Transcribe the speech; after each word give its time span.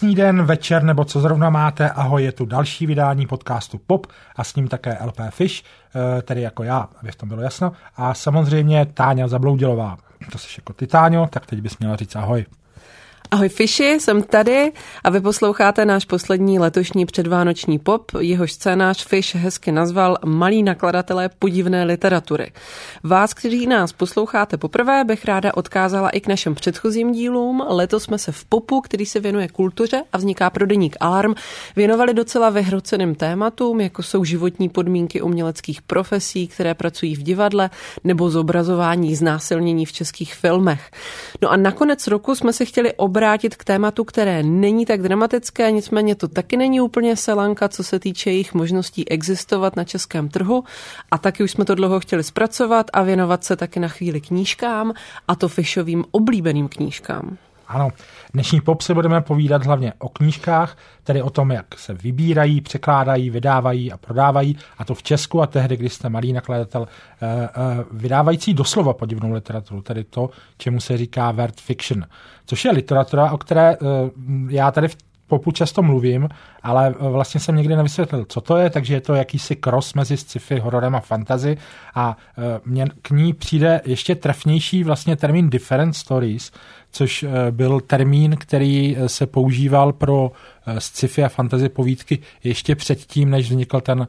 Krásný 0.00 0.14
den, 0.14 0.42
večer 0.42 0.82
nebo 0.82 1.04
co 1.04 1.20
zrovna 1.20 1.50
máte. 1.50 1.90
Ahoj, 1.90 2.24
je 2.24 2.32
tu 2.32 2.46
další 2.46 2.86
vydání 2.86 3.26
podcastu 3.26 3.78
Pop 3.86 4.06
a 4.36 4.44
s 4.44 4.54
ním 4.54 4.68
také 4.68 4.98
LP 5.04 5.20
Fish, 5.30 5.62
eh, 5.62 6.22
tedy 6.22 6.40
jako 6.40 6.62
já, 6.62 6.88
aby 7.02 7.12
v 7.12 7.16
tom 7.16 7.28
bylo 7.28 7.42
jasno. 7.42 7.72
A 7.96 8.14
samozřejmě 8.14 8.86
Táňa 8.86 9.28
Zabloudilová. 9.28 9.96
To 10.32 10.38
jsi 10.38 10.48
jako 10.58 10.72
ty, 10.72 10.86
Táňo, 10.86 11.26
tak 11.26 11.46
teď 11.46 11.60
bys 11.60 11.78
měla 11.78 11.96
říct 11.96 12.16
ahoj. 12.16 12.44
Ahoj 13.32 13.48
Fiši, 13.48 13.84
jsem 14.00 14.22
tady 14.22 14.72
a 15.04 15.10
vy 15.10 15.20
posloucháte 15.20 15.84
náš 15.84 16.04
poslední 16.04 16.58
letošní 16.58 17.06
předvánoční 17.06 17.78
pop. 17.78 18.12
Jehož 18.18 18.52
scénář 18.52 19.06
Fish 19.06 19.34
hezky 19.34 19.72
nazval 19.72 20.18
Malí 20.24 20.62
nakladatelé 20.62 21.30
podivné 21.38 21.84
literatury. 21.84 22.52
Vás, 23.02 23.34
kteří 23.34 23.66
nás 23.66 23.92
posloucháte 23.92 24.56
poprvé, 24.56 25.04
bych 25.04 25.24
ráda 25.24 25.54
odkázala 25.54 26.10
i 26.10 26.20
k 26.20 26.28
našim 26.28 26.54
předchozím 26.54 27.12
dílům. 27.12 27.64
Letos 27.68 28.02
jsme 28.02 28.18
se 28.18 28.32
v 28.32 28.44
popu, 28.44 28.80
který 28.80 29.06
se 29.06 29.20
věnuje 29.20 29.48
kultuře 29.48 30.02
a 30.12 30.18
vzniká 30.18 30.50
pro 30.50 30.66
deník 30.66 30.96
Alarm, 31.00 31.34
věnovali 31.76 32.14
docela 32.14 32.50
vyhroceným 32.50 33.14
tématům, 33.14 33.80
jako 33.80 34.02
jsou 34.02 34.24
životní 34.24 34.68
podmínky 34.68 35.22
uměleckých 35.22 35.82
profesí, 35.82 36.48
které 36.48 36.74
pracují 36.74 37.16
v 37.16 37.22
divadle, 37.22 37.70
nebo 38.04 38.30
zobrazování 38.30 39.16
znásilnění 39.16 39.86
v 39.86 39.92
českých 39.92 40.34
filmech. 40.34 40.90
No 41.42 41.50
a 41.50 41.56
nakonec 41.56 42.06
roku 42.06 42.34
jsme 42.34 42.52
se 42.52 42.64
chtěli 42.64 42.92
obrat 42.92 43.19
obrátit 43.20 43.56
k 43.56 43.64
tématu, 43.64 44.04
které 44.04 44.42
není 44.42 44.86
tak 44.86 45.02
dramatické, 45.02 45.70
nicméně 45.70 46.14
to 46.14 46.28
taky 46.28 46.56
není 46.56 46.80
úplně 46.80 47.16
selanka, 47.16 47.68
co 47.68 47.84
se 47.84 47.98
týče 47.98 48.30
jejich 48.30 48.54
možností 48.54 49.08
existovat 49.08 49.76
na 49.76 49.84
českém 49.84 50.28
trhu. 50.28 50.64
A 51.10 51.18
taky 51.18 51.44
už 51.44 51.50
jsme 51.50 51.64
to 51.64 51.74
dlouho 51.74 52.00
chtěli 52.00 52.24
zpracovat 52.24 52.90
a 52.92 53.02
věnovat 53.02 53.44
se 53.44 53.56
taky 53.56 53.80
na 53.80 53.88
chvíli 53.88 54.20
knížkám, 54.20 54.92
a 55.28 55.34
to 55.36 55.48
Fishovým 55.48 56.04
oblíbeným 56.10 56.68
knížkám. 56.68 57.36
Ano, 57.68 57.90
dnešní 58.32 58.60
pop 58.60 58.82
se 58.82 58.94
budeme 58.94 59.20
povídat 59.20 59.66
hlavně 59.66 59.92
o 59.98 60.08
knížkách, 60.08 60.76
tedy 61.04 61.22
o 61.22 61.30
tom, 61.30 61.50
jak 61.50 61.78
se 61.78 61.94
vybírají, 61.94 62.60
překládají, 62.60 63.30
vydávají 63.30 63.92
a 63.92 63.96
prodávají, 63.96 64.56
a 64.78 64.84
to 64.84 64.94
v 64.94 65.02
Česku 65.02 65.42
a 65.42 65.46
tehdy, 65.46 65.76
když 65.76 65.92
jste 65.92 66.08
malý 66.08 66.32
nakladatel, 66.32 66.88
eh, 67.22 67.26
eh, 67.44 67.84
vydávající 67.92 68.54
doslova 68.54 68.92
podivnou 68.92 69.32
literaturu, 69.32 69.82
tedy 69.82 70.04
to, 70.04 70.30
čemu 70.58 70.80
se 70.80 70.96
říká 70.96 71.30
word 71.30 71.60
fiction, 71.60 72.04
což 72.46 72.64
je 72.64 72.70
literatura, 72.70 73.32
o 73.32 73.38
které 73.38 73.72
eh, 73.72 73.76
já 74.48 74.70
tady 74.70 74.88
v 74.88 74.96
popu 75.26 75.52
často 75.52 75.82
mluvím, 75.82 76.28
ale 76.62 76.94
vlastně 76.98 77.40
jsem 77.40 77.56
nikdy 77.56 77.76
nevysvětlil, 77.76 78.24
co 78.28 78.40
to 78.40 78.56
je, 78.56 78.70
takže 78.70 78.94
je 78.94 79.00
to 79.00 79.14
jakýsi 79.14 79.56
cross 79.56 79.94
mezi 79.94 80.16
sci-fi, 80.16 80.58
hororem 80.58 80.94
a 80.94 81.00
fantasy 81.00 81.58
a 81.94 82.16
mně 82.64 82.86
k 83.02 83.10
ní 83.10 83.32
přijde 83.32 83.80
ještě 83.84 84.14
trefnější 84.14 84.84
vlastně 84.84 85.16
termín 85.16 85.50
different 85.50 85.96
stories, 85.96 86.52
což 86.92 87.22
eh, 87.22 87.50
byl 87.50 87.80
termín, 87.80 88.36
který 88.36 88.96
se 89.06 89.26
používal 89.26 89.92
pro 89.92 90.32
sci-fi 90.78 91.24
a 91.24 91.28
fantasy 91.28 91.68
povídky 91.68 92.18
ještě 92.44 92.74
předtím, 92.74 93.30
než 93.30 93.50
vznikl 93.50 93.80
ten 93.80 94.06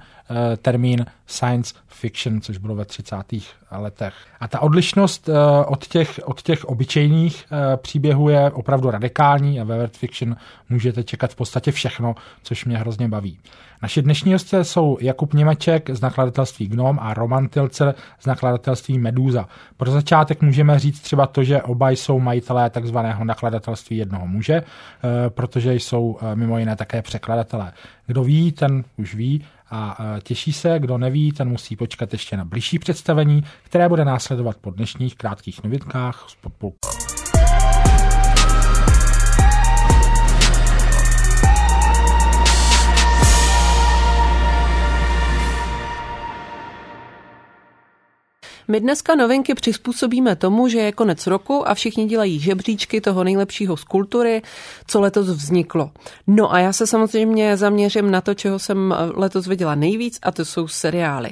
termín 0.62 1.06
science 1.28 1.74
fiction, 1.88 2.42
což 2.42 2.58
bylo 2.58 2.76
ve 2.76 2.86
30. 2.86 3.16
letech. 3.72 4.14
A 4.40 4.48
ta 4.48 4.60
odlišnost 4.60 5.30
od 5.68 5.88
těch, 5.88 6.20
od 6.24 6.42
těch 6.42 6.66
obyčejných 6.66 7.46
příběhů 7.76 8.30
je 8.30 8.52
opravdu 8.52 8.92
radikální 8.92 9.62
a 9.62 9.64
ve 9.64 9.88
fiction 9.88 10.36
můžete 10.70 11.04
čekat 11.04 11.32
v 11.32 11.36
podstatě 11.36 11.72
všechno, 11.72 12.16
což 12.44 12.66
mě 12.66 12.78
hrozně 12.78 13.08
baví. 13.08 13.40
Naši 13.82 14.02
dnešní 14.02 14.34
hosté 14.34 14.64
jsou 14.64 14.98
Jakub 15.02 15.34
Němeček 15.34 15.90
z 15.90 16.02
nakladatelství 16.02 16.68
Gnom 16.68 17.00
a 17.02 17.14
Roman 17.14 17.48
Tilcer 17.48 17.96
z 18.20 18.26
nakladatelství 18.26 18.98
Medúza. 18.98 19.48
Pro 19.78 19.92
začátek 19.92 20.42
můžeme 20.42 20.80
říct 20.80 21.00
třeba 21.00 21.28
to, 21.28 21.44
že 21.44 21.62
oba 21.62 21.90
jsou 21.90 22.20
majitelé 22.20 22.70
takzvaného 22.70 23.24
nakladatelství 23.24 23.98
jednoho 23.98 24.28
muže, 24.28 24.54
eh, 24.54 25.30
protože 25.30 25.74
jsou 25.74 26.18
eh, 26.22 26.36
mimo 26.36 26.58
jiné 26.58 26.76
také 26.76 27.02
překladatelé. 27.02 27.74
Kdo 28.08 28.24
ví, 28.24 28.52
ten 28.52 28.84
už 28.98 29.16
ví 29.16 29.46
a 29.72 29.98
eh, 30.00 30.22
těší 30.22 30.54
se, 30.54 30.80
kdo 30.80 30.98
neví, 30.98 31.32
ten 31.32 31.50
musí 31.50 31.76
počkat 31.76 32.14
ještě 32.14 32.38
na 32.38 32.46
blížší 32.46 32.80
představení, 32.80 33.44
které 33.64 33.90
bude 33.90 34.06
následovat 34.06 34.58
po 34.62 34.72
dnešních 34.72 35.16
krátkých 35.16 35.64
novinkách 35.64 36.26
z 36.28 36.36
podpůlku. 36.36 37.21
My 48.68 48.80
dneska 48.80 49.16
novinky 49.16 49.54
přizpůsobíme 49.54 50.36
tomu, 50.36 50.68
že 50.68 50.80
je 50.80 50.92
konec 50.92 51.28
roku 51.28 51.70
a 51.70 51.74
všichni 51.74 52.06
dělají 52.06 52.40
žebříčky 52.40 53.02
toho 53.02 53.24
nejlepšího 53.24 53.78
z 53.78 53.84
kultury, 53.84 54.42
co 54.88 55.02
letos 55.02 55.28
vzniklo. 55.28 55.92
No 56.28 56.54
a 56.54 56.60
já 56.60 56.74
se 56.74 56.88
samozřejmě 56.88 57.58
zaměřím 57.58 58.12
na 58.12 58.22
to, 58.22 58.34
čeho 58.34 58.60
jsem 58.60 58.96
letos 59.16 59.48
viděla 59.48 59.76
nejvíc 59.76 60.20
a 60.22 60.32
to 60.32 60.46
jsou 60.46 60.68
seriály. 60.68 61.30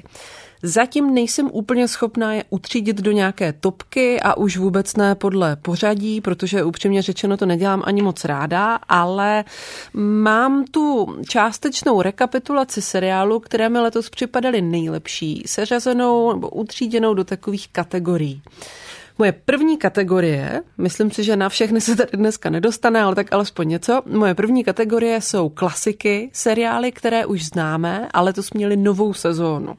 Zatím 0.64 1.14
nejsem 1.14 1.50
úplně 1.54 1.88
schopná 1.88 2.34
je 2.34 2.44
utřídit 2.50 3.02
do 3.02 3.12
nějaké 3.12 3.54
topky 3.54 4.20
a 4.20 4.38
už 4.38 4.58
vůbec 4.58 4.96
ne 4.96 5.16
podle 5.16 5.56
pořadí, 5.56 6.22
protože 6.22 6.64
upřímně 6.64 7.02
řečeno 7.02 7.38
to 7.38 7.46
nedělám 7.46 7.84
ani 7.86 8.02
moc 8.02 8.26
ráda, 8.26 8.80
ale 8.90 9.44
mám 9.94 10.66
tu 10.72 11.16
částečnou 11.30 12.02
rekapitulaci 12.02 12.82
seriálu, 12.82 13.40
které 13.40 13.70
mi 13.70 13.80
letos 13.80 14.10
připadaly 14.10 14.62
nejlepší, 14.62 15.44
seřazenou 15.46 16.34
nebo 16.34 16.50
utříděnou 16.50 17.14
do 17.14 17.24
takových 17.24 17.68
kategorií. 17.72 18.42
Moje 19.20 19.32
první 19.32 19.78
kategorie, 19.78 20.62
myslím 20.78 21.12
si, 21.12 21.24
že 21.24 21.36
na 21.36 21.50
všechny 21.50 21.82
se 21.82 21.96
tady 21.96 22.10
dneska 22.14 22.50
nedostane, 22.50 23.02
ale 23.02 23.16
tak 23.16 23.34
alespoň 23.34 23.68
něco. 23.68 24.02
Moje 24.06 24.36
první 24.36 24.64
kategorie 24.64 25.22
jsou 25.22 25.50
klasiky, 25.50 26.30
seriály, 26.34 26.92
které 26.92 27.26
už 27.26 27.46
známe, 27.46 28.10
ale 28.14 28.34
to 28.34 28.42
měli 28.54 28.78
novou 28.78 29.14
sezónu. 29.14 29.76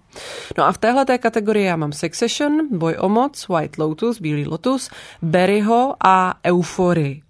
No 0.59 0.65
a 0.65 0.73
v 0.73 0.79
téhle 0.79 1.05
té 1.05 1.19
kategorii 1.19 1.67
já 1.67 1.77
mám 1.77 1.93
Succession, 1.93 2.69
Boj 2.71 2.97
o 2.99 3.09
moc, 3.09 3.49
White 3.49 3.79
Lotus, 3.79 4.21
Bílý 4.21 4.47
lotus, 4.47 4.91
Berryho 5.23 5.95
a 6.05 6.35
Euphorii. 6.47 7.23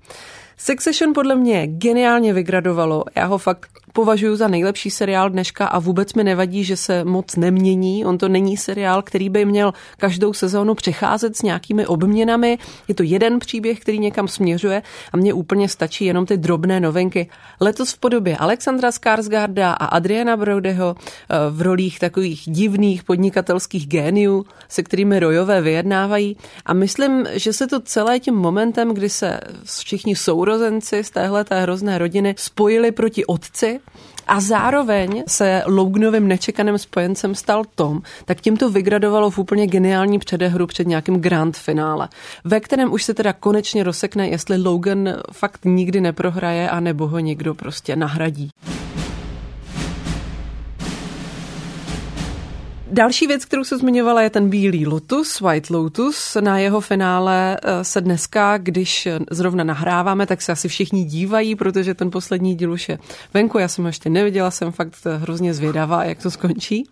Succession 0.57 1.13
podle 1.15 1.35
mě 1.35 1.67
geniálně 1.67 2.33
vygradovalo. 2.33 3.05
Já 3.17 3.27
ho 3.27 3.39
fakt 3.39 3.71
považuji 3.93 4.37
za 4.37 4.49
nejlepší 4.49 4.91
seriál 4.91 5.31
dneška 5.31 5.67
a 5.67 5.79
vůbec 5.79 6.15
mi 6.15 6.25
nevadí, 6.25 6.65
že 6.65 6.77
se 6.77 7.05
moc 7.05 7.37
nemění. 7.37 8.05
On 8.05 8.19
to 8.19 8.29
není 8.29 8.57
seriál, 8.57 9.03
který 9.03 9.29
by 9.29 9.45
měl 9.45 9.73
každou 9.97 10.33
sezónu 10.33 10.75
přicházet 10.75 11.37
s 11.37 11.43
nějakými 11.43 11.87
obměnami. 11.87 12.59
Je 12.89 12.95
to 12.95 13.03
jeden 13.03 13.39
příběh, 13.39 13.81
který 13.81 13.99
někam 13.99 14.29
směřuje 14.29 14.83
a 15.13 15.17
mně 15.17 15.35
úplně 15.35 15.69
stačí 15.69 16.05
jenom 16.05 16.27
ty 16.27 16.37
drobné 16.37 16.81
novinky. 16.81 17.29
Letos 17.61 17.93
v 17.93 17.99
podobě 17.99 18.37
Alexandra 18.37 18.93
Skarsgarda 18.93 19.73
a 19.73 19.85
Adriana 19.85 20.37
Brodyho 20.37 20.95
eh, 20.99 21.37
v 21.51 21.63
rolích 21.63 21.99
takových 21.99 22.43
divných 22.47 23.05
podnikatelských 23.05 23.87
géniů, 23.87 24.47
se 24.69 24.83
kterými 24.83 25.21
rojové 25.21 25.61
vyjednávají. 25.61 26.37
A 26.67 26.75
myslím, 26.75 27.27
že 27.33 27.53
se 27.53 27.67
to 27.67 27.81
celé 27.81 28.21
tím 28.21 28.35
momentem, 28.35 28.95
kdy 28.95 29.09
se 29.09 29.41
všichni 29.65 30.17
sourozenci 30.17 31.05
z 31.05 31.11
téhle 31.11 31.45
té 31.45 31.63
hrozné 31.63 31.99
rodiny 31.99 32.35
spojili 32.39 32.93
proti 32.93 33.27
otci, 33.27 33.80
a 34.27 34.41
zároveň 34.41 35.23
se 35.29 35.63
Loganovým 35.67 36.29
nečekaným 36.29 36.79
spojencem 36.79 37.35
stal 37.35 37.65
Tom, 37.75 38.03
tak 38.25 38.41
tím 38.41 38.57
to 38.57 38.71
vygradovalo 38.71 39.31
v 39.31 39.39
úplně 39.39 39.67
geniální 39.67 40.19
předehru 40.19 40.67
před 40.67 40.87
nějakým 40.87 41.21
grand 41.21 41.57
finále, 41.57 42.09
ve 42.45 42.61
kterém 42.61 42.93
už 42.93 43.05
se 43.05 43.15
teda 43.15 43.33
konečně 43.33 43.83
rozsekne, 43.83 44.29
jestli 44.29 44.63
Logan 44.63 45.15
fakt 45.33 45.65
nikdy 45.65 46.01
neprohraje 46.01 46.71
a 46.71 46.81
nebo 46.81 47.09
ho 47.09 47.19
někdo 47.19 47.55
prostě 47.55 47.97
nahradí. 47.97 48.51
Další 52.93 53.27
věc, 53.27 53.45
kterou 53.45 53.65
se 53.65 53.79
zmiňovala, 53.79 54.23
je 54.23 54.31
ten 54.31 54.51
bílý 54.51 54.87
Lotus, 54.87 55.41
White 55.41 55.71
Lotus. 55.71 56.37
Na 56.41 56.59
jeho 56.59 56.81
finále 56.81 57.57
eh, 57.63 57.85
se 57.85 58.01
dneska, 58.01 58.59
když 58.59 59.09
zrovna 59.31 59.65
nahráváme, 59.65 60.27
tak 60.27 60.43
se 60.43 60.53
asi 60.53 60.69
všichni 60.69 61.05
dívají, 61.05 61.55
protože 61.55 61.95
ten 61.95 62.11
poslední 62.11 62.55
díl 62.55 62.73
už 62.73 62.89
je 62.89 62.99
venku. 63.35 63.59
Já 63.59 63.69
jsem 63.69 63.85
ho 63.85 63.89
ještě 63.89 64.11
neviděla, 64.11 64.51
jsem 64.51 64.73
fakt 64.73 64.95
hrozně 65.17 65.55
zvědavá, 65.55 66.05
jak 66.05 66.23
to 66.23 66.31
skončí. 66.31 66.89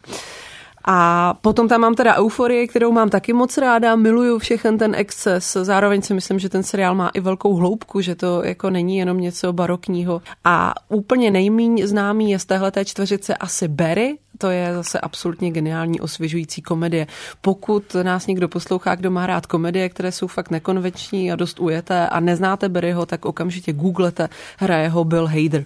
A 0.84 1.34
potom 1.40 1.68
tam 1.68 1.80
mám 1.80 1.94
teda 1.94 2.16
euforii, 2.16 2.68
kterou 2.68 2.92
mám 2.92 3.10
taky 3.10 3.32
moc 3.32 3.58
ráda, 3.58 3.96
miluju 3.96 4.38
všechen 4.38 4.78
ten 4.78 4.94
exces, 4.94 5.56
zároveň 5.62 6.02
si 6.02 6.14
myslím, 6.14 6.38
že 6.38 6.48
ten 6.48 6.62
seriál 6.62 6.94
má 6.94 7.08
i 7.08 7.20
velkou 7.20 7.54
hloubku, 7.54 8.00
že 8.00 8.14
to 8.14 8.44
jako 8.44 8.70
není 8.70 8.96
jenom 8.96 9.20
něco 9.20 9.52
barokního. 9.52 10.22
A 10.44 10.74
úplně 10.88 11.30
nejmíň 11.30 11.86
známý 11.86 12.30
je 12.30 12.38
z 12.38 12.44
téhle 12.44 12.72
čtveřice 12.84 13.36
asi 13.36 13.68
Barry, 13.68 14.18
to 14.38 14.50
je 14.50 14.74
zase 14.74 15.00
absolutně 15.00 15.50
geniální 15.50 16.00
osvěžující 16.00 16.62
komedie. 16.62 17.06
Pokud 17.40 17.96
nás 18.02 18.26
někdo 18.26 18.48
poslouchá, 18.48 18.94
kdo 18.94 19.10
má 19.10 19.26
rád 19.26 19.46
komedie, 19.46 19.88
které 19.88 20.12
jsou 20.12 20.26
fakt 20.26 20.50
nekonvenční 20.50 21.32
a 21.32 21.36
dost 21.36 21.60
ujeté 21.60 22.08
a 22.08 22.20
neznáte 22.20 22.68
Barryho, 22.68 23.06
tak 23.06 23.24
okamžitě 23.24 23.72
googlete, 23.72 24.28
hraje 24.58 24.88
ho 24.88 25.04
Bill 25.04 25.26
Hader. 25.26 25.64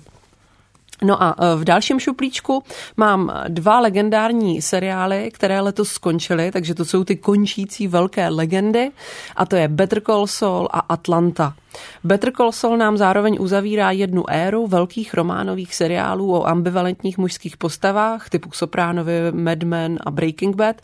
No 1.02 1.22
a 1.22 1.34
e, 1.38 1.56
v 1.56 1.64
dalším 1.64 2.00
šuplíčku 2.00 2.64
mám 2.96 3.32
dva 3.48 3.80
legendární 3.80 4.62
seriály, 4.62 5.30
které 5.34 5.60
letos 5.60 5.88
skončily, 5.88 6.50
takže 6.50 6.74
to 6.74 6.84
jsou 6.84 7.04
ty 7.04 7.16
končící 7.16 7.88
velké 7.88 8.28
legendy 8.28 8.90
a 9.36 9.46
to 9.46 9.56
je 9.56 9.68
Better 9.68 10.00
Call 10.00 10.26
Saul 10.26 10.68
a 10.72 10.78
Atlanta. 10.78 11.54
Better 12.04 12.32
Call 12.32 12.52
Saul 12.52 12.76
nám 12.76 12.96
zároveň 12.96 13.36
uzavírá 13.40 13.90
jednu 13.90 14.30
éru 14.30 14.66
velkých 14.66 15.14
románových 15.14 15.74
seriálů 15.74 16.32
o 16.32 16.46
ambivalentních 16.46 17.18
mužských 17.18 17.56
postavách 17.56 18.28
typu 18.28 18.50
Sopránovi, 18.52 19.32
Mad 19.32 19.62
Men 19.62 19.98
a 20.06 20.10
Breaking 20.10 20.56
Bad 20.56 20.76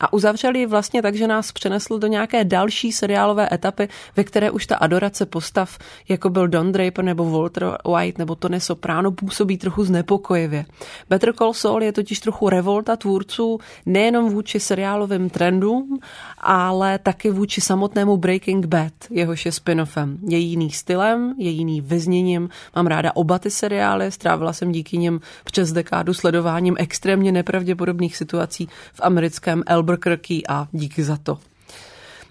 a 0.00 0.12
uzavřeli 0.12 0.66
vlastně 0.66 1.02
tak, 1.02 1.14
že 1.14 1.26
nás 1.26 1.52
přenesl 1.52 1.98
do 1.98 2.06
nějaké 2.06 2.44
další 2.44 2.92
seriálové 2.92 3.48
etapy, 3.52 3.88
ve 4.16 4.24
které 4.24 4.50
už 4.50 4.66
ta 4.66 4.76
adorace 4.76 5.26
postav, 5.26 5.78
jako 6.08 6.30
byl 6.30 6.48
Don 6.48 6.72
Draper 6.72 7.04
nebo 7.04 7.30
Walter 7.30 7.76
White 7.94 8.18
nebo 8.18 8.34
Tony 8.34 8.60
Soprano, 8.60 9.12
působí 9.12 9.58
trochu 9.58 9.84
znepokojivě. 9.84 10.64
Better 11.08 11.32
Call 11.34 11.52
Saul 11.52 11.82
je 11.82 11.92
totiž 11.92 12.20
trochu 12.20 12.48
revolta 12.48 12.96
tvůrců 12.96 13.58
nejenom 13.86 14.30
vůči 14.30 14.60
seriálovým 14.60 15.30
trendům, 15.30 15.98
ale 16.38 16.98
taky 16.98 17.30
vůči 17.30 17.60
samotnému 17.60 18.16
Breaking 18.16 18.66
Bad, 18.66 18.92
jehož 19.10 19.46
je 19.46 19.52
spin-offem 19.52 20.16
je 20.30 20.38
jiný 20.38 20.70
stylem, 20.70 21.34
je 21.38 21.50
jiný 21.50 21.80
vyzněním. 21.80 22.48
Mám 22.76 22.86
ráda 22.86 23.16
oba 23.16 23.38
ty 23.38 23.50
seriály, 23.50 24.12
strávila 24.12 24.52
jsem 24.52 24.72
díky 24.72 24.98
nim 24.98 25.20
přes 25.44 25.72
dekádu 25.72 26.14
sledováním 26.14 26.76
extrémně 26.78 27.32
nepravděpodobných 27.32 28.16
situací 28.16 28.68
v 28.92 29.00
americkém 29.02 29.62
Albuquerque 29.66 30.42
a 30.48 30.68
díky 30.72 31.04
za 31.04 31.16
to. 31.16 31.49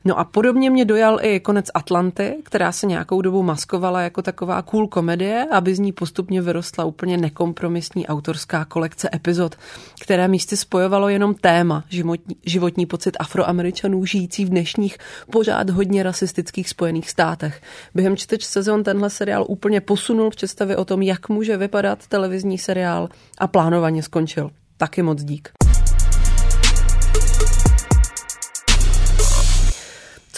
No 0.05 0.19
a 0.19 0.23
podobně 0.23 0.69
mě 0.69 0.85
dojal 0.85 1.19
i 1.21 1.39
konec 1.39 1.65
Atlanty, 1.73 2.35
která 2.43 2.71
se 2.71 2.87
nějakou 2.87 3.21
dobu 3.21 3.43
maskovala 3.43 4.01
jako 4.01 4.21
taková 4.21 4.61
cool 4.61 4.87
komedie, 4.87 5.45
aby 5.51 5.75
z 5.75 5.79
ní 5.79 5.91
postupně 5.91 6.41
vyrostla 6.41 6.85
úplně 6.85 7.17
nekompromisní 7.17 8.07
autorská 8.07 8.65
kolekce 8.65 9.09
epizod, 9.13 9.55
které 10.01 10.27
místy 10.27 10.57
spojovalo 10.57 11.09
jenom 11.09 11.33
téma, 11.33 11.83
životní, 11.89 12.35
životní 12.45 12.85
pocit 12.85 13.17
afroameričanů 13.19 14.05
žijící 14.05 14.45
v 14.45 14.49
dnešních 14.49 14.97
pořád 15.31 15.69
hodně 15.69 16.03
rasistických 16.03 16.69
spojených 16.69 17.09
státech. 17.09 17.61
Během 17.95 18.17
čtyř 18.17 18.43
sezon 18.43 18.83
tenhle 18.83 19.09
seriál 19.09 19.45
úplně 19.47 19.81
posunul 19.81 20.29
představy 20.29 20.75
o 20.75 20.85
tom, 20.85 21.01
jak 21.01 21.29
může 21.29 21.57
vypadat 21.57 22.07
televizní 22.07 22.57
seriál 22.57 23.09
a 23.37 23.47
plánovaně 23.47 24.03
skončil. 24.03 24.51
Taky 24.77 25.01
moc 25.01 25.23
dík. 25.23 25.58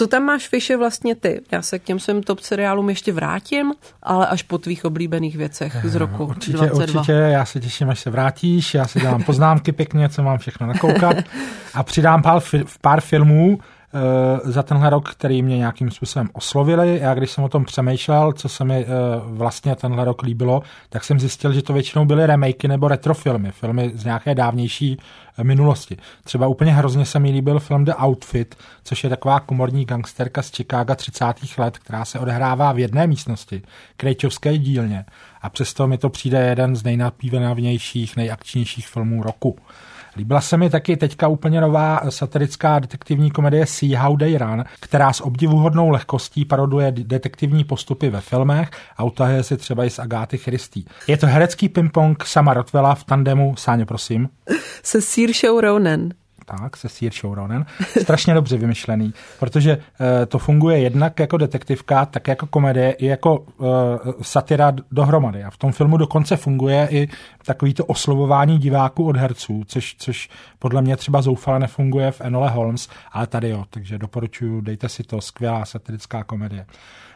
Co 0.02 0.08
tam 0.08 0.24
máš, 0.24 0.48
Fiše, 0.48 0.78
vlastně 0.78 1.16
ty? 1.16 1.42
Já 1.52 1.62
se 1.62 1.80
k 1.80 1.84
těm 1.84 2.00
svým 2.00 2.24
top 2.24 2.40
seriálům 2.40 2.90
ještě 2.90 3.14
vrátím, 3.14 3.74
ale 4.04 4.28
až 4.28 4.44
po 4.44 4.58
tvých 4.58 4.86
oblíbených 4.86 5.38
věcech 5.38 5.78
z 5.84 5.96
roku 5.96 6.26
určitě, 6.26 6.58
22. 6.58 7.00
Určitě, 7.00 7.12
já 7.12 7.46
se 7.46 7.60
těším, 7.60 7.90
až 7.90 8.00
se 8.00 8.10
vrátíš, 8.10 8.74
já 8.74 8.88
si 8.88 9.00
dělám 9.00 9.24
poznámky 9.24 9.72
pěkně, 9.72 10.10
co 10.10 10.24
mám 10.24 10.38
všechno 10.38 10.68
nakoukat 10.68 11.18
a 11.74 11.84
přidám 11.84 12.22
pár, 12.22 12.42
pár 12.82 13.02
filmů, 13.02 13.60
Eh, 13.60 13.81
za 14.44 14.64
tenhle 14.64 14.90
rok, 14.90 15.12
který 15.12 15.44
mě 15.44 15.58
nějakým 15.58 15.92
způsobem 15.92 16.30
oslovili. 16.34 17.00
Já 17.02 17.14
když 17.14 17.32
jsem 17.32 17.44
o 17.44 17.50
tom 17.50 17.66
přemýšlel, 17.66 18.34
co 18.34 18.50
se 18.50 18.66
mi 18.66 18.86
eh, 18.86 18.88
vlastně 19.26 19.76
tenhle 19.76 20.06
rok 20.06 20.22
líbilo, 20.22 20.62
tak 20.90 21.04
jsem 21.04 21.20
zjistil, 21.20 21.54
že 21.54 21.62
to 21.62 21.74
většinou 21.74 22.06
byly 22.06 22.26
remakey 22.26 22.68
nebo 22.68 22.88
retrofilmy, 22.88 23.52
filmy 23.52 23.92
z 23.96 24.06
nějaké 24.06 24.36
dávnější 24.36 24.98
eh, 25.38 25.44
minulosti. 25.44 25.98
Třeba 26.24 26.48
úplně 26.48 26.74
hrozně 26.74 27.06
se 27.06 27.20
mi 27.20 27.32
líbil 27.32 27.60
film 27.60 27.86
The 27.86 27.94
Outfit, 28.06 28.56
což 28.84 29.04
je 29.04 29.10
taková 29.10 29.40
komorní 29.40 29.86
gangsterka 29.86 30.42
z 30.42 30.52
Chicaga 30.52 30.96
30. 30.96 31.26
let, 31.58 31.78
která 31.78 32.06
se 32.06 32.20
odehrává 32.20 32.72
v 32.72 32.80
jedné 32.80 33.08
místnosti, 33.08 33.62
krejčovské 33.98 34.58
dílně. 34.58 35.06
A 35.42 35.50
přesto 35.50 35.88
mi 35.88 35.98
to 35.98 36.10
přijde 36.10 36.40
jeden 36.40 36.76
z 36.76 36.84
nejnapívenějších, 36.84 38.18
nejakčnějších 38.18 38.88
filmů 38.88 39.24
roku. 39.24 39.58
Líbila 40.18 40.42
se 40.42 40.58
mi 40.58 40.70
taky 40.70 40.98
teďka 40.98 41.28
úplně 41.28 41.62
nová 41.62 42.02
satirická 42.10 42.80
detektivní 42.80 43.32
komedie 43.32 43.66
See 43.66 43.98
How 43.98 44.18
They 44.18 44.38
Run, 44.38 44.64
která 44.80 45.14
s 45.14 45.22
obdivuhodnou 45.22 45.90
lehkostí 45.90 46.46
paroduje 46.46 46.92
detektivní 46.92 47.64
postupy 47.64 48.10
ve 48.10 48.22
filmech 48.22 48.70
a 48.98 49.04
utahuje 49.04 49.44
si 49.44 49.58
třeba 49.58 49.86
i 49.86 49.90
z 49.90 50.00
Agáty 50.00 50.38
Christy. 50.38 50.84
Je 51.08 51.18
to 51.18 51.28
herecký 51.28 51.70
ping-pong 51.70 52.24
Sama 52.26 52.54
Rotvela 52.54 52.96
v 52.96 53.04
tandemu, 53.04 53.56
Sáně 53.56 53.86
prosím. 53.86 54.30
Se 54.84 55.02
Saoirse 55.02 55.48
Ronan 55.62 56.10
tak, 56.60 56.78
se 56.78 56.90
Saoirse 56.90 57.28
Ronan, 57.28 57.66
strašně 58.02 58.34
dobře 58.34 58.58
vymyšlený, 58.58 59.14
protože 59.40 59.78
uh, 59.78 59.82
to 60.28 60.40
funguje 60.40 60.80
jednak 60.80 61.20
jako 61.20 61.38
detektivka, 61.38 62.06
tak 62.06 62.28
jako 62.28 62.48
komedie, 62.48 62.92
i 62.92 63.06
jako 63.06 63.40
uh, 63.40 63.68
satira 64.22 64.74
dohromady. 64.92 65.44
A 65.44 65.50
v 65.50 65.58
tom 65.58 65.72
filmu 65.72 65.98
dokonce 65.98 66.38
funguje 66.38 66.88
i 66.92 67.08
takový 67.46 67.74
to 67.74 67.86
oslovování 67.86 68.58
diváků 68.58 69.08
od 69.08 69.18
herců, 69.18 69.64
což, 69.68 69.96
což 69.98 70.30
podle 70.60 70.82
mě 70.82 70.98
třeba 70.98 71.22
zoufale 71.22 71.60
nefunguje 71.60 72.12
v 72.12 72.22
Enole 72.22 72.50
Holmes, 72.50 72.90
ale 73.12 73.28
tady 73.28 73.50
jo, 73.50 73.66
takže 73.70 73.98
doporučuji, 73.98 74.62
dejte 74.62 74.90
si 74.90 75.04
to, 75.04 75.22
skvělá 75.22 75.66
satirická 75.66 76.24
komedie. 76.24 76.66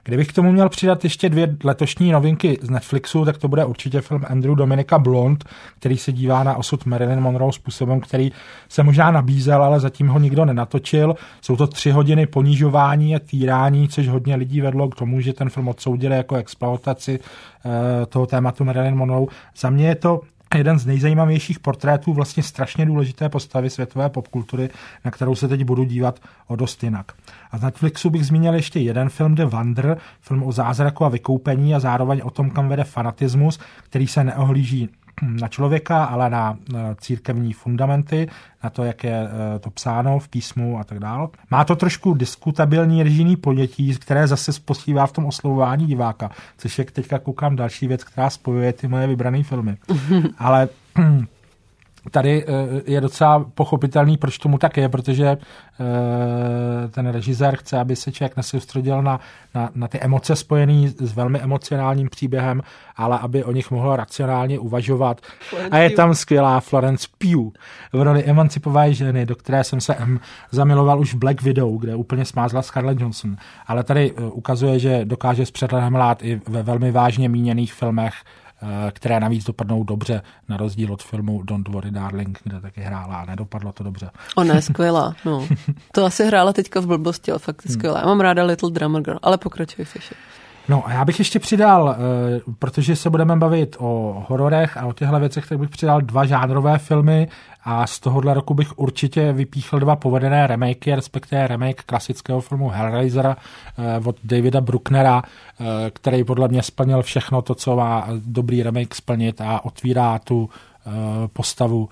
Kdybych 0.07 0.27
k 0.27 0.33
tomu 0.33 0.51
měl 0.51 0.69
přidat 0.69 1.03
ještě 1.03 1.29
dvě 1.29 1.57
letošní 1.63 2.11
novinky 2.11 2.57
z 2.61 2.69
Netflixu, 2.69 3.25
tak 3.25 3.37
to 3.37 3.47
bude 3.47 3.65
určitě 3.65 4.01
film 4.01 4.21
Andrew 4.27 4.55
Dominika 4.55 4.99
Blond, 4.99 5.45
který 5.79 5.97
se 5.97 6.11
dívá 6.11 6.43
na 6.43 6.55
osud 6.55 6.85
Marilyn 6.85 7.19
Monroe 7.19 7.53
způsobem, 7.53 7.99
který 7.99 8.31
se 8.69 8.83
možná 8.83 9.11
nabízel, 9.11 9.63
ale 9.63 9.79
zatím 9.79 10.07
ho 10.07 10.19
nikdo 10.19 10.45
nenatočil. 10.45 11.15
Jsou 11.41 11.55
to 11.55 11.67
tři 11.67 11.91
hodiny 11.91 12.25
ponižování 12.25 13.15
a 13.15 13.19
týrání, 13.19 13.87
což 13.87 14.07
hodně 14.07 14.35
lidí 14.35 14.61
vedlo 14.61 14.89
k 14.89 14.95
tomu, 14.95 15.21
že 15.21 15.33
ten 15.33 15.49
film 15.49 15.67
odsoudili 15.67 16.15
jako 16.15 16.35
exploataci 16.35 17.19
eh, 17.65 18.05
toho 18.05 18.25
tématu 18.25 18.63
Marilyn 18.63 18.95
Monroe. 18.95 19.25
Za 19.57 19.69
mě 19.69 19.87
je 19.87 19.95
to 19.95 20.21
jeden 20.57 20.79
z 20.79 20.85
nejzajímavějších 20.85 21.59
portrétů 21.59 22.13
vlastně 22.13 22.43
strašně 22.43 22.85
důležité 22.85 23.29
postavy 23.29 23.69
světové 23.69 24.09
popkultury, 24.09 24.69
na 25.05 25.11
kterou 25.11 25.35
se 25.35 25.47
teď 25.47 25.63
budu 25.63 25.83
dívat 25.83 26.19
o 26.47 26.55
dost 26.55 26.83
jinak. 26.83 27.11
A 27.51 27.57
z 27.57 27.61
Netflixu 27.61 28.09
bych 28.09 28.25
zmínil 28.25 28.53
ještě 28.53 28.79
jeden 28.79 29.09
film 29.09 29.35
The 29.35 29.45
Wonder, 29.45 29.97
film 30.21 30.43
o 30.43 30.51
zázraku 30.51 31.05
a 31.05 31.09
vykoupení 31.09 31.75
a 31.75 31.79
zároveň 31.79 32.21
o 32.23 32.29
tom, 32.29 32.49
kam 32.49 32.69
vede 32.69 32.83
fanatismus, 32.83 33.59
který 33.83 34.07
se 34.07 34.23
neohlíží 34.23 34.89
na 35.21 35.47
člověka, 35.47 36.03
ale 36.03 36.29
na 36.29 36.57
církevní 36.99 37.53
fundamenty, 37.53 38.27
na 38.63 38.69
to, 38.69 38.83
jak 38.83 39.03
je 39.03 39.27
eh, 39.27 39.59
to 39.59 39.69
psáno 39.69 40.19
v 40.19 40.27
písmu 40.27 40.79
a 40.79 40.83
tak 40.83 40.99
dále. 40.99 41.27
Má 41.51 41.65
to 41.65 41.75
trošku 41.75 42.13
diskutabilní 42.13 43.03
režijní 43.03 43.35
ponětí, 43.35 43.95
které 43.95 44.27
zase 44.27 44.53
spočívá 44.53 45.07
v 45.07 45.11
tom 45.11 45.25
oslovování 45.25 45.85
diváka, 45.85 46.31
což 46.57 46.79
je 46.79 46.85
teďka 46.85 47.19
koukám 47.19 47.55
další 47.55 47.87
věc, 47.87 48.03
která 48.03 48.29
spojuje 48.29 48.73
ty 48.73 48.87
moje 48.87 49.07
vybrané 49.07 49.43
filmy. 49.43 49.77
ale 50.37 50.69
tady 52.11 52.45
eh, 52.45 52.81
je 52.85 53.01
docela 53.01 53.45
pochopitelný, 53.53 54.17
proč 54.17 54.37
tomu 54.37 54.57
tak 54.57 54.77
je, 54.77 54.89
protože 54.89 55.27
eh, 55.27 55.37
ten 56.87 57.07
režisér 57.07 57.55
chce, 57.55 57.79
aby 57.79 57.95
se 57.95 58.11
člověk 58.11 58.37
nesoustředil 58.37 59.01
na, 59.01 59.19
na, 59.55 59.69
na 59.75 59.87
ty 59.87 59.99
emoce 59.99 60.35
spojené 60.35 60.89
s 60.99 61.13
velmi 61.13 61.39
emocionálním 61.39 62.09
příběhem, 62.09 62.61
ale 62.95 63.19
aby 63.19 63.43
o 63.43 63.51
nich 63.51 63.71
mohl 63.71 63.95
racionálně 63.95 64.59
uvažovat. 64.59 65.21
Florence 65.49 65.77
a 65.77 65.77
je 65.77 65.89
tam 65.89 66.15
skvělá 66.15 66.59
Florence 66.59 67.07
Pugh 67.17 67.53
v 67.93 68.01
roli 68.01 68.23
emancipové 68.23 68.93
ženy, 68.93 69.25
do 69.25 69.35
které 69.35 69.63
jsem 69.63 69.81
se 69.81 69.95
M 69.95 70.19
zamiloval 70.51 70.99
už 70.99 71.13
v 71.13 71.17
Black 71.17 71.41
Widow, 71.41 71.77
kde 71.79 71.95
úplně 71.95 72.25
smázla 72.25 72.61
Scarlett 72.61 73.01
Johnson. 73.01 73.35
Ale 73.67 73.83
tady 73.83 74.13
eh, 74.17 74.21
ukazuje, 74.21 74.79
že 74.79 75.05
dokáže 75.05 75.45
s 75.45 75.51
přehledem 75.51 75.97
i 76.21 76.41
ve 76.47 76.63
velmi 76.63 76.91
vážně 76.91 77.29
míněných 77.29 77.73
filmech 77.73 78.13
které 78.91 79.19
navíc 79.19 79.45
dopadnou 79.45 79.83
dobře, 79.83 80.21
na 80.49 80.57
rozdíl 80.57 80.93
od 80.93 81.03
filmu 81.03 81.43
Don't 81.43 81.67
Worry 81.67 81.91
Darling, 81.91 82.39
kde 82.43 82.61
taky 82.61 82.81
hrála 82.81 83.15
a 83.15 83.25
nedopadlo 83.25 83.71
to 83.71 83.83
dobře. 83.83 84.09
Ona 84.35 84.55
je 84.55 84.61
skvělá, 84.61 85.15
no. 85.25 85.47
To 85.91 86.05
asi 86.05 86.25
hrála 86.25 86.53
teďka 86.53 86.79
v 86.79 86.85
blbosti, 86.85 87.31
ale 87.31 87.39
fakt 87.39 87.65
je 87.65 87.71
skvělá. 87.71 87.99
Já 87.99 88.05
mám 88.05 88.19
ráda 88.19 88.43
Little 88.43 88.71
Drummer 88.71 89.01
Girl, 89.01 89.19
ale 89.21 89.37
pokračuj, 89.37 89.85
Fishy. 89.85 90.15
No 90.69 90.87
a 90.87 90.91
já 90.91 91.05
bych 91.05 91.19
ještě 91.19 91.39
přidal, 91.39 91.95
eh, 91.95 92.41
protože 92.59 92.95
se 92.95 93.09
budeme 93.09 93.35
bavit 93.35 93.75
o 93.79 94.23
hororech 94.27 94.77
a 94.77 94.85
o 94.85 94.93
těchto 94.93 95.19
věcech, 95.19 95.47
tak 95.47 95.59
bych 95.59 95.69
přidal 95.69 96.01
dva 96.01 96.25
žánrové 96.25 96.77
filmy 96.77 97.27
a 97.63 97.87
z 97.87 97.99
tohohle 97.99 98.33
roku 98.33 98.53
bych 98.53 98.79
určitě 98.79 99.33
vypíchl 99.33 99.79
dva 99.79 99.95
povedené 99.95 100.47
remakey, 100.47 100.95
respektive 100.95 101.47
remake 101.47 101.83
klasického 101.83 102.41
filmu 102.41 102.69
Hellraiser 102.69 103.35
eh, 103.35 104.01
od 104.05 104.15
Davida 104.23 104.61
Brucknera, 104.61 105.23
eh, 105.23 105.63
který 105.89 106.23
podle 106.23 106.47
mě 106.47 106.63
splnil 106.63 107.01
všechno 107.03 107.41
to, 107.41 107.55
co 107.55 107.75
má 107.75 108.07
dobrý 108.25 108.63
remake 108.63 108.95
splnit 108.95 109.41
a 109.41 109.65
otvírá 109.65 110.19
tu 110.19 110.49
postavu 111.33 111.89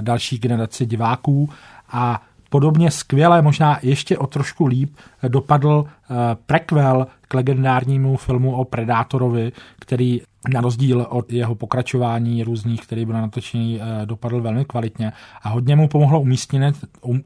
další 0.00 0.38
generaci 0.38 0.86
diváků. 0.86 1.50
A 1.92 2.22
podobně 2.48 2.90
skvěle, 2.90 3.42
možná 3.42 3.78
ještě 3.82 4.18
o 4.18 4.26
trošku 4.26 4.66
líp, 4.66 4.96
dopadl 5.28 5.84
eh, 5.86 6.14
prequel 6.46 7.06
k 7.28 7.34
legendárnímu 7.34 8.16
filmu 8.16 8.56
o 8.56 8.64
Predátorovi, 8.64 9.52
který 9.80 10.20
na 10.52 10.60
rozdíl 10.60 11.06
od 11.10 11.32
jeho 11.32 11.54
pokračování 11.54 12.44
různých, 12.44 12.80
který 12.80 13.04
byl 13.04 13.14
natočený, 13.14 13.80
eh, 13.80 14.06
dopadl 14.06 14.40
velmi 14.40 14.64
kvalitně 14.64 15.12
a 15.42 15.48
hodně 15.48 15.76
mu 15.76 15.88
pomohlo 15.88 16.20
umístění 16.20 16.72
um, 17.00 17.22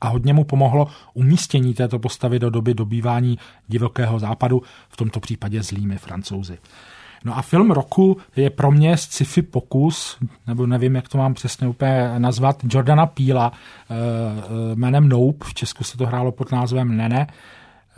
a 0.00 0.08
hodně 0.08 0.32
mu 0.32 0.44
pomohlo 0.44 0.86
umístění 1.14 1.74
této 1.74 1.98
postavy 1.98 2.38
do 2.38 2.50
doby 2.50 2.74
dobývání 2.74 3.38
divokého 3.68 4.18
západu, 4.18 4.62
v 4.88 4.96
tomto 4.96 5.20
případě 5.20 5.62
zlými 5.62 5.96
francouzi. 5.96 6.58
No 7.24 7.38
a 7.38 7.42
film 7.42 7.70
roku 7.70 8.16
je 8.36 8.50
pro 8.50 8.70
mě 8.70 8.96
sci-fi 8.96 9.42
pokus, 9.42 10.18
nebo 10.46 10.66
nevím, 10.66 10.94
jak 10.94 11.08
to 11.08 11.18
mám 11.18 11.34
přesně 11.34 11.68
úplně 11.68 12.14
nazvat, 12.18 12.56
Jordana 12.70 13.06
Píla 13.06 13.52
jménem 14.74 15.08
Nope, 15.08 15.44
v 15.48 15.54
Česku 15.54 15.84
se 15.84 15.98
to 15.98 16.06
hrálo 16.06 16.32
pod 16.32 16.52
názvem 16.52 16.96
Nene, 16.96 17.26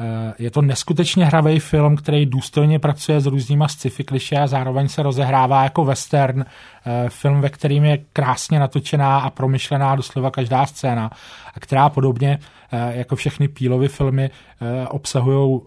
Eh, 0.00 0.34
je 0.38 0.50
to 0.50 0.62
neskutečně 0.62 1.24
hravý 1.24 1.60
film, 1.60 1.96
který 1.96 2.26
důstojně 2.26 2.78
pracuje 2.78 3.20
s 3.20 3.26
různýma 3.26 3.68
sci-fi 3.68 4.04
kliše 4.04 4.36
a 4.36 4.46
zároveň 4.46 4.88
se 4.88 5.02
rozehrává 5.02 5.64
jako 5.64 5.84
western. 5.84 6.44
Eh, 6.86 7.10
film, 7.10 7.40
ve 7.40 7.48
kterým 7.48 7.84
je 7.84 7.98
krásně 8.12 8.58
natočená 8.58 9.18
a 9.18 9.30
promyšlená 9.30 9.96
doslova 9.96 10.30
každá 10.30 10.66
scéna, 10.66 11.10
a 11.54 11.60
která 11.60 11.88
podobně 11.88 12.38
Eh, 12.74 12.98
jako 12.98 13.16
všechny 13.16 13.48
Pílovy 13.48 13.88
filmy 13.88 14.30
eh, 14.30 14.88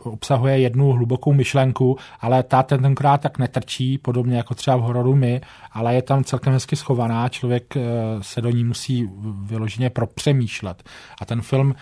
obsahuje 0.03 0.59
jednu 0.59 0.91
hlubokou 0.91 1.33
myšlenku, 1.33 1.97
ale 2.19 2.43
ta 2.43 2.63
tenkrát 2.63 3.21
tak 3.21 3.37
netrčí, 3.37 3.97
podobně 3.97 4.37
jako 4.37 4.55
třeba 4.55 4.77
v 4.77 4.81
hororu 4.81 5.15
my, 5.15 5.41
ale 5.71 5.95
je 5.95 6.01
tam 6.01 6.23
celkem 6.23 6.53
hezky 6.53 6.75
schovaná, 6.75 7.29
člověk 7.29 7.73
se 8.21 8.41
do 8.41 8.49
ní 8.49 8.63
musí 8.63 9.09
vyloženě 9.41 9.89
propřemýšlet. 9.89 10.83
A 11.21 11.25
ten 11.25 11.41
film, 11.41 11.75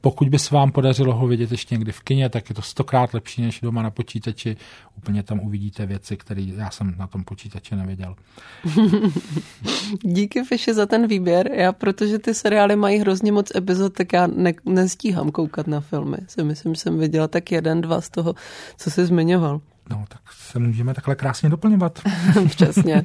pokud 0.00 0.28
by 0.28 0.38
se 0.38 0.54
vám 0.54 0.72
podařilo 0.72 1.14
ho 1.14 1.26
vidět 1.26 1.50
ještě 1.50 1.74
někdy 1.74 1.92
v 1.92 2.00
kině, 2.00 2.28
tak 2.28 2.48
je 2.48 2.54
to 2.54 2.62
stokrát 2.62 3.14
lepší 3.14 3.42
než 3.42 3.60
doma 3.60 3.82
na 3.82 3.90
počítači. 3.90 4.56
Úplně 4.96 5.22
tam 5.22 5.40
uvidíte 5.40 5.86
věci, 5.86 6.16
které 6.16 6.42
já 6.42 6.70
jsem 6.70 6.94
na 6.98 7.06
tom 7.06 7.24
počítači 7.24 7.76
neviděl. 7.76 8.16
Díky 10.02 10.44
Fiši 10.44 10.74
za 10.74 10.86
ten 10.86 11.06
výběr. 11.06 11.50
Já, 11.52 11.72
protože 11.72 12.18
ty 12.18 12.34
seriály 12.34 12.76
mají 12.76 12.98
hrozně 12.98 13.32
moc 13.32 13.54
epizod, 13.56 13.92
tak 13.92 14.12
já 14.12 14.26
ne, 14.26 14.52
nestíhám 14.64 15.30
koukat 15.30 15.66
na 15.66 15.80
filmy. 15.80 16.16
Si 16.28 16.44
myslím, 16.44 16.74
že 16.74 16.80
jsem 16.80 16.98
viděla 16.98 17.28
tak 17.28 17.52
jeden, 17.52 17.80
dva 17.80 18.00
z 18.00 18.10
toho, 18.10 18.34
co 18.76 18.90
jsi 18.90 19.06
zmiňoval. 19.06 19.60
No, 19.92 20.04
tak 20.08 20.20
se 20.32 20.58
můžeme 20.58 20.94
takhle 20.94 21.14
krásně 21.14 21.48
doplňovat. 21.48 22.00
Přesně. 22.48 23.04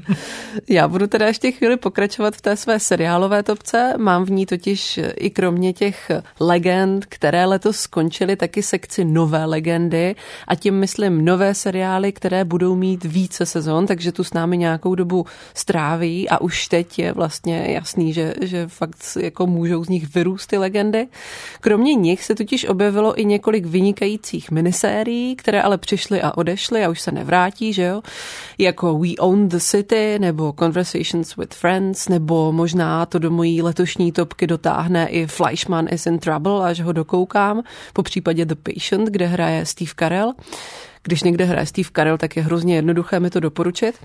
Já 0.69 0.87
budu 0.87 1.07
teda 1.07 1.27
ještě 1.27 1.51
chvíli 1.51 1.77
pokračovat 1.77 2.35
v 2.35 2.41
té 2.41 2.57
své 2.57 2.79
seriálové 2.79 3.43
topce. 3.43 3.93
Mám 3.97 4.25
v 4.25 4.31
ní 4.31 4.45
totiž 4.45 4.99
i 5.15 5.29
kromě 5.29 5.73
těch 5.73 6.11
legend, 6.39 7.05
které 7.05 7.45
letos 7.45 7.77
skončily, 7.77 8.35
taky 8.35 8.63
sekci 8.63 9.05
nové 9.05 9.45
legendy 9.45 10.15
a 10.47 10.55
tím 10.55 10.75
myslím 10.79 11.25
nové 11.25 11.53
seriály, 11.53 12.11
které 12.11 12.45
budou 12.45 12.75
mít 12.75 13.03
více 13.03 13.45
sezon, 13.45 13.85
takže 13.85 14.11
tu 14.11 14.23
s 14.23 14.33
námi 14.33 14.57
nějakou 14.57 14.95
dobu 14.95 15.25
stráví 15.53 16.29
a 16.29 16.41
už 16.41 16.67
teď 16.67 16.99
je 16.99 17.13
vlastně 17.13 17.67
jasný, 17.71 18.13
že, 18.13 18.33
že 18.41 18.67
fakt 18.67 19.17
jako 19.19 19.47
můžou 19.47 19.83
z 19.83 19.89
nich 19.89 20.15
vyrůst 20.15 20.49
ty 20.49 20.57
legendy. 20.57 21.07
Kromě 21.61 21.95
nich 21.95 22.23
se 22.23 22.35
totiž 22.35 22.65
objevilo 22.65 23.19
i 23.19 23.25
několik 23.25 23.65
vynikajících 23.65 24.51
minisérií, 24.51 25.35
které 25.35 25.61
ale 25.61 25.77
přišly 25.77 26.21
a 26.21 26.37
odešly 26.37 26.76
a 26.85 26.89
už 26.89 27.01
se 27.01 27.11
nevrátí, 27.11 27.73
že 27.73 27.83
jo? 27.83 28.01
Jako 28.57 28.97
We 28.97 29.15
Own 29.19 29.47
the 29.47 29.59
City 29.59 30.19
nebo 30.19 30.53
Conversations 30.59 31.35
with 31.35 31.53
Friends 31.53 32.09
nebo 32.09 32.51
možná 32.51 33.05
to 33.05 33.19
do 33.19 33.31
mojí 33.31 33.61
letošní 33.61 34.11
topky 34.11 34.47
dotáhne 34.47 35.07
i 35.07 35.27
Fleischman 35.27 35.87
is 35.91 36.05
in 36.05 36.19
Trouble, 36.19 36.69
až 36.69 36.81
ho 36.81 36.91
dokoukám, 36.91 37.63
po 37.93 38.03
případě 38.03 38.45
The 38.45 38.55
Patient, 38.55 39.09
kde 39.09 39.25
hraje 39.25 39.65
Steve 39.65 39.91
Carell. 39.99 40.33
Když 41.03 41.23
někde 41.23 41.45
hraje 41.45 41.65
Steve 41.65 41.89
Carell, 41.95 42.17
tak 42.17 42.35
je 42.35 42.43
hrozně 42.43 42.75
jednoduché 42.75 43.19
mi 43.19 43.29
to 43.29 43.39
doporučit. 43.39 43.95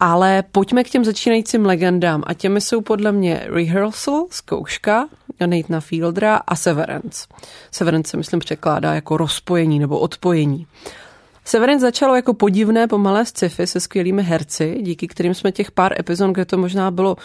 Ale 0.00 0.44
pojďme 0.52 0.84
k 0.84 0.90
těm 0.90 1.04
začínajícím 1.04 1.66
legendám 1.66 2.22
a 2.26 2.34
těmi 2.34 2.60
jsou 2.60 2.80
podle 2.80 3.12
mě 3.12 3.46
Rehearsal, 3.46 4.26
zkouška, 4.30 5.08
Nathana 5.46 5.80
Fieldra 5.80 6.36
a 6.36 6.56
Severance. 6.56 7.26
Severance 7.70 8.10
se 8.10 8.16
myslím 8.16 8.40
překládá 8.40 8.94
jako 8.94 9.16
rozpojení 9.16 9.78
nebo 9.78 9.98
odpojení. 9.98 10.66
Severin 11.44 11.80
začalo 11.80 12.16
jako 12.16 12.34
podivné 12.34 12.86
pomalé 12.86 13.26
sci-fi 13.26 13.66
se 13.66 13.80
skvělými 13.80 14.22
herci, 14.22 14.78
díky 14.82 15.08
kterým 15.08 15.34
jsme 15.34 15.52
těch 15.52 15.70
pár 15.70 16.00
epizod, 16.00 16.30
kde 16.30 16.44
to 16.44 16.58
možná 16.58 16.90
bylo 16.90 17.16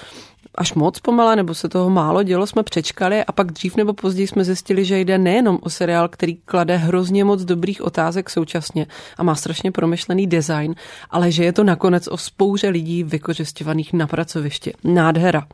až 0.56 0.74
moc 0.74 1.00
pomalé, 1.00 1.36
nebo 1.36 1.54
se 1.54 1.70
toho 1.70 1.90
málo 1.90 2.24
dělo, 2.24 2.48
jsme 2.48 2.64
přečkali 2.64 3.24
a 3.24 3.32
pak 3.32 3.52
dřív 3.52 3.76
nebo 3.76 3.94
později 3.94 4.28
jsme 4.28 4.44
zjistili, 4.44 4.86
že 4.86 5.00
jde 5.00 5.18
nejenom 5.18 5.60
o 5.62 5.70
seriál, 5.70 6.08
který 6.08 6.36
klade 6.36 6.78
hrozně 6.78 7.24
moc 7.24 7.44
dobrých 7.44 7.82
otázek 7.82 8.30
současně 8.30 8.88
a 9.18 9.24
má 9.24 9.36
strašně 9.36 9.72
promyšlený 9.72 10.28
design, 10.28 10.76
ale 11.10 11.32
že 11.32 11.44
je 11.44 11.54
to 11.54 11.64
nakonec 11.64 12.08
o 12.08 12.18
spouře 12.18 12.70
lidí 12.70 13.04
vykořišťovaných 13.04 13.94
na 13.94 14.08
pracovišti. 14.08 14.74
Nádhera. 14.84 15.48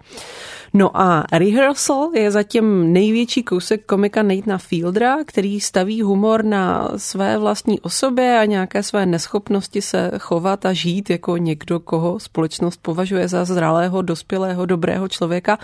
No 0.78 1.02
a 1.02 1.24
Rehearsal 1.32 2.10
je 2.16 2.32
zatím 2.32 2.94
největší 2.94 3.44
kousek 3.44 3.86
komika 3.86 4.24
Nathana 4.24 4.58
Fieldra, 4.58 5.18
který 5.26 5.60
staví 5.60 6.02
humor 6.02 6.44
na 6.46 6.90
své 6.98 7.38
vlastní 7.38 7.80
osobě 7.80 8.40
a 8.40 8.46
nějaké 8.46 8.84
své 8.84 9.06
neschopnosti 9.06 9.82
se 9.82 10.12
chovat 10.20 10.66
a 10.66 10.74
žít 10.74 11.10
jako 11.10 11.38
někdo, 11.38 11.80
koho 11.80 12.20
společnost 12.20 12.80
považuje 12.82 13.28
za 13.28 13.46
zralého, 13.46 14.02
dospělého, 14.02 14.66
dobrého 14.66 15.08
člověka. 15.08 15.58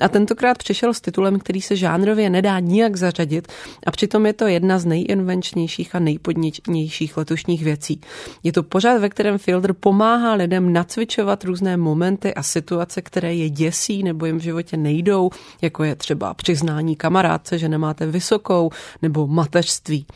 A 0.00 0.08
tentokrát 0.08 0.58
přišel 0.58 0.94
s 0.94 1.00
titulem, 1.00 1.38
který 1.38 1.60
se 1.60 1.76
žánrově 1.76 2.30
nedá 2.30 2.58
nijak 2.58 2.96
zařadit 2.96 3.48
a 3.86 3.90
přitom 3.90 4.26
je 4.26 4.32
to 4.32 4.46
jedna 4.46 4.78
z 4.78 4.84
nejinvenčnějších 4.84 5.94
a 5.94 5.98
nejpodnějnějších 5.98 7.16
letošních 7.16 7.64
věcí. 7.64 8.00
Je 8.42 8.52
to 8.52 8.62
pořád, 8.62 8.98
ve 8.98 9.08
kterém 9.08 9.38
Fielder 9.38 9.72
pomáhá 9.72 10.34
lidem 10.34 10.72
nacvičovat 10.72 11.44
různé 11.44 11.76
momenty 11.76 12.34
a 12.34 12.42
situace, 12.42 13.02
které 13.02 13.34
je 13.34 13.50
děsí 13.50 14.02
nebo 14.02 14.26
jim 14.26 14.38
v 14.38 14.42
životě 14.42 14.57
nejdou, 14.76 15.30
jako 15.62 15.84
je 15.84 15.96
třeba 15.96 16.34
přiznání 16.34 16.96
kamarádce, 16.96 17.58
že 17.58 17.68
nemáte 17.68 18.06
vysokou, 18.06 18.70
nebo 19.02 19.26
mateřství. 19.26 20.06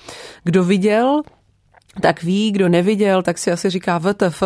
Kdo 0.44 0.64
viděl, 0.64 1.22
tak 2.00 2.22
ví, 2.22 2.50
kdo 2.50 2.68
neviděl, 2.68 3.22
tak 3.22 3.38
si 3.38 3.52
asi 3.52 3.70
říká 3.70 3.98
VTF. 3.98 4.42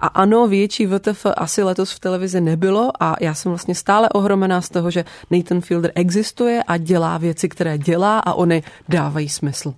A 0.00 0.06
ano, 0.06 0.46
větší 0.46 0.86
VTF 0.86 1.26
asi 1.36 1.62
letos 1.62 1.92
v 1.92 2.00
televizi 2.00 2.40
nebylo 2.40 2.90
a 3.00 3.16
já 3.20 3.34
jsem 3.34 3.50
vlastně 3.50 3.74
stále 3.74 4.08
ohromená 4.08 4.60
z 4.60 4.68
toho, 4.68 4.90
že 4.90 5.04
Nathan 5.30 5.60
Fielder 5.60 5.92
existuje 5.94 6.62
a 6.62 6.76
dělá 6.76 7.18
věci, 7.18 7.48
které 7.48 7.78
dělá 7.78 8.18
a 8.18 8.34
oni 8.34 8.62
dávají 8.88 9.28
smysl. 9.28 9.74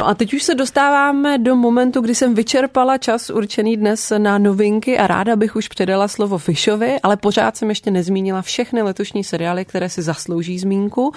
No 0.00 0.08
a 0.08 0.14
teď 0.14 0.34
už 0.34 0.42
se 0.42 0.54
dostáváme 0.54 1.38
do 1.38 1.56
momentu, 1.56 2.00
kdy 2.00 2.14
jsem 2.14 2.34
vyčerpala 2.34 2.98
čas 2.98 3.30
určený 3.30 3.76
dnes 3.76 4.12
na 4.18 4.38
novinky 4.38 4.98
a 4.98 5.06
ráda 5.06 5.36
bych 5.36 5.56
už 5.56 5.68
předala 5.68 6.08
slovo 6.08 6.38
Fishovi, 6.38 7.00
ale 7.02 7.16
pořád 7.16 7.56
jsem 7.56 7.68
ještě 7.68 7.90
nezmínila 7.90 8.42
všechny 8.42 8.82
letošní 8.82 9.24
seriály, 9.24 9.64
které 9.64 9.88
si 9.88 10.02
zaslouží 10.02 10.58
zmínku. 10.58 11.12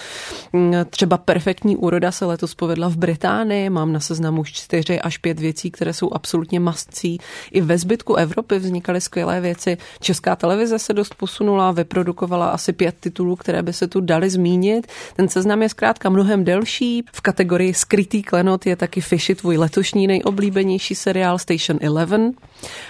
Mm, 0.53 0.73
třeba 0.89 1.17
Perfektní 1.17 1.77
úroda 1.77 2.11
se 2.11 2.25
letos 2.25 2.55
povedla 2.55 2.89
v 2.89 2.97
Británii, 2.97 3.69
mám 3.69 3.93
na 3.93 3.99
seznamu 3.99 4.41
už 4.41 4.51
čtyři 4.51 5.01
až 5.01 5.17
pět 5.17 5.39
věcí, 5.39 5.71
které 5.71 5.93
jsou 5.93 6.13
absolutně 6.13 6.59
mastcí. 6.59 7.17
I 7.51 7.61
ve 7.61 7.77
zbytku 7.77 8.15
Evropy 8.15 8.59
vznikaly 8.59 9.01
skvělé 9.01 9.41
věci. 9.41 9.77
Česká 9.99 10.35
televize 10.35 10.79
se 10.79 10.93
dost 10.93 11.15
posunula, 11.15 11.71
vyprodukovala 11.71 12.49
asi 12.49 12.73
pět 12.73 12.95
titulů, 12.99 13.35
které 13.35 13.61
by 13.61 13.73
se 13.73 13.87
tu 13.87 14.01
dali 14.01 14.29
zmínit. 14.29 14.87
Ten 15.15 15.29
seznam 15.29 15.61
je 15.61 15.69
zkrátka 15.69 16.09
mnohem 16.09 16.43
delší. 16.43 17.03
V 17.13 17.21
kategorii 17.21 17.73
skrytý 17.73 18.23
klenot 18.23 18.65
je 18.65 18.72
taky 18.75 19.01
Fishy, 19.01 19.35
tvůj 19.35 19.57
letošní 19.57 20.07
nejoblíbenější 20.07 20.95
seriál 20.95 21.37
Station 21.37 21.79
11. 21.81 22.35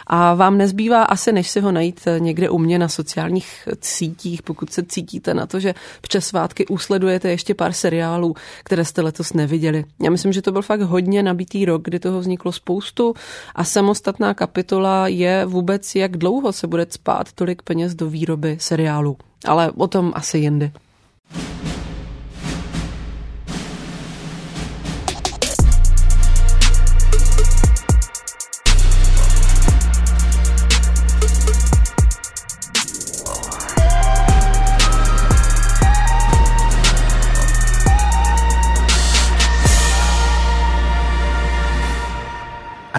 A 0.07 0.33
vám 0.33 0.57
nezbývá 0.57 1.03
asi, 1.03 1.31
než 1.31 1.49
si 1.49 1.59
ho 1.59 1.71
najít 1.71 2.07
někde 2.19 2.49
u 2.49 2.57
mě 2.57 2.79
na 2.79 2.87
sociálních 2.87 3.67
sítích, 3.81 4.41
pokud 4.41 4.73
se 4.73 4.83
cítíte 4.83 5.33
na 5.33 5.45
to, 5.45 5.59
že 5.59 5.73
přes 6.01 6.27
svátky 6.27 6.67
usledujete 6.67 7.29
ještě 7.29 7.53
pár 7.53 7.73
seriálů, 7.73 8.35
které 8.63 8.85
jste 8.85 9.01
letos 9.01 9.33
neviděli. 9.33 9.85
Já 10.03 10.09
myslím, 10.09 10.33
že 10.33 10.41
to 10.41 10.51
byl 10.51 10.61
fakt 10.61 10.81
hodně 10.81 11.23
nabitý 11.23 11.65
rok, 11.65 11.81
kdy 11.83 11.99
toho 11.99 12.19
vzniklo 12.19 12.51
spoustu 12.51 13.13
a 13.55 13.63
samostatná 13.63 14.33
kapitola 14.33 15.07
je 15.07 15.45
vůbec, 15.45 15.95
jak 15.95 16.17
dlouho 16.17 16.53
se 16.53 16.67
bude 16.67 16.87
spát 16.89 17.31
tolik 17.31 17.61
peněz 17.61 17.95
do 17.95 18.09
výroby 18.09 18.57
seriálu. 18.59 19.17
Ale 19.45 19.71
o 19.71 19.87
tom 19.87 20.11
asi 20.15 20.37
jindy. 20.37 20.71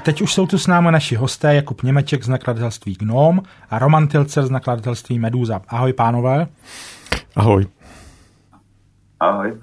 Teď 0.04 0.22
už 0.22 0.34
jsou 0.34 0.46
tu 0.46 0.58
s 0.58 0.66
námi 0.66 0.88
naši 0.92 1.16
hosté, 1.16 1.54
Jakub 1.54 1.82
Němeček 1.82 2.24
z 2.24 2.28
nakladatelství 2.28 2.94
Gnom 2.94 3.42
a 3.70 3.78
Roman 3.78 4.08
Tilcer 4.08 4.46
z 4.46 4.50
nakladatelství 4.50 5.18
Meduza. 5.18 5.62
Ahoj, 5.68 5.92
pánové. 5.92 6.46
Ahoj. 7.36 7.66
Ahoj. 9.20 9.60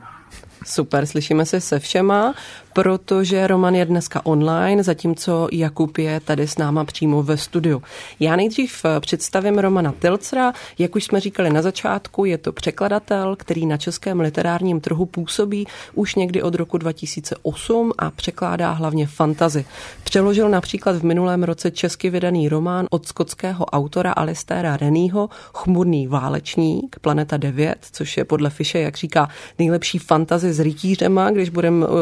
Super, 0.65 1.05
slyšíme 1.05 1.45
se 1.45 1.61
se 1.61 1.79
všema, 1.79 2.33
protože 2.73 3.47
Roman 3.47 3.75
je 3.75 3.85
dneska 3.85 4.25
online, 4.25 4.83
zatímco 4.83 5.47
Jakub 5.51 5.97
je 5.97 6.19
tady 6.19 6.47
s 6.47 6.57
náma 6.57 6.85
přímo 6.85 7.23
ve 7.23 7.37
studiu. 7.37 7.83
Já 8.19 8.35
nejdřív 8.35 8.85
eh, 8.85 8.99
představím 8.99 9.59
Romana 9.59 9.93
Tilcera. 9.99 10.53
Jak 10.79 10.95
už 10.95 11.03
jsme 11.03 11.19
říkali 11.19 11.49
na 11.49 11.61
začátku, 11.61 12.25
je 12.25 12.37
to 12.37 12.51
překladatel, 12.51 13.35
který 13.35 13.65
na 13.65 13.77
českém 13.77 14.19
literárním 14.19 14.81
trhu 14.81 15.05
působí 15.05 15.67
už 15.93 16.15
někdy 16.15 16.41
od 16.41 16.55
roku 16.55 16.77
2008 16.77 17.91
a 17.97 18.11
překládá 18.11 18.71
hlavně 18.71 19.07
fantazy. 19.07 19.65
Přeložil 20.03 20.49
například 20.49 20.95
v 20.95 21.03
minulém 21.03 21.43
roce 21.43 21.71
česky 21.71 22.09
vydaný 22.09 22.49
román 22.49 22.85
od 22.89 23.07
skotského 23.07 23.65
autora 23.65 24.11
Alistera 24.11 24.77
Renýho 24.77 25.29
Chmurný 25.53 26.07
válečník, 26.07 26.95
Planeta 27.01 27.37
9, 27.37 27.75
což 27.91 28.17
je 28.17 28.25
podle 28.25 28.49
Fische, 28.49 28.79
jak 28.79 28.97
říká, 28.97 29.29
nejlepší 29.59 29.97
fantazy 29.97 30.53
s 30.53 30.59
rytířema, 30.59 31.29
když 31.29 31.49
budeme 31.49 31.85
uh, 31.85 31.93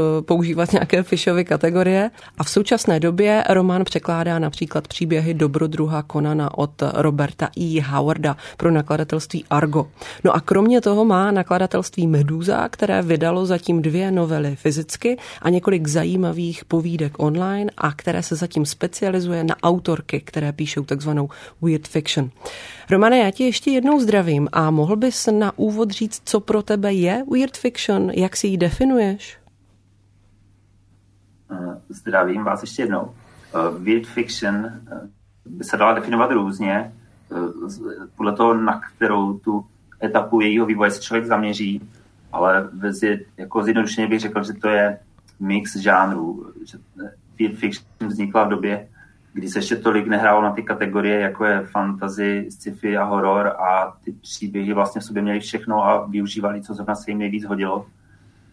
používat 0.59 0.73
nějaké 0.73 1.03
Fishovy 1.03 1.45
kategorie. 1.45 2.11
A 2.37 2.43
v 2.43 2.49
současné 2.49 2.99
době 2.99 3.43
román 3.49 3.85
překládá 3.85 4.39
například 4.39 4.87
příběhy 4.87 5.33
Dobrodruha 5.33 6.03
Konana 6.03 6.57
od 6.57 6.71
Roberta 6.93 7.49
E. 7.59 7.81
Howarda 7.81 8.37
pro 8.57 8.71
nakladatelství 8.71 9.45
Argo. 9.49 9.87
No 10.23 10.35
a 10.35 10.39
kromě 10.39 10.81
toho 10.81 11.05
má 11.05 11.31
nakladatelství 11.31 12.07
Meduza, 12.07 12.69
které 12.69 13.01
vydalo 13.01 13.45
zatím 13.45 13.81
dvě 13.81 14.11
novely 14.11 14.55
fyzicky 14.55 15.17
a 15.41 15.49
několik 15.49 15.87
zajímavých 15.87 16.65
povídek 16.65 17.13
online 17.17 17.71
a 17.77 17.91
které 17.91 18.23
se 18.23 18.35
zatím 18.35 18.65
specializuje 18.65 19.43
na 19.43 19.55
autorky, 19.63 20.19
které 20.19 20.51
píšou 20.51 20.83
takzvanou 20.83 21.29
weird 21.61 21.87
fiction. 21.87 22.29
Romane, 22.89 23.17
já 23.17 23.31
ti 23.31 23.43
ještě 23.43 23.71
jednou 23.71 23.99
zdravím 23.99 24.47
a 24.51 24.71
mohl 24.71 24.95
bys 24.95 25.27
na 25.31 25.53
úvod 25.55 25.91
říct, 25.91 26.21
co 26.25 26.39
pro 26.39 26.61
tebe 26.63 26.93
je 26.93 27.23
weird 27.31 27.57
fiction, 27.57 28.11
jak 28.13 28.37
si 28.37 28.47
ji 28.47 28.57
definuješ? 28.57 29.38
Eh, 31.51 31.81
zdravím 31.89 32.43
vás 32.43 32.61
ještě 32.61 32.81
jednou. 32.81 33.13
Eh, 33.55 33.79
weird 33.79 34.07
fiction 34.07 34.55
eh, 34.65 35.09
by 35.45 35.63
se 35.63 35.77
dala 35.77 35.93
definovat 35.93 36.31
různě, 36.31 36.91
podle 38.15 38.33
toho, 38.33 38.53
na 38.53 38.81
kterou 38.81 39.37
tu 39.37 39.65
etapu 40.03 40.41
jejího 40.41 40.65
vývoje 40.65 40.91
se 40.91 41.01
člověk 41.01 41.25
zaměří, 41.25 41.89
ale 42.31 42.69
jako 43.37 43.63
zjednodušeně 43.63 44.07
bych 44.07 44.19
řekl, 44.19 44.43
že 44.43 44.53
to 44.53 44.69
je 44.69 44.99
mix 45.39 45.75
žánrů. 45.75 46.53
Že 46.65 46.77
weird 47.39 47.55
fiction 47.55 48.09
vznikla 48.09 48.43
v 48.43 48.49
době, 48.49 48.87
kdy 49.33 49.49
se 49.49 49.59
ještě 49.59 49.75
tolik 49.75 50.07
nehrálo 50.07 50.41
na 50.41 50.51
ty 50.51 50.63
kategorie, 50.63 51.19
jako 51.19 51.45
je 51.45 51.61
fantasy, 51.61 52.47
sci-fi 52.49 52.97
a 52.97 53.03
horor 53.03 53.47
a 53.47 53.97
ty 54.03 54.11
příběhy 54.11 54.73
vlastně 54.73 55.01
v 55.01 55.03
sobě 55.03 55.21
měly 55.21 55.39
všechno 55.39 55.85
a 55.85 56.05
využívali, 56.05 56.61
co 56.61 56.73
zrovna 56.73 56.95
se 56.95 57.11
jim 57.11 57.19
nejvíc 57.19 57.45
hodilo. 57.45 57.85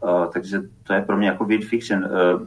Uh, 0.00 0.26
takže 0.32 0.60
to 0.82 0.92
je 0.92 1.02
pro 1.02 1.16
mě 1.16 1.28
jako 1.28 1.44
weird 1.44 1.64
fiction. 1.64 2.04
Uh, 2.04 2.46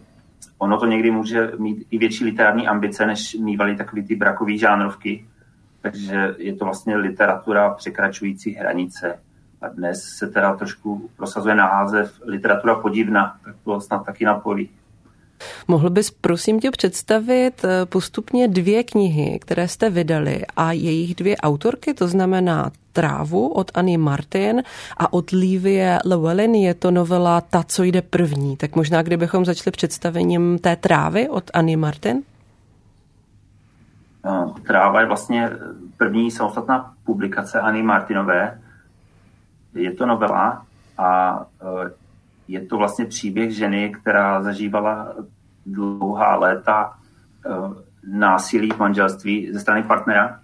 ono 0.58 0.77
to 0.77 0.86
někdy 0.86 1.12
může 1.12 1.51
mít 1.58 1.88
i 1.91 1.98
větší 1.98 2.25
literární 2.25 2.67
ambice, 2.67 3.05
než 3.05 3.34
mývaly 3.34 3.75
takový 3.75 4.08
ty 4.08 4.15
brakový 4.15 4.58
žánrovky, 4.58 5.25
takže 5.81 6.36
je 6.38 6.55
to 6.55 6.65
vlastně 6.65 6.96
literatura 6.96 7.69
překračující 7.69 8.53
hranice. 8.53 9.19
A 9.62 9.67
dnes 9.67 10.03
se 10.03 10.27
teda 10.27 10.55
trošku 10.55 11.10
prosazuje 11.17 11.55
název 11.55 12.22
literatura 12.25 12.75
podivna, 12.75 13.38
tak 13.46 13.55
to 13.63 13.81
snad 13.81 14.05
taky 14.05 14.25
napoví. 14.25 14.69
Mohl 15.67 15.89
bys 15.89 16.12
prosím 16.12 16.60
tě 16.60 16.72
představit 16.72 17.65
eh, 17.65 17.86
postupně 17.86 18.48
dvě 18.48 18.84
knihy, 18.84 19.39
které 19.41 19.67
jste 19.67 19.89
vydali 19.89 20.41
a 20.55 20.72
jejich 20.72 21.15
dvě 21.15 21.38
autorky, 21.38 21.93
to 21.93 22.08
znamená 22.08 22.72
Trávu 22.93 23.48
od 23.48 23.72
Anny 23.74 23.98
Martin 23.98 24.63
a 24.98 25.13
od 25.13 25.31
Lívie 25.31 26.00
Llewellyn 26.05 26.55
je 26.55 26.74
to 26.74 26.91
novela 26.91 27.41
Ta, 27.41 27.63
co 27.63 27.84
jde 27.84 28.01
první. 28.01 28.58
Tak 28.58 28.75
možná, 28.75 29.01
kdybychom 29.01 29.46
začali 29.46 29.72
představením 29.72 30.60
té 30.60 30.75
trávy 30.75 31.29
od 31.29 31.51
Anny 31.53 31.75
Martin? 31.75 32.24
No, 34.25 34.55
tráva 34.67 35.00
je 35.00 35.08
vlastně 35.08 35.50
první 35.98 36.31
samostatná 36.31 36.93
publikace 37.05 37.60
Anny 37.60 37.84
Martinové. 37.84 38.62
Je 39.74 39.93
to 39.93 40.05
novela 40.05 40.65
a 40.98 41.39
eh, 41.62 41.91
je 42.50 42.65
to 42.65 42.77
vlastně 42.77 43.06
příběh 43.06 43.51
ženy, 43.51 43.93
která 44.02 44.43
zažívala 44.43 45.13
dlouhá 45.65 46.36
léta 46.36 46.93
eh, 47.45 47.50
násilí 48.08 48.69
v 48.71 48.80
manželství 48.80 49.50
ze 49.54 49.60
strany 49.60 49.84
partnera. 49.84 50.39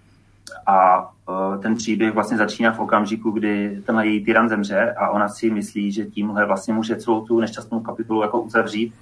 A 0.66 1.10
eh, 1.28 1.58
ten 1.58 1.74
příběh 1.74 2.14
vlastně 2.14 2.36
začíná 2.36 2.72
v 2.72 2.80
okamžiku, 2.80 3.30
kdy 3.30 3.82
tenhle 3.86 4.06
její 4.06 4.24
tyran 4.24 4.48
zemře 4.48 4.92
a 4.92 5.10
ona 5.10 5.28
si 5.28 5.50
myslí, 5.50 5.92
že 5.92 6.06
tímhle 6.06 6.46
vlastně 6.46 6.74
může 6.74 6.96
celou 6.96 7.26
tu 7.26 7.40
nešťastnou 7.40 7.80
kapitolu 7.80 8.22
jako 8.22 8.40
uzavřít, 8.40 8.94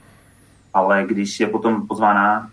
ale 0.74 1.04
když 1.08 1.40
je 1.40 1.46
potom 1.46 1.86
pozvána 1.86 2.50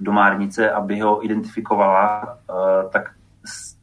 do 0.00 0.12
Márnice, 0.12 0.70
aby 0.70 1.00
ho 1.00 1.24
identifikovala, 1.24 2.38
eh, 2.50 2.88
tak 2.92 3.10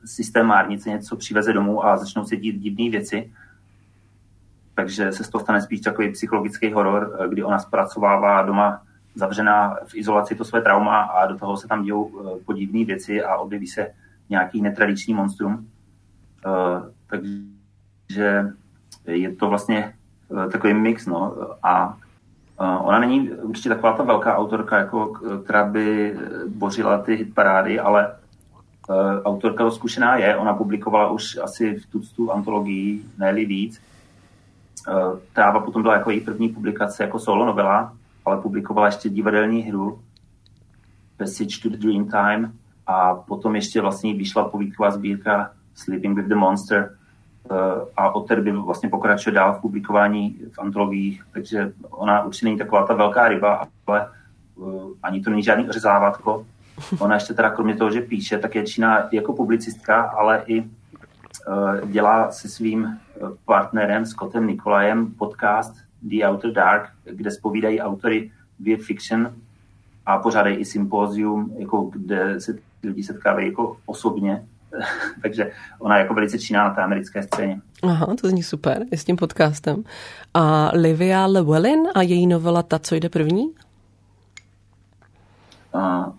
systém 0.06 0.46
Márnice 0.46 0.90
něco 0.90 1.16
přiveze 1.16 1.54
domů 1.54 1.86
a 1.86 1.98
začnou 1.98 2.26
se 2.26 2.36
dít 2.36 2.60
divné 2.60 2.90
věci 2.90 3.32
takže 4.78 5.12
se 5.12 5.24
z 5.24 5.30
toho 5.30 5.42
stane 5.42 5.62
spíš 5.62 5.82
takový 5.82 6.12
psychologický 6.12 6.74
horor, 6.74 7.18
eh, 7.20 7.28
kdy 7.28 7.44
ona 7.44 7.60
zpracovává 7.60 8.42
doma 8.42 8.82
zavřená 9.16 9.78
v 9.88 9.96
izolaci 9.96 10.36
to 10.36 10.46
své 10.46 10.62
trauma 10.62 11.02
a 11.02 11.26
do 11.26 11.38
toho 11.38 11.58
se 11.58 11.68
tam 11.68 11.84
dějou 11.84 12.12
eh, 12.12 12.44
podivné 12.46 12.86
věci 12.86 13.24
a 13.24 13.38
objeví 13.38 13.68
se 13.68 13.88
nějaký 14.30 14.62
netradiční 14.62 15.14
monstrum. 15.14 15.68
Eh, 16.46 16.82
takže 17.10 18.46
je 19.08 19.36
to 19.36 19.50
vlastně 19.50 19.94
takový 20.52 20.74
mix, 20.74 21.06
no. 21.06 21.36
A 21.64 21.98
ona 22.58 23.00
není 23.00 23.30
určitě 23.30 23.70
taková 23.70 23.94
ta 23.94 24.04
velká 24.04 24.38
autorka, 24.38 24.78
jako, 24.78 25.08
která 25.44 25.66
by 25.66 26.18
bořila 26.48 26.98
ty 26.98 27.16
hitparády, 27.16 27.80
ale 27.80 28.16
autorka 29.24 29.72
zkušená 29.72 30.18
je. 30.18 30.36
Ona 30.36 30.54
publikovala 30.54 31.12
už 31.12 31.38
asi 31.38 31.76
v 31.76 31.86
tuctu 31.86 32.32
antologií, 32.32 33.06
ne 33.18 33.34
víc. 33.34 33.82
Eh, 34.88 35.20
Tráva 35.34 35.60
potom 35.60 35.82
byla 35.82 35.94
jako 35.94 36.12
její 36.12 36.22
první 36.22 36.50
publikace 36.50 37.04
jako 37.04 37.20
solo 37.20 37.46
novela, 37.46 37.94
ale 38.26 38.42
publikovala 38.42 38.88
ještě 38.88 39.10
divadelní 39.10 39.62
hru 39.62 40.02
Passage 41.18 41.62
to 41.64 41.70
the 41.70 41.78
Dream 41.78 42.06
Time 42.06 42.54
a 42.88 43.16
potom 43.16 43.56
ještě 43.56 43.82
vlastně 43.82 44.14
vyšla 44.14 44.50
povídková 44.50 44.92
sbírka 44.92 45.52
Sleeping 45.76 46.18
with 46.18 46.28
the 46.28 46.36
Monster 46.36 46.96
eh, 47.52 47.56
a 47.98 48.16
od 48.16 48.28
té 48.28 48.36
doby 48.36 48.52
vlastně 48.52 48.90
pokračuje 48.90 49.34
dál 49.34 49.54
v 49.54 49.62
publikování 49.62 50.38
v 50.52 50.60
antologiích, 50.60 51.24
takže 51.32 51.74
ona 51.90 52.24
určitě 52.24 52.46
není 52.46 52.58
taková 52.58 52.88
ta 52.88 52.94
velká 52.94 53.28
ryba, 53.28 53.68
ale 53.88 54.08
eh, 54.08 54.64
ani 55.04 55.22
to 55.22 55.30
není 55.30 55.44
žádný 55.44 55.70
ořezávátko. 55.70 56.46
Ona 57.00 57.16
ještě 57.16 57.34
teda 57.34 57.50
kromě 57.50 57.76
toho, 57.76 57.92
že 57.92 58.02
píše, 58.02 58.38
tak 58.38 58.56
je 58.56 58.64
čína 58.64 59.10
jako 59.12 59.34
publicistka, 59.34 60.02
ale 60.02 60.44
i 60.48 60.64
dělá 61.86 62.32
se 62.32 62.50
svým 62.50 63.00
partnerem 63.46 64.06
Scottem 64.06 64.48
Nikolajem 64.48 65.14
podcast 65.14 65.76
The 66.02 66.26
Outer 66.28 66.52
Dark, 66.52 66.90
kde 67.04 67.32
spovídají 67.32 67.82
autory 67.82 68.32
weird 68.60 68.82
fiction 68.82 69.34
a 70.06 70.18
pořádají 70.18 70.58
i 70.58 70.66
sympózium, 70.66 71.56
jako 71.58 71.82
kde 71.82 72.42
se 72.42 72.56
lidi 72.84 73.04
setkávají 73.04 73.48
jako 73.48 73.78
osobně. 73.86 74.44
Takže 75.22 75.52
ona 75.80 75.98
jako 75.98 76.14
velice 76.14 76.40
činná 76.40 76.64
na 76.64 76.76
té 76.76 76.82
americké 76.82 77.24
scéně. 77.24 77.62
Aha, 77.84 78.16
to 78.22 78.30
zní 78.30 78.44
super, 78.44 78.86
je 78.92 78.98
s 78.98 79.06
tím 79.06 79.16
podcastem. 79.16 79.84
A 80.34 80.72
Livia 80.74 81.26
Llewellyn 81.26 81.80
a 81.96 82.02
její 82.02 82.28
novela 82.28 82.64
Ta, 82.64 82.80
co 82.80 82.96
jde 82.96 83.10
první? 83.10 83.52
A 85.74 86.12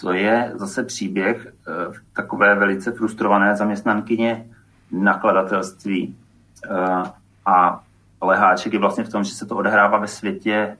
to 0.00 0.12
je 0.12 0.52
zase 0.54 0.84
příběh 0.84 1.46
uh, 1.46 1.94
takové 2.12 2.54
velice 2.54 2.92
frustrované 2.92 3.56
zaměstnankyně 3.56 4.46
nakladatelství. 4.94 6.16
Eh, 6.70 7.10
a 7.46 7.84
leháček 8.22 8.72
je 8.72 8.78
vlastně 8.78 9.04
v 9.04 9.08
tom, 9.08 9.24
že 9.24 9.34
se 9.34 9.46
to 9.46 9.56
odehrává 9.56 9.98
ve 9.98 10.06
světě 10.06 10.76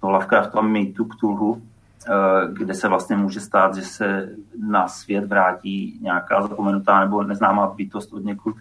toho 0.00 0.10
Lovecraftová 0.10 0.62
mýtu 0.62 1.04
Cthulhu, 1.04 1.62
eh, 2.06 2.12
kde 2.52 2.74
se 2.74 2.88
vlastně 2.88 3.16
může 3.16 3.40
stát, 3.40 3.74
že 3.74 3.82
se 3.82 4.28
na 4.68 4.88
svět 4.88 5.24
vrátí 5.24 5.98
nějaká 6.02 6.42
zapomenutá 6.42 7.00
nebo 7.00 7.22
neznámá 7.22 7.66
bytost 7.66 8.12
od 8.12 8.24
někud 8.24 8.56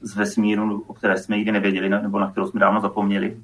z 0.00 0.16
vesmíru, 0.16 0.84
o 0.86 0.94
které 0.94 1.18
jsme 1.18 1.36
nikdy 1.36 1.52
nevěděli, 1.52 1.88
nebo 1.88 2.18
na 2.18 2.30
kterou 2.30 2.46
jsme 2.46 2.60
dávno 2.60 2.80
zapomněli. 2.80 3.36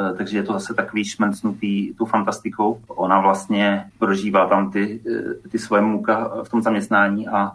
Eh, 0.00 0.14
takže 0.16 0.38
je 0.38 0.42
to 0.42 0.52
zase 0.52 0.74
takový 0.74 1.04
šmencnutý 1.04 1.94
tu 1.94 2.04
fantastikou. 2.06 2.80
Ona 2.86 3.20
vlastně 3.20 3.84
prožívá 3.98 4.46
tam 4.46 4.70
ty, 4.70 5.00
ty 5.50 5.58
svoje 5.58 5.82
muka 5.82 6.42
v 6.42 6.48
tom 6.48 6.62
zaměstnání 6.62 7.28
a 7.28 7.52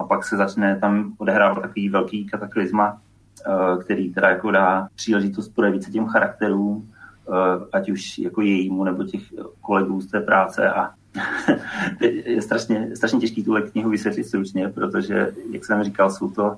a 0.00 0.04
pak 0.04 0.24
se 0.24 0.36
začne 0.36 0.78
tam 0.80 1.12
odehrávat 1.18 1.62
takový 1.62 1.88
velký 1.88 2.26
kataklizma, 2.26 2.98
eh, 3.46 3.82
který 3.84 4.14
teda 4.14 4.28
jako 4.28 4.50
dá 4.50 4.88
příležitost 4.94 5.48
projevit 5.48 5.84
se 5.84 5.90
těm 5.90 6.06
charakterům, 6.06 6.88
eh, 7.28 7.66
ať 7.72 7.90
už 7.90 8.18
jako 8.18 8.40
jejímu 8.40 8.84
nebo 8.84 9.04
těch 9.04 9.22
kolegů 9.60 10.00
z 10.00 10.06
té 10.06 10.20
práce 10.20 10.70
a 10.70 10.90
je 12.00 12.42
strašně, 12.42 12.96
strašně 12.96 13.20
těžký 13.20 13.44
tuhle 13.44 13.62
knihu 13.62 13.90
vysvětlit 13.90 14.24
stručně, 14.24 14.68
protože, 14.68 15.32
jak 15.52 15.64
jsem 15.64 15.84
říkal, 15.84 16.10
jsou 16.10 16.30
to 16.30 16.56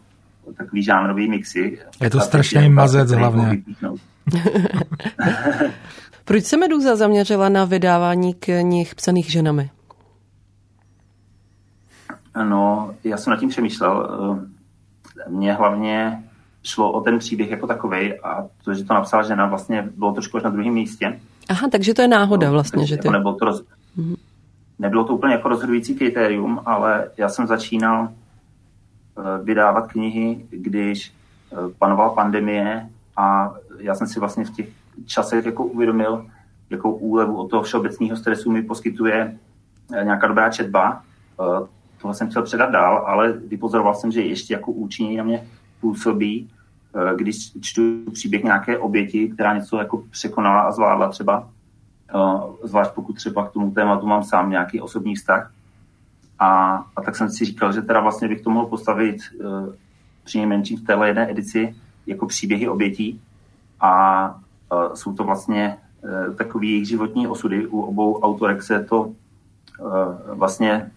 takový 0.56 0.82
žánrový 0.82 1.30
mixy. 1.30 1.78
Je 2.00 2.10
to 2.10 2.20
strašný 2.20 2.68
mazec 2.68 3.10
hlavně. 3.10 3.62
Proč 6.24 6.44
se 6.44 6.56
Meduza 6.56 6.96
zaměřila 6.96 7.48
na 7.48 7.64
vydávání 7.64 8.34
knih 8.34 8.94
psaných 8.94 9.30
ženami? 9.30 9.70
No, 12.48 12.94
já 13.04 13.16
jsem 13.16 13.30
nad 13.30 13.40
tím 13.40 13.48
přemýšlel. 13.48 14.08
Mně 15.28 15.52
hlavně 15.52 16.22
šlo 16.62 16.92
o 16.92 17.00
ten 17.00 17.18
příběh 17.18 17.50
jako 17.50 17.66
takový 17.66 18.20
a 18.20 18.46
to, 18.64 18.74
že 18.74 18.84
to 18.84 18.94
napsala 18.94 19.22
žena, 19.22 19.46
vlastně 19.46 19.88
bylo 19.96 20.12
trošku 20.12 20.36
až 20.36 20.42
na 20.42 20.50
druhém 20.50 20.74
místě. 20.74 21.20
Aha, 21.48 21.68
takže 21.72 21.94
to 21.94 22.02
je 22.02 22.08
náhoda 22.08 22.46
no, 22.46 22.52
vlastně, 22.52 22.86
že 22.86 22.96
ty... 22.96 23.06
Jako 23.06 23.12
nebylo, 23.12 23.34
to 23.34 23.44
roz... 23.44 23.62
mm-hmm. 23.98 24.16
nebylo 24.78 25.04
to 25.04 25.14
úplně 25.14 25.34
jako 25.34 25.48
rozhodující 25.48 25.94
kritérium, 25.94 26.60
ale 26.66 27.10
já 27.16 27.28
jsem 27.28 27.46
začínal 27.46 28.08
vydávat 29.42 29.92
knihy, 29.92 30.46
když 30.50 31.12
uh, 31.50 31.72
panovala 31.78 32.14
pandemie 32.14 32.88
a 33.16 33.54
já 33.78 33.94
jsem 33.94 34.06
si 34.06 34.20
vlastně 34.20 34.44
v 34.44 34.50
těch 34.50 34.68
časech 35.06 35.46
jako 35.46 35.64
uvědomil, 35.64 36.26
jakou 36.70 36.92
úlevu 36.92 37.36
od 37.36 37.50
toho 37.50 37.62
všeobecného 37.62 38.16
stresu 38.16 38.50
mi 38.50 38.62
poskytuje 38.62 39.38
uh, 39.90 40.04
nějaká 40.04 40.26
dobrá 40.26 40.50
četba. 40.50 41.02
Tohle 42.02 42.14
jsem 42.14 42.30
chtěl 42.30 42.42
předat 42.42 42.70
dál, 42.70 43.04
ale 43.06 43.32
vypozoroval 43.32 43.94
jsem, 43.94 44.12
že 44.12 44.22
ještě 44.22 44.54
jako 44.54 44.72
účinněji 44.72 45.16
na 45.16 45.24
mě 45.24 45.46
působí, 45.80 46.50
eh, 46.94 47.16
když 47.16 47.52
čtu 47.60 47.82
příběh 48.12 48.42
nějaké 48.42 48.78
oběti, 48.78 49.28
která 49.28 49.54
něco 49.54 49.78
jako 49.78 50.02
překonala 50.10 50.60
a 50.60 50.72
zvládla 50.72 51.08
třeba, 51.08 51.48
eh, 52.14 52.66
zvlášť 52.68 52.90
pokud 52.94 53.12
třeba 53.12 53.46
k 53.46 53.52
tomu 53.52 53.70
tématu 53.70 54.06
mám 54.06 54.24
sám 54.24 54.50
nějaký 54.50 54.80
osobní 54.80 55.14
vztah. 55.14 55.52
A, 56.42 56.76
a 56.96 57.02
tak 57.02 57.16
jsem 57.16 57.30
si 57.30 57.44
říkal, 57.44 57.72
že 57.72 57.82
teda 57.82 58.00
vlastně 58.00 58.28
bych 58.28 58.40
to 58.40 58.50
mohl 58.50 58.66
postavit 58.66 59.16
eh, 59.34 59.44
při 60.24 60.38
nejmenším 60.38 60.78
v 60.78 60.86
téhle 60.86 61.08
jedné 61.08 61.30
edici 61.30 61.74
jako 62.06 62.26
příběhy 62.26 62.68
obětí 62.68 63.20
a 63.80 64.40
jsou 64.94 65.12
to 65.12 65.24
vlastně 65.24 65.76
takový 66.36 66.70
jejich 66.70 66.88
životní 66.88 67.26
osudy. 67.28 67.66
U 67.66 67.80
obou 67.80 68.20
autorek 68.20 68.62
se 68.62 68.84
to 68.84 69.12
vlastně 70.34 70.90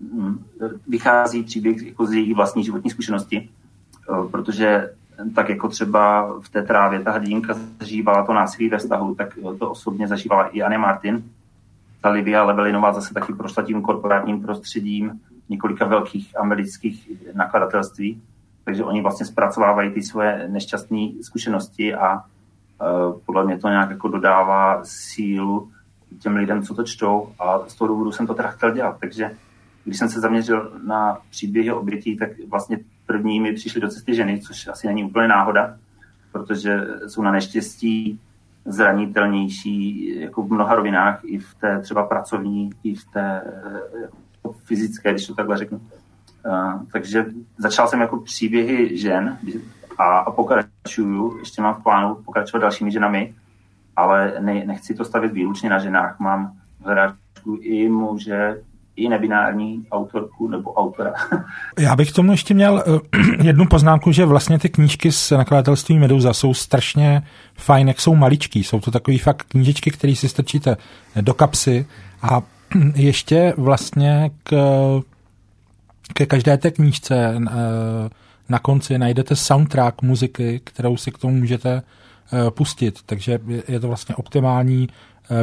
hm, 0.00 0.44
vychází 0.88 1.42
příběh 1.42 1.82
jako 1.82 2.06
z 2.06 2.12
jejich 2.12 2.34
vlastní 2.34 2.64
životní 2.64 2.90
zkušenosti 2.90 3.48
Eh, 4.10 4.28
protože 4.30 4.90
tak 5.34 5.48
jako 5.48 5.68
třeba 5.68 6.32
v 6.40 6.48
té 6.48 6.62
trávě 6.62 7.00
ta 7.00 7.10
hrdinka 7.10 7.54
zažívala 7.80 8.26
to 8.26 8.32
násilí 8.32 8.68
ve 8.68 8.78
vztahu, 8.78 9.14
tak 9.14 9.38
to 9.58 9.70
osobně 9.70 10.08
zažívala 10.08 10.46
i 10.46 10.62
Anne 10.62 10.78
Martin. 10.78 11.24
Ta 12.02 12.08
Livia 12.08 12.44
Lebelinová 12.44 12.92
zase 12.92 13.14
taky 13.14 13.32
prošla 13.32 13.62
tím 13.62 13.82
korporátním 13.82 14.42
prostředím 14.42 15.20
několika 15.48 15.84
velkých 15.86 16.40
amerických 16.40 17.10
nakladatelství, 17.34 18.22
takže 18.64 18.84
oni 18.84 19.02
vlastně 19.02 19.26
zpracovávají 19.26 19.90
ty 19.90 20.02
svoje 20.02 20.48
nešťastné 20.48 21.08
zkušenosti 21.22 21.94
a 21.94 22.14
uh, 22.14 23.20
podle 23.26 23.44
mě 23.44 23.58
to 23.58 23.68
nějak 23.68 23.90
jako 23.90 24.08
dodává 24.08 24.80
sílu 24.84 25.70
těm 26.18 26.36
lidem, 26.36 26.62
co 26.62 26.74
to 26.74 26.84
čtou. 26.84 27.32
A 27.38 27.58
z 27.68 27.74
toho 27.74 27.88
důvodu 27.88 28.12
jsem 28.12 28.26
to 28.26 28.34
teda 28.34 28.48
chtěl 28.48 28.70
dělat. 28.70 28.96
Takže 29.00 29.36
když 29.84 29.98
jsem 29.98 30.08
se 30.08 30.20
zaměřil 30.20 30.72
na 30.86 31.18
příběhy 31.30 31.72
obětí, 31.72 32.16
tak 32.16 32.30
vlastně 32.50 32.78
první 33.06 33.40
mi 33.40 33.52
přišly 33.52 33.80
do 33.80 33.88
cesty 33.88 34.14
ženy, 34.14 34.40
což 34.40 34.66
asi 34.66 34.86
není 34.86 35.04
úplně 35.04 35.28
náhoda, 35.28 35.76
protože 36.32 36.86
jsou 37.06 37.22
na 37.22 37.32
neštěstí 37.32 38.20
zranitelnější 38.64 40.08
jako 40.20 40.42
v 40.42 40.52
mnoha 40.52 40.74
rovinách, 40.74 41.20
i 41.24 41.38
v 41.38 41.54
té 41.54 41.80
třeba 41.80 42.06
pracovní, 42.06 42.70
i 42.84 42.94
v 42.94 43.04
té 43.04 43.42
jako 44.34 44.52
fyzické, 44.52 45.10
když 45.10 45.26
to 45.26 45.34
takhle 45.34 45.56
řeknu. 45.56 45.80
Uh, 46.46 46.82
takže 46.92 47.26
začal 47.58 47.88
jsem 47.88 48.00
jako 48.00 48.20
příběhy 48.20 48.98
žen 48.98 49.38
a, 49.98 50.18
a 50.18 50.30
pokračuju, 50.30 51.38
ještě 51.38 51.62
mám 51.62 51.74
v 51.74 51.82
plánu 51.82 52.14
pokračovat 52.14 52.60
dalšími 52.60 52.90
ženami, 52.90 53.34
ale 53.96 54.34
ne, 54.40 54.64
nechci 54.64 54.94
to 54.94 55.04
stavit 55.04 55.32
výlučně 55.32 55.70
na 55.70 55.78
ženách. 55.78 56.20
Mám 56.20 56.52
hledáčku 56.84 57.58
i 57.60 57.88
muže, 57.88 58.62
i 58.96 59.08
nebinární 59.08 59.86
autorku 59.90 60.48
nebo 60.48 60.72
autora. 60.72 61.12
Já 61.78 61.96
bych 61.96 62.12
tomu 62.12 62.32
ještě 62.32 62.54
měl 62.54 62.84
eh, 62.86 63.18
jednu 63.42 63.66
poznámku, 63.66 64.12
že 64.12 64.24
vlastně 64.24 64.58
ty 64.58 64.68
knížky 64.68 65.12
z 65.12 65.30
nakladatelství 65.30 65.98
Meduza 65.98 66.32
jsou 66.32 66.54
strašně 66.54 67.22
fajn, 67.54 67.88
jak 67.88 68.00
jsou 68.00 68.14
maličký. 68.14 68.64
Jsou 68.64 68.80
to 68.80 68.90
takové 68.90 69.18
fakt 69.18 69.42
knížečky, 69.48 69.90
které 69.90 70.16
si 70.16 70.28
strčíte 70.28 70.76
do 71.20 71.34
kapsy 71.34 71.86
a 72.22 72.42
ještě 72.94 73.54
vlastně 73.56 74.30
k, 74.42 74.52
ke 76.14 76.26
každé 76.26 76.56
té 76.56 76.70
knížce 76.70 77.34
eh, 77.36 77.50
na 78.48 78.58
konci 78.58 78.98
najdete 78.98 79.36
soundtrack 79.36 80.02
muziky, 80.02 80.60
kterou 80.64 80.96
si 80.96 81.10
k 81.10 81.18
tomu 81.18 81.34
můžete 81.34 81.82
eh, 81.82 82.50
pustit, 82.50 82.98
takže 83.06 83.38
je 83.68 83.80
to 83.80 83.88
vlastně 83.88 84.14
optimální 84.14 84.88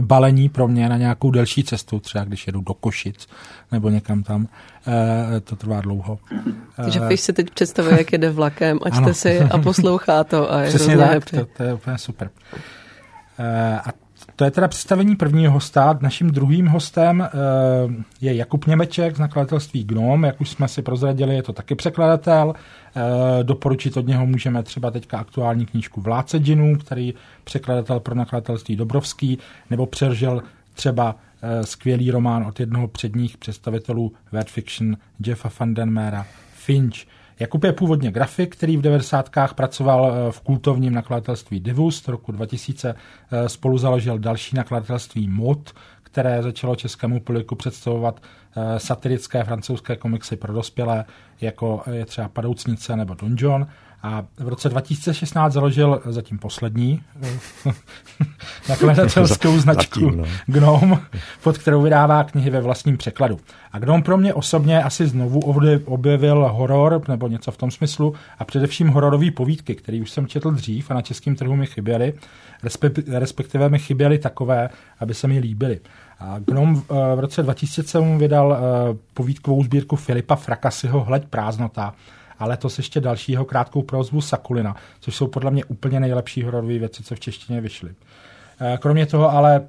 balení 0.02 0.50
pro 0.50 0.68
mě 0.68 0.90
na 0.90 0.98
nějakou 0.98 1.32
delší 1.32 1.64
cestu, 1.64 2.00
třeba 2.00 2.24
když 2.24 2.48
jedu 2.48 2.62
do 2.62 2.74
Košic 2.74 3.28
nebo 3.72 3.90
někam 3.90 4.24
tam, 4.24 4.48
eh, 4.88 5.40
to 5.40 5.56
trvá 5.56 5.82
dlouho. 5.82 6.20
Takže 6.76 7.00
Fiš 7.08 7.22
si 7.22 7.34
teď 7.34 7.50
představuje, 7.50 7.98
jak 7.98 8.12
jede 8.12 8.30
vlakem 8.30 8.80
a 8.84 8.90
čte 8.90 9.14
si 9.14 9.40
a 9.40 9.58
poslouchá 9.58 10.24
to 10.24 10.54
a 10.54 10.62
je 10.62 10.70
Přesně 10.70 10.98
tak, 10.98 11.26
to, 11.26 11.46
to 11.58 11.64
je 11.64 11.74
úplně 11.74 11.98
super. 11.98 12.30
Eh, 13.40 13.80
a 13.80 14.09
to 14.40 14.46
je 14.46 14.52
teda 14.52 14.68
představení 14.68 15.16
prvního 15.16 15.54
hosta. 15.54 16.00
Naším 16.02 16.32
druhým 16.32 16.68
hostem 16.68 17.30
je 18.22 18.36
Jakub 18.36 18.68
Němeček 18.68 19.16
z 19.16 19.20
nakladatelství 19.20 19.84
Gnom. 19.84 20.24
Jak 20.24 20.42
už 20.42 20.50
jsme 20.50 20.68
si 20.68 20.82
prozradili, 20.82 21.36
je 21.36 21.44
to 21.44 21.54
taky 21.54 21.76
překladatel. 21.76 22.54
Eh, 22.54 23.44
doporučit 23.44 23.98
od 23.98 24.08
něho 24.08 24.26
můžeme 24.26 24.64
třeba 24.64 24.92
teďka 24.92 25.18
aktuální 25.18 25.66
knížku 25.66 26.02
Vládce 26.02 26.38
džinů, 26.38 26.78
který 26.78 27.14
překladatel 27.44 28.00
pro 28.00 28.16
nakladatelství 28.16 28.76
Dobrovský, 28.76 29.38
nebo 29.70 29.86
přeržel 29.86 30.42
třeba 30.74 31.16
eh, 31.42 31.66
skvělý 31.66 32.12
román 32.12 32.44
od 32.44 32.60
jednoho 32.60 32.88
předních 32.88 33.38
představitelů 33.38 34.14
word 34.32 34.50
fiction 34.50 34.98
Jeffa 35.26 35.52
Vandenmera 35.60 36.26
Finch. 36.54 37.06
Jakub 37.40 37.64
je 37.64 37.74
původně 37.74 38.12
grafik, 38.12 38.56
který 38.56 38.78
v 38.78 38.82
90. 38.82 39.30
pracoval 39.56 40.12
eh, 40.12 40.32
v 40.32 40.42
kultovním 40.42 40.94
nakladatelství 40.94 41.60
Divus. 41.60 42.08
roku 42.08 42.32
2000 42.32 42.96
spolu 43.48 43.78
založil 43.78 44.20
další 44.20 44.56
nakladatelství 44.56 45.28
Mod, 45.28 45.74
které 46.04 46.44
začalo 46.44 46.76
českému 46.76 47.20
publiku 47.20 47.56
představovat 47.56 48.22
Eh, 48.56 48.80
satirické 48.80 49.44
francouzské 49.44 49.96
komiksy 49.96 50.36
pro 50.36 50.54
dospělé, 50.54 51.06
jako 51.42 51.84
je 51.92 52.06
třeba 52.06 52.30
Padoucnice 52.30 52.96
nebo 52.96 53.14
Donjon. 53.14 53.68
A 54.04 54.24
v 54.38 54.48
roce 54.48 54.70
2016 54.70 55.54
založil 55.54 56.02
zatím 56.06 56.40
poslední 56.40 57.02
eh, 57.22 57.40
nakladatelskou 58.70 59.58
značku 59.58 60.00
zatím, 60.00 60.18
no. 60.18 60.26
Gnome, 60.46 60.98
pod 61.44 61.58
kterou 61.58 61.82
vydává 61.82 62.24
knihy 62.24 62.50
ve 62.50 62.62
vlastním 62.62 62.98
překladu. 62.98 63.40
A 63.72 63.80
Gnome 63.80 64.04
pro 64.04 64.18
mě 64.18 64.34
osobně 64.34 64.84
asi 64.84 65.08
znovu 65.08 65.40
objevil 65.86 66.50
horor, 66.52 67.02
nebo 67.08 67.28
něco 67.28 67.52
v 67.52 67.58
tom 67.58 67.72
smyslu, 67.72 68.14
a 68.40 68.46
především 68.46 68.88
hororové 68.88 69.32
povídky, 69.32 69.76
které 69.76 70.02
už 70.02 70.12
jsem 70.12 70.28
četl 70.28 70.52
dřív 70.52 70.92
a 70.92 70.94
na 70.94 71.02
českém 71.02 71.36
trhu 71.36 71.56
mi 71.56 71.66
chyběly, 71.66 72.14
respektive 73.08 73.70
mi 73.70 73.80
chyběly 73.80 74.20
takové, 74.20 74.70
aby 75.00 75.14
se 75.14 75.28
mi 75.28 75.40
líbily. 75.40 75.80
A 76.20 76.40
Gnom 76.40 76.76
eh, 76.78 77.16
v 77.16 77.20
roce 77.20 77.44
2007 77.44 78.18
vydal 78.18 78.58
eh, 78.58 78.98
povídkovou 79.14 79.64
sbírku 79.64 79.96
Filipa 79.96 80.36
Frakasyho 80.36 81.04
Hleď 81.04 81.26
prázdnota 81.26 81.94
a 82.40 82.46
letos 82.46 82.78
ještě 82.78 83.02
dalšího 83.02 83.46
krátkou 83.46 83.82
prozbu 83.82 84.22
Sakulina, 84.22 84.76
což 85.00 85.16
jsou 85.16 85.28
podle 85.28 85.52
mě 85.52 85.66
úplně 85.66 86.00
nejlepší 86.00 86.44
hororové 86.44 86.78
věci, 86.80 87.04
co 87.04 87.16
v 87.16 87.20
češtině 87.20 87.62
vyšly. 87.62 87.92
Eh, 88.62 88.78
kromě 88.82 89.06
toho 89.06 89.32
ale 89.32 89.62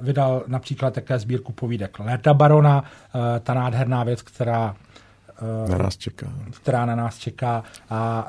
vydal 0.00 0.42
například 0.46 0.94
také 0.94 1.18
sbírku 1.18 1.52
povídek 1.52 1.98
Lerda 1.98 2.34
Barona, 2.34 2.84
ta 3.40 3.54
nádherná 3.54 4.04
věc, 4.04 4.22
která 4.22 4.76
na 5.68 5.78
nás 5.78 5.96
čeká. 5.96 6.26
Která 6.50 6.86
na 6.86 6.94
nás 6.94 7.18
čeká 7.18 7.62
a 7.90 8.28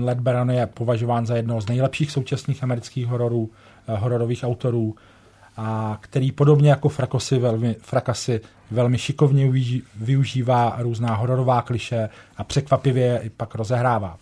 Led 0.00 0.20
Baron 0.20 0.50
je 0.50 0.66
považován 0.66 1.26
za 1.26 1.36
jednoho 1.36 1.60
z 1.60 1.68
nejlepších 1.68 2.10
současných 2.10 2.62
amerických 2.62 3.06
hororů, 3.06 3.50
hororových 3.88 4.44
autorů 4.44 4.94
a 5.62 5.98
který 6.00 6.32
podobně 6.32 6.70
jako 6.70 6.88
Frakosy 6.88 7.38
velmi, 7.38 7.76
Frakasy 7.80 8.40
velmi 8.70 8.98
šikovně 8.98 9.52
využívá 9.96 10.76
různá 10.78 11.14
hororová 11.14 11.62
kliše 11.62 12.08
a 12.36 12.44
překvapivě 12.44 13.20
i 13.22 13.30
pak 13.30 13.54
rozehrává. 13.54 14.16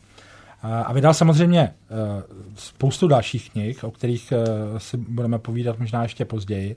A 0.62 0.92
vydal 0.92 1.14
samozřejmě 1.14 1.61
e, 1.61 1.72
spoustu 2.57 3.09
dalších 3.09 3.51
knih, 3.51 3.85
o 3.85 3.90
kterých 3.90 4.33
e, 4.33 4.37
si 4.81 4.96
budeme 4.96 5.38
povídat 5.38 5.79
možná 5.79 6.03
ještě 6.03 6.24
později. 6.24 6.77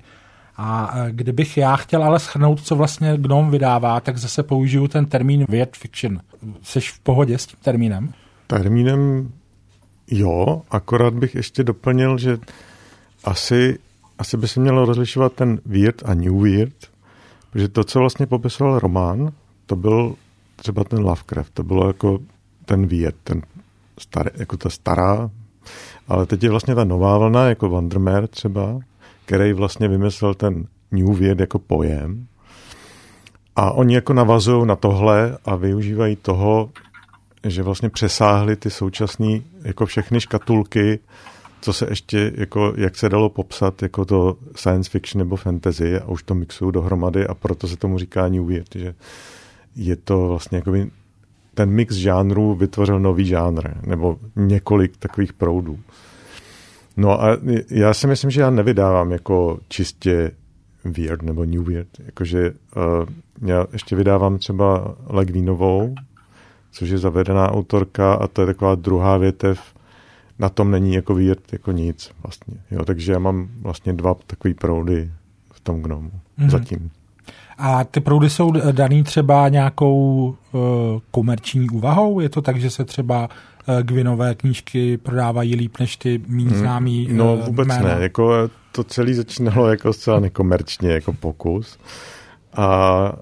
A 0.57 0.93
e, 0.95 1.11
kdybych 1.11 1.57
já 1.57 1.75
chtěl 1.75 2.03
ale 2.03 2.19
schrnout, 2.19 2.61
co 2.61 2.75
vlastně 2.75 3.17
Gnome 3.17 3.51
vydává, 3.51 3.99
tak 3.99 4.17
zase 4.17 4.43
použiju 4.43 4.87
ten 4.87 5.05
termín 5.05 5.45
weird 5.49 5.77
fiction. 5.77 6.19
Jsi 6.61 6.81
v 6.81 6.99
pohodě 6.99 7.37
s 7.37 7.45
tím 7.45 7.59
termínem? 7.61 8.13
Termínem 8.47 9.31
jo, 10.07 10.61
akorát 10.71 11.13
bych 11.13 11.35
ještě 11.35 11.63
doplnil, 11.63 12.17
že 12.17 12.37
asi 13.23 13.79
asi 14.21 14.37
by 14.37 14.47
se 14.47 14.59
mělo 14.59 14.85
rozlišovat 14.85 15.33
ten 15.33 15.59
weird 15.65 16.01
a 16.05 16.13
new 16.13 16.41
weird, 16.41 16.75
protože 17.51 17.67
to, 17.67 17.83
co 17.83 17.99
vlastně 17.99 18.25
popisoval 18.25 18.79
román, 18.79 19.31
to 19.65 19.75
byl 19.75 20.15
třeba 20.55 20.83
ten 20.83 20.99
Lovecraft, 20.99 21.53
to 21.53 21.63
bylo 21.63 21.87
jako 21.87 22.19
ten 22.65 22.87
Viet, 22.87 23.15
ten 23.23 23.41
starý, 23.99 24.29
jako 24.37 24.57
ta 24.57 24.69
stará, 24.69 25.29
ale 26.07 26.25
teď 26.25 26.43
je 26.43 26.49
vlastně 26.49 26.75
ta 26.75 26.83
nová 26.83 27.17
vlna, 27.17 27.49
jako 27.49 27.69
Vandermeer 27.69 28.27
třeba, 28.27 28.79
který 29.25 29.53
vlastně 29.53 29.87
vymyslel 29.87 30.33
ten 30.33 30.67
New 30.91 31.15
Viet 31.15 31.39
jako 31.39 31.59
pojem. 31.59 32.27
A 33.55 33.71
oni 33.71 33.95
jako 33.95 34.13
navazují 34.13 34.67
na 34.67 34.75
tohle 34.75 35.37
a 35.45 35.55
využívají 35.55 36.15
toho, 36.15 36.69
že 37.47 37.63
vlastně 37.63 37.89
přesáhli 37.89 38.55
ty 38.55 38.69
současné, 38.69 39.39
jako 39.63 39.85
všechny 39.85 40.21
škatulky, 40.21 40.99
co 41.61 41.73
se 41.73 41.85
ještě, 41.89 42.31
jako, 42.35 42.73
jak 42.77 42.95
se 42.95 43.09
dalo 43.09 43.29
popsat, 43.29 43.81
jako 43.81 44.05
to 44.05 44.37
science 44.55 44.89
fiction 44.89 45.19
nebo 45.19 45.35
fantasy 45.35 45.99
a 45.99 46.07
už 46.07 46.23
to 46.23 46.35
mixují 46.35 46.71
dohromady 46.71 47.27
a 47.27 47.33
proto 47.33 47.67
se 47.67 47.77
tomu 47.77 47.97
říká 47.97 48.27
New 48.27 48.45
Weird, 48.45 48.75
že 48.75 48.95
je 49.75 49.95
to 49.95 50.27
vlastně 50.27 50.57
jako 50.57 50.73
ten 51.53 51.69
mix 51.69 51.95
žánrů 51.95 52.55
vytvořil 52.55 52.99
nový 52.99 53.25
žánr, 53.25 53.69
nebo 53.85 54.17
několik 54.35 54.97
takových 54.97 55.33
proudů. 55.33 55.79
No 56.97 57.23
a 57.23 57.37
já 57.69 57.93
si 57.93 58.07
myslím, 58.07 58.31
že 58.31 58.41
já 58.41 58.49
nevydávám 58.49 59.11
jako 59.11 59.59
čistě 59.67 60.31
weird 60.83 61.21
nebo 61.21 61.45
new 61.45 61.63
weird. 61.63 61.87
Jakože 62.05 62.51
uh, 62.51 63.05
já 63.49 63.67
ještě 63.73 63.95
vydávám 63.95 64.37
třeba 64.37 64.95
Legvínovou, 65.07 65.95
což 66.71 66.89
je 66.89 66.97
zavedená 66.97 67.51
autorka 67.51 68.13
a 68.13 68.27
to 68.27 68.41
je 68.41 68.45
taková 68.45 68.75
druhá 68.75 69.17
větev. 69.17 69.59
Na 70.41 70.49
tom 70.49 70.71
není 70.71 70.93
jako 70.93 71.15
weird 71.15 71.53
jako 71.53 71.71
nic 71.71 72.11
vlastně. 72.23 72.57
Jo, 72.71 72.85
takže 72.85 73.11
já 73.11 73.19
mám 73.19 73.47
vlastně 73.61 73.93
dva 73.93 74.15
takové 74.27 74.53
proudy 74.53 75.11
v 75.53 75.59
tom 75.59 75.81
gnomu 75.81 76.11
mm-hmm. 76.39 76.49
zatím. 76.49 76.91
A 77.57 77.83
ty 77.83 77.99
proudy 77.99 78.29
jsou 78.29 78.51
daný 78.71 79.03
třeba 79.03 79.49
nějakou 79.49 80.25
uh, 80.51 80.61
komerční 81.11 81.69
úvahou? 81.69 82.19
Je 82.19 82.29
to 82.29 82.41
tak, 82.41 82.57
že 82.61 82.69
se 82.69 82.85
třeba 82.85 83.29
uh, 83.67 83.79
Gwynové 83.81 84.35
knížky 84.35 84.97
prodávají 84.97 85.55
líp 85.55 85.79
než 85.79 85.97
ty 85.97 86.21
méně 86.27 86.49
hmm. 86.49 86.59
známý 86.59 87.07
uh, 87.07 87.13
No 87.13 87.37
vůbec 87.37 87.67
jména? 87.67 87.95
ne. 87.95 88.03
Jako 88.03 88.49
to 88.71 88.83
celé 88.83 89.13
začínalo 89.13 89.67
jako 89.67 89.93
zcela 89.93 90.19
nekomerčně, 90.19 90.91
jako 90.91 91.13
pokus. 91.13 91.77
A 92.57 93.13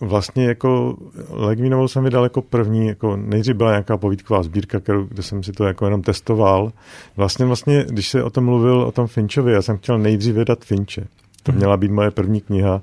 vlastně 0.00 0.46
jako 0.46 0.96
Legvínovou 1.30 1.88
jsem 1.88 2.04
vydal 2.04 2.22
jako 2.22 2.42
první, 2.42 2.86
jako 2.86 3.16
nejdřív 3.16 3.56
byla 3.56 3.70
nějaká 3.70 3.96
povídková 3.96 4.42
sbírka, 4.42 4.80
kterou, 4.80 5.04
kde 5.04 5.22
jsem 5.22 5.42
si 5.42 5.52
to 5.52 5.64
jako 5.64 5.84
jenom 5.84 6.02
testoval. 6.02 6.72
Vlastně 7.16 7.46
vlastně, 7.46 7.84
když 7.88 8.08
se 8.08 8.22
o 8.22 8.30
tom 8.30 8.44
mluvil, 8.44 8.80
o 8.80 8.92
tom 8.92 9.06
Finchovi, 9.06 9.52
já 9.52 9.62
jsem 9.62 9.78
chtěl 9.78 9.98
nejdřív 9.98 10.34
vydat 10.34 10.64
Finche. 10.64 11.06
To 11.42 11.52
měla 11.52 11.76
být 11.76 11.90
moje 11.90 12.10
první 12.10 12.40
kniha, 12.40 12.82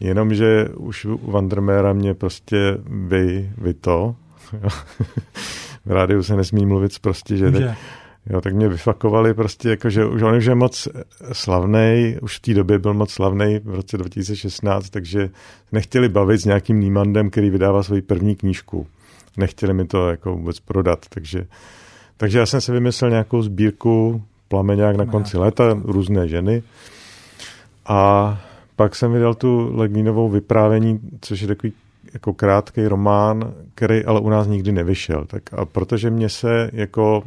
jenomže 0.00 0.68
už 0.76 1.04
u 1.04 1.30
Vandermeera 1.30 1.92
mě 1.92 2.14
prostě 2.14 2.78
vy, 2.86 3.50
vy 3.58 3.74
to. 3.74 4.14
v 5.84 5.90
rádiu 5.90 6.22
se 6.22 6.36
nesmí 6.36 6.66
mluvit 6.66 6.98
prostě, 6.98 7.36
že 7.36 7.50
teď, 7.50 7.64
Jo, 8.30 8.40
tak 8.40 8.54
mě 8.54 8.68
vyfakovali 8.68 9.34
prostě, 9.34 9.68
jako, 9.68 9.90
že 9.90 10.04
už 10.04 10.22
on 10.22 10.36
už 10.36 10.44
je 10.44 10.54
moc 10.54 10.88
slavný, 11.32 12.16
už 12.22 12.38
v 12.38 12.40
té 12.40 12.54
době 12.54 12.78
byl 12.78 12.94
moc 12.94 13.10
slavný 13.10 13.60
v 13.64 13.74
roce 13.74 13.98
2016, 13.98 14.90
takže 14.90 15.30
nechtěli 15.72 16.08
bavit 16.08 16.38
s 16.38 16.44
nějakým 16.44 16.80
Nímandem, 16.80 17.30
který 17.30 17.50
vydává 17.50 17.82
svoji 17.82 18.02
první 18.02 18.36
knížku. 18.36 18.86
Nechtěli 19.36 19.74
mi 19.74 19.84
to 19.84 20.08
jako 20.10 20.36
vůbec 20.36 20.60
prodat, 20.60 21.06
takže, 21.08 21.46
takže 22.16 22.38
já 22.38 22.46
jsem 22.46 22.60
si 22.60 22.72
vymyslel 22.72 23.10
nějakou 23.10 23.42
sbírku 23.42 24.22
Plameňák 24.48 24.96
na 24.96 25.06
konci 25.06 25.38
léta, 25.38 25.80
různé 25.84 26.28
ženy. 26.28 26.62
A 27.86 28.40
pak 28.76 28.94
jsem 28.94 29.12
vydal 29.12 29.34
tu 29.34 29.76
Legnínovou 29.76 30.28
vyprávění, 30.28 31.00
což 31.20 31.40
je 31.40 31.48
takový 31.48 31.72
jako 32.14 32.34
krátký 32.34 32.86
román, 32.86 33.54
který 33.74 34.04
ale 34.04 34.20
u 34.20 34.28
nás 34.28 34.46
nikdy 34.46 34.72
nevyšel. 34.72 35.24
Tak 35.26 35.42
a 35.52 35.64
protože 35.64 36.10
mě 36.10 36.28
se 36.28 36.70
jako 36.72 37.22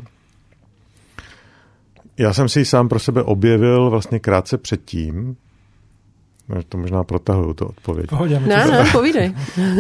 já 2.18 2.34
jsem 2.34 2.50
si 2.50 2.60
ji 2.60 2.66
sám 2.66 2.90
pro 2.90 3.00
sebe 3.00 3.24
objevil 3.24 3.90
vlastně 3.90 4.20
krátce 4.20 4.58
předtím, 4.58 5.38
to 6.70 6.78
možná 6.78 7.04
protahuju 7.04 7.54
to 7.54 7.68
odpověď. 7.68 8.10
Pohodě, 8.10 8.40
ne, 8.40 8.66
ne, 8.66 8.86
povídej. 8.92 9.34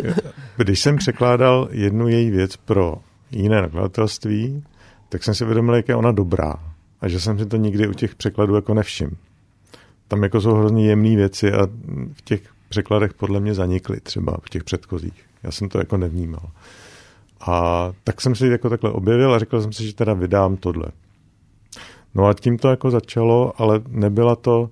Když 0.57 0.79
jsem 0.79 0.97
překládal 0.97 1.67
jednu 1.71 2.07
její 2.07 2.29
věc 2.29 2.55
pro 2.55 2.95
jiné 3.31 3.61
nakladatelství, 3.61 4.63
tak 5.09 5.23
jsem 5.23 5.35
si 5.35 5.45
vědomil, 5.45 5.75
jak 5.75 5.89
je 5.89 5.95
ona 5.95 6.11
dobrá. 6.11 6.55
A 7.01 7.07
že 7.07 7.19
jsem 7.19 7.39
si 7.39 7.45
to 7.45 7.57
nikdy 7.57 7.87
u 7.87 7.93
těch 7.93 8.15
překladů 8.15 8.55
jako 8.55 8.73
nevšim. 8.73 9.17
Tam 10.07 10.23
jako 10.23 10.41
jsou 10.41 10.53
hrozně 10.53 10.87
jemné 10.87 11.15
věci 11.15 11.51
a 11.53 11.67
v 12.13 12.21
těch 12.23 12.41
překladech 12.69 13.13
podle 13.13 13.39
mě 13.39 13.53
zanikly 13.53 13.99
třeba 13.99 14.37
v 14.43 14.49
těch 14.49 14.63
předchozích. 14.63 15.23
Já 15.43 15.51
jsem 15.51 15.69
to 15.69 15.77
jako 15.77 15.97
nevnímal. 15.97 16.49
A 17.47 17.89
tak 18.03 18.21
jsem 18.21 18.35
si 18.35 18.47
jako 18.47 18.69
takhle 18.69 18.91
objevil 18.91 19.33
a 19.33 19.39
řekl 19.39 19.61
jsem 19.61 19.73
si, 19.73 19.87
že 19.87 19.95
teda 19.95 20.13
vydám 20.13 20.57
tohle. 20.57 20.85
No 22.15 22.27
a 22.27 22.33
tím 22.33 22.57
to 22.57 22.69
jako 22.69 22.91
začalo, 22.91 23.53
ale 23.61 23.81
nebyla 23.87 24.35
to, 24.35 24.69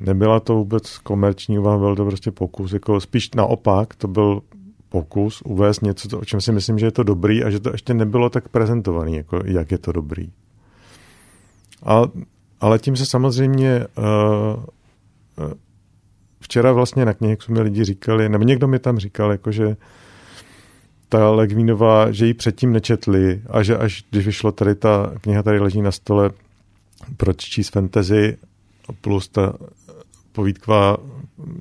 nebyla 0.00 0.40
to 0.40 0.54
vůbec 0.54 0.98
komerční 0.98 1.58
úvaha, 1.58 1.78
byl 1.78 1.96
to 1.96 2.04
prostě 2.04 2.30
pokus. 2.30 2.72
Jako 2.72 3.00
spíš 3.00 3.30
naopak, 3.30 3.94
to 3.94 4.08
byl 4.08 4.42
pokus 4.88 5.42
uvést 5.42 5.82
něco, 5.82 6.18
o 6.18 6.24
čem 6.24 6.40
si 6.40 6.52
myslím, 6.52 6.78
že 6.78 6.86
je 6.86 6.90
to 6.90 7.02
dobrý 7.02 7.44
a 7.44 7.50
že 7.50 7.60
to 7.60 7.72
ještě 7.72 7.94
nebylo 7.94 8.30
tak 8.30 8.48
prezentovaný, 8.48 9.16
jako 9.16 9.42
jak 9.44 9.70
je 9.70 9.78
to 9.78 9.92
dobrý. 9.92 10.32
A, 11.82 12.02
ale 12.60 12.78
tím 12.78 12.96
se 12.96 13.06
samozřejmě 13.06 13.86
uh, 13.98 14.64
včera 16.40 16.72
vlastně 16.72 17.04
na 17.04 17.14
knihe 17.14 17.36
mi 17.48 17.60
lidi 17.60 17.84
říkali, 17.84 18.28
nebo 18.28 18.44
někdo 18.44 18.68
mi 18.68 18.78
tam 18.78 18.98
říkal, 18.98 19.30
jako 19.30 19.52
že 19.52 19.76
ta 21.10 21.30
Legvínová, 21.30 22.12
že 22.12 22.26
ji 22.26 22.34
předtím 22.34 22.72
nečetli 22.72 23.42
a 23.50 23.62
že 23.62 23.76
až 23.76 24.04
když 24.10 24.26
vyšlo 24.26 24.52
tady 24.52 24.74
ta 24.74 25.12
kniha, 25.20 25.42
tady 25.42 25.58
leží 25.58 25.82
na 25.82 25.92
stole, 25.92 26.30
proč 27.16 27.36
číst 27.36 27.68
fantasy 27.68 28.36
plus 29.00 29.28
ta 29.28 29.52
povídková 30.32 30.96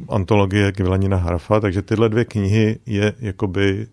antologie 0.10 0.72
Gvilanina 0.72 1.18
Harafa, 1.18 1.60
takže 1.60 1.82
tyhle 1.82 2.10
dvě 2.10 2.26
knihy 2.26 2.80
je 2.86 3.14
jakoby 3.20 3.88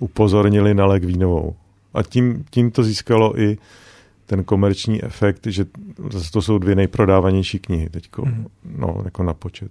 upozornili 0.00 0.74
na 0.74 0.86
Legvínovou. 0.86 1.56
A 1.94 2.02
tím, 2.02 2.44
tím 2.50 2.70
to 2.70 2.82
získalo 2.82 3.40
i 3.40 3.58
ten 4.26 4.44
komerční 4.44 5.04
efekt, 5.04 5.46
že 5.46 5.64
zase 6.10 6.30
to 6.30 6.42
jsou 6.42 6.58
dvě 6.58 6.74
nejprodávanější 6.74 7.58
knihy 7.58 7.90
teďko, 7.90 8.24
mm. 8.26 8.46
no, 8.76 9.02
jako 9.04 9.22
na 9.22 9.34
počet. 9.34 9.70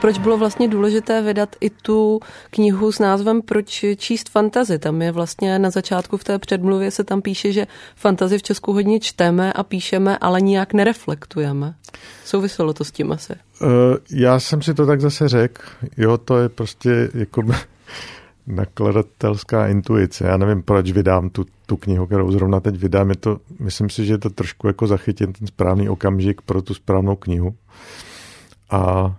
Proč 0.00 0.18
bylo 0.18 0.38
vlastně 0.38 0.68
důležité 0.68 1.22
vydat 1.22 1.56
i 1.60 1.70
tu 1.70 2.20
knihu 2.50 2.92
s 2.92 2.98
názvem 2.98 3.42
Proč 3.42 3.84
číst 3.96 4.28
fantazy. 4.28 4.78
Tam 4.78 5.02
je 5.02 5.12
vlastně 5.12 5.58
na 5.58 5.70
začátku 5.70 6.16
v 6.16 6.24
té 6.24 6.38
předmluvě 6.38 6.90
se 6.90 7.04
tam 7.04 7.22
píše, 7.22 7.52
že 7.52 7.66
fantazy 7.96 8.38
v 8.38 8.42
Česku 8.42 8.72
hodně 8.72 9.00
čteme 9.00 9.52
a 9.52 9.62
píšeme, 9.62 10.18
ale 10.18 10.40
nijak 10.40 10.72
nereflektujeme. 10.72 11.74
Souviselo 12.24 12.72
to 12.72 12.84
s 12.84 12.90
tím 12.90 13.12
asi? 13.12 13.32
Uh, 13.32 13.68
já 14.10 14.40
jsem 14.40 14.62
si 14.62 14.74
to 14.74 14.86
tak 14.86 15.00
zase 15.00 15.28
řekl. 15.28 15.62
Jo, 15.96 16.18
to 16.18 16.38
je 16.38 16.48
prostě 16.48 17.10
jako 17.14 17.42
nakladatelská 18.46 19.66
intuice. 19.66 20.26
Já 20.26 20.36
nevím, 20.36 20.62
proč 20.62 20.92
vydám 20.92 21.30
tu, 21.30 21.46
tu 21.66 21.76
knihu, 21.76 22.06
kterou 22.06 22.32
zrovna 22.32 22.60
teď 22.60 22.76
vydám. 22.76 23.10
Je 23.10 23.16
to, 23.16 23.38
myslím 23.58 23.90
si, 23.90 24.06
že 24.06 24.12
je 24.12 24.18
to 24.18 24.30
trošku 24.30 24.66
jako 24.66 24.86
zachytit 24.86 25.38
ten 25.38 25.46
správný 25.46 25.88
okamžik 25.88 26.40
pro 26.40 26.62
tu 26.62 26.74
správnou 26.74 27.16
knihu. 27.16 27.54
A 28.70 29.14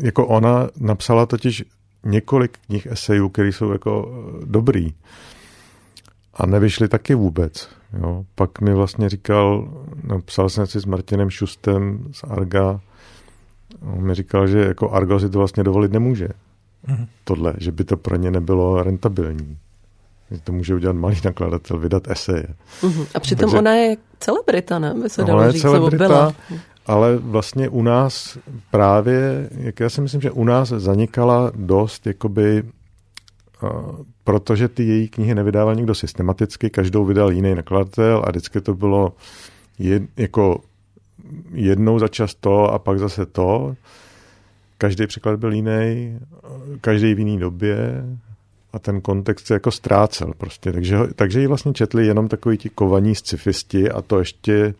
jako 0.00 0.26
ona 0.26 0.68
napsala 0.80 1.26
totiž 1.26 1.64
několik 2.04 2.58
knih 2.66 2.86
esejů, 2.86 3.28
které 3.28 3.48
jsou 3.48 3.72
jako 3.72 4.08
eh, 4.08 4.46
dobrý. 4.46 4.94
A 6.34 6.46
nevyšly 6.46 6.88
taky 6.88 7.14
vůbec. 7.14 7.68
Jo. 8.00 8.24
Pak 8.34 8.60
mi 8.60 8.74
vlastně 8.74 9.08
říkal, 9.08 9.68
napsal 10.04 10.48
jsem 10.48 10.66
si 10.66 10.80
s 10.80 10.84
Martinem 10.84 11.30
Šustem 11.30 12.04
z 12.12 12.24
Arga, 12.24 12.80
on 13.82 14.02
mi 14.02 14.14
říkal, 14.14 14.46
že 14.46 14.58
jako 14.58 14.90
Argo 14.90 15.20
si 15.20 15.30
to 15.30 15.38
vlastně 15.38 15.64
dovolit 15.64 15.92
nemůže. 15.92 16.28
Mm-hmm. 16.88 17.06
Tohle, 17.24 17.54
že 17.58 17.72
by 17.72 17.84
to 17.84 17.96
pro 17.96 18.16
ně 18.16 18.30
nebylo 18.30 18.82
rentabilní. 18.82 19.58
Že 20.30 20.40
to 20.40 20.52
může 20.52 20.74
udělat 20.74 20.96
malý 20.96 21.16
nakladatel, 21.24 21.78
vydat 21.78 22.10
eseje. 22.10 22.46
Mm-hmm. 22.80 23.06
A 23.14 23.20
přitom 23.20 23.50
Takže, 23.50 23.58
ona 23.58 23.74
je 23.74 23.96
celebrita, 24.20 24.78
ne? 24.78 24.94
By 25.02 25.10
se 25.10 25.24
dalo 25.24 25.52
říct, 25.52 25.62
celebrita, 25.62 26.06
byla 26.06 26.34
ale 26.88 27.16
vlastně 27.16 27.68
u 27.68 27.82
nás 27.82 28.38
právě, 28.70 29.50
jak 29.50 29.80
já 29.80 29.90
si 29.90 30.00
myslím, 30.00 30.20
že 30.20 30.30
u 30.30 30.44
nás 30.44 30.68
zanikala 30.68 31.52
dost, 31.54 32.06
jakoby, 32.06 32.62
uh, 33.62 33.70
protože 34.24 34.68
ty 34.68 34.84
její 34.84 35.08
knihy 35.08 35.34
nevydával 35.34 35.74
nikdo 35.74 35.94
systematicky, 35.94 36.70
každou 36.70 37.04
vydal 37.04 37.32
jiný 37.32 37.54
nakladatel 37.54 38.22
a 38.26 38.30
vždycky 38.30 38.60
to 38.60 38.74
bylo 38.74 39.12
jed, 39.78 40.02
jako 40.16 40.60
jednou 41.52 41.98
za 41.98 42.08
čas 42.08 42.34
to 42.34 42.72
a 42.72 42.78
pak 42.78 42.98
zase 42.98 43.26
to. 43.26 43.76
Každý 44.78 45.06
překlad 45.06 45.38
byl 45.38 45.52
jiný, 45.52 46.18
každý 46.80 47.14
v 47.14 47.18
jiný 47.18 47.38
době 47.38 48.04
a 48.72 48.78
ten 48.78 49.00
kontext 49.00 49.46
se 49.46 49.54
jako 49.54 49.70
ztrácel 49.70 50.32
prostě. 50.38 50.72
Takže, 50.72 50.98
takže 51.14 51.40
ji 51.40 51.46
vlastně 51.46 51.72
četli 51.72 52.06
jenom 52.06 52.28
takový 52.28 52.58
ti 52.58 52.68
kovaní 52.68 53.14
scifisti 53.14 53.90
a 53.90 54.02
to 54.02 54.18
ještě 54.18 54.74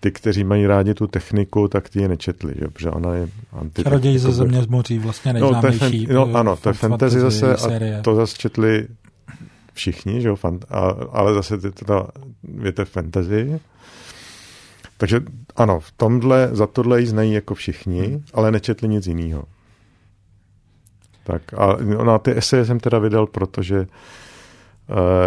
ty, 0.00 0.10
kteří 0.10 0.44
mají 0.44 0.66
rádi 0.66 0.94
tu 0.94 1.06
techniku, 1.06 1.68
tak 1.68 1.88
ty 1.88 2.02
je 2.02 2.08
nečetli, 2.08 2.54
že? 2.58 2.68
protože 2.68 2.90
ona 2.90 3.14
je 3.14 3.28
anti. 3.52 3.82
Čaroděj 3.82 4.18
ze 4.18 4.32
země 4.32 4.62
z 4.62 4.66
moří, 4.66 4.98
vlastně 4.98 5.32
nejznámější. 5.32 6.00
No, 6.00 6.06
to 6.06 6.12
je, 6.12 6.32
no 6.32 6.38
ano, 6.38 6.56
to 6.56 6.68
je 6.68 6.72
fantasy 6.72 7.20
zase 7.20 7.56
a 7.56 8.02
to 8.02 8.14
zase 8.14 8.36
četli 8.36 8.88
všichni, 9.72 10.20
že 10.20 10.28
jo, 10.28 10.36
a, 10.70 10.78
ale 11.12 11.34
zase 11.34 11.58
ty, 11.58 11.70
ta 11.70 12.06
větev 12.42 12.90
fantasy. 12.90 13.60
Takže 14.96 15.20
ano, 15.56 15.80
v 15.80 15.92
tomhle, 15.92 16.48
za 16.52 16.66
tohle 16.66 17.00
ji 17.00 17.06
znají 17.06 17.32
jako 17.32 17.54
všichni, 17.54 18.22
ale 18.34 18.50
nečetli 18.50 18.88
nic 18.88 19.06
jiného. 19.06 19.44
Tak 21.24 21.54
a 21.54 21.76
no, 22.04 22.18
ty 22.18 22.36
eseje 22.36 22.64
jsem 22.64 22.80
teda 22.80 22.98
vydal, 22.98 23.26
protože 23.26 23.86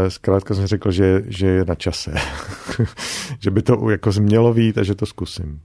zkrátka 0.07 0.53
jsem 0.53 0.67
řekl, 0.67 0.91
že, 0.91 1.21
že 1.27 1.47
je 1.47 1.65
na 1.65 1.75
čase. 1.75 2.13
že 3.39 3.51
by 3.51 3.61
to 3.61 3.89
jako 3.89 4.11
změlo 4.11 4.53
vít 4.53 4.77
a 4.77 4.83
že 4.83 4.95
to 4.95 5.05
zkusím. 5.05 5.61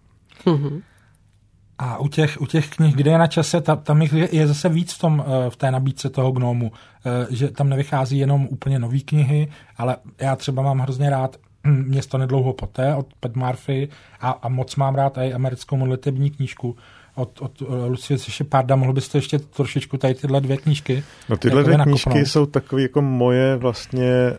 A 1.78 1.98
u 1.98 2.08
těch, 2.08 2.40
u 2.40 2.46
těch 2.46 2.70
knih, 2.70 2.94
kde 2.94 3.10
je 3.10 3.18
na 3.18 3.26
čase, 3.26 3.60
ta, 3.60 3.76
tam 3.76 4.02
je, 4.02 4.36
je 4.36 4.46
zase 4.46 4.68
víc 4.68 4.92
v, 4.92 4.98
tom, 4.98 5.24
eh, 5.26 5.50
v 5.50 5.56
té 5.56 5.70
nabídce 5.70 6.10
toho 6.10 6.32
gnomu, 6.32 6.72
eh, 7.06 7.26
že 7.30 7.50
tam 7.50 7.68
nevychází 7.68 8.18
jenom 8.18 8.48
úplně 8.50 8.78
nové 8.78 8.98
knihy, 8.98 9.48
ale 9.76 9.96
já 10.20 10.36
třeba 10.36 10.62
mám 10.62 10.78
hrozně 10.78 11.10
rád 11.10 11.36
hm, 11.66 11.84
Město 11.88 12.18
nedlouho 12.18 12.52
poté 12.52 12.94
od 12.94 13.06
Pat 13.20 13.36
Murphy 13.36 13.88
a, 14.20 14.30
a 14.30 14.48
moc 14.48 14.76
mám 14.76 14.94
rád 14.94 15.18
i 15.18 15.32
americkou 15.32 15.76
modlitební 15.76 16.30
knížku 16.30 16.76
od, 17.16 17.40
od 17.40 17.62
eh, 17.62 17.86
Lucie 17.86 18.18
Šepárda. 18.18 18.76
Mohl 18.76 18.92
byste 18.92 19.18
ještě 19.18 19.38
trošičku 19.38 19.96
tady 19.96 20.14
tyhle 20.14 20.40
dvě 20.40 20.56
knížky 20.56 21.04
No 21.28 21.36
tyhle 21.36 21.64
dvě 21.64 21.78
knížky 21.78 22.26
jsou 22.26 22.46
takové 22.46 22.82
jako 22.82 23.02
moje 23.02 23.56
vlastně 23.56 24.32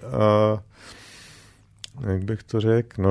uh 0.54 0.60
jak 2.02 2.24
bych 2.24 2.44
to 2.44 2.60
řekl, 2.62 3.02
no, 3.02 3.10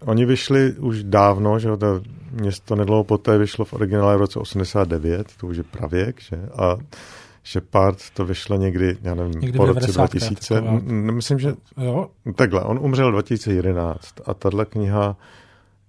oni 0.00 0.24
vyšli 0.24 0.72
už 0.72 1.02
dávno, 1.02 1.58
že 1.58 1.76
to 1.76 2.00
město 2.32 2.76
nedlouho 2.76 3.04
poté 3.04 3.38
vyšlo 3.38 3.64
v 3.64 3.72
originále 3.72 4.16
v 4.16 4.20
roce 4.20 4.38
89, 4.38 5.32
to 5.40 5.46
už 5.46 5.56
je 5.56 5.62
pravěk, 5.62 6.20
že, 6.20 6.36
a 6.58 6.76
Shepard 7.44 8.10
to 8.14 8.24
vyšlo 8.24 8.56
někdy, 8.56 8.96
já 9.02 9.14
nevím, 9.14 9.40
někdy 9.40 9.58
po 9.58 9.66
roce 9.66 9.92
2000. 9.92 10.60
Myslím, 10.90 11.38
že 11.38 11.54
jo? 11.76 12.08
takhle, 12.34 12.60
on 12.60 12.78
umřel 12.82 13.12
2011 13.12 14.00
a 14.26 14.34
tahle 14.34 14.64
kniha, 14.64 15.16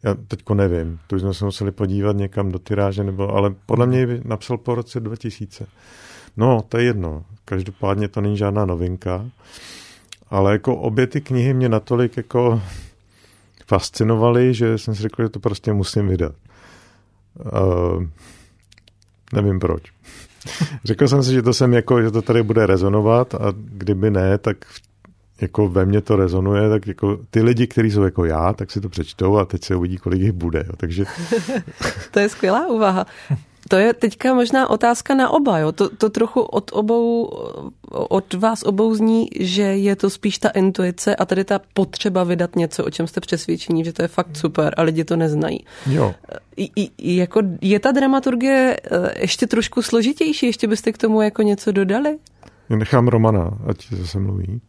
já 0.05 0.13
teďko 0.27 0.53
nevím, 0.53 0.99
to 1.07 1.19
jsme 1.19 1.33
se 1.33 1.45
museli 1.45 1.71
podívat 1.71 2.15
někam 2.15 2.51
do 2.51 2.59
tyráže, 2.59 3.03
nebo, 3.03 3.35
ale 3.35 3.55
podle 3.65 3.87
mě 3.87 4.07
napsal 4.23 4.57
po 4.57 4.75
roce 4.75 4.99
2000. 4.99 5.67
No, 6.37 6.61
to 6.69 6.77
je 6.77 6.83
jedno. 6.83 7.25
Každopádně 7.45 8.07
to 8.07 8.21
není 8.21 8.37
žádná 8.37 8.65
novinka. 8.65 9.25
Ale 10.29 10.51
jako 10.51 10.75
obě 10.75 11.07
ty 11.07 11.21
knihy 11.21 11.53
mě 11.53 11.69
natolik 11.69 12.17
jako 12.17 12.61
fascinovaly, 13.67 14.53
že 14.53 14.77
jsem 14.77 14.95
si 14.95 15.01
řekl, 15.01 15.23
že 15.23 15.29
to 15.29 15.39
prostě 15.39 15.73
musím 15.73 16.07
vydat. 16.07 16.35
Uh, 17.35 18.03
nevím 19.33 19.59
proč. 19.59 19.83
řekl 20.83 21.07
jsem 21.07 21.23
si, 21.23 21.31
že 21.31 21.41
to 21.41 21.53
jsem 21.53 21.73
jako, 21.73 22.01
že 22.01 22.11
to 22.11 22.21
tady 22.21 22.43
bude 22.43 22.65
rezonovat 22.65 23.35
a 23.35 23.53
kdyby 23.57 24.11
ne, 24.11 24.37
tak 24.37 24.57
jako 25.41 25.69
ve 25.69 25.85
mně 25.85 26.01
to 26.01 26.15
rezonuje, 26.15 26.69
tak 26.69 26.87
jako 26.87 27.19
ty 27.29 27.41
lidi, 27.41 27.67
kteří 27.67 27.91
jsou 27.91 28.01
jako 28.01 28.25
já, 28.25 28.53
tak 28.53 28.71
si 28.71 28.81
to 28.81 28.89
přečtou 28.89 29.37
a 29.37 29.45
teď 29.45 29.63
se 29.63 29.75
uvidí, 29.75 29.97
kolik 29.97 30.21
jich 30.21 30.31
bude. 30.31 30.63
Jo. 30.67 30.73
Takže... 30.77 31.05
to 32.11 32.19
je 32.19 32.29
skvělá 32.29 32.67
úvaha. 32.67 33.05
To 33.69 33.75
je 33.75 33.93
teďka 33.93 34.33
možná 34.33 34.69
otázka 34.69 35.15
na 35.15 35.29
oba. 35.29 35.59
Jo? 35.59 35.71
To, 35.71 35.89
to 35.89 36.09
trochu 36.09 36.41
od 36.41 36.71
obou, 36.73 37.29
od 37.91 38.33
vás 38.33 38.63
obou 38.63 38.95
zní, 38.95 39.27
že 39.39 39.61
je 39.61 39.95
to 39.95 40.09
spíš 40.09 40.37
ta 40.37 40.49
intuice 40.49 41.15
a 41.15 41.25
tady 41.25 41.43
ta 41.43 41.59
potřeba 41.73 42.23
vydat 42.23 42.55
něco, 42.55 42.85
o 42.85 42.89
čem 42.89 43.07
jste 43.07 43.21
přesvědčení, 43.21 43.85
že 43.85 43.93
to 43.93 44.01
je 44.01 44.07
fakt 44.07 44.37
super 44.37 44.73
a 44.77 44.81
lidi 44.81 45.03
to 45.03 45.15
neznají. 45.15 45.65
Jo. 45.89 46.15
I, 46.57 46.69
i, 46.75 47.15
jako 47.15 47.41
je 47.61 47.79
ta 47.79 47.91
dramaturgie 47.91 48.77
eh, 48.83 49.21
ještě 49.21 49.47
trošku 49.47 49.81
složitější? 49.81 50.45
Ještě 50.45 50.67
byste 50.67 50.91
k 50.91 50.97
tomu 50.97 51.21
jako 51.21 51.41
něco 51.41 51.71
dodali? 51.71 52.17
Nechám 52.69 53.07
Romana, 53.07 53.57
ať 53.67 53.89
zase 53.91 54.19
mluví. 54.19 54.61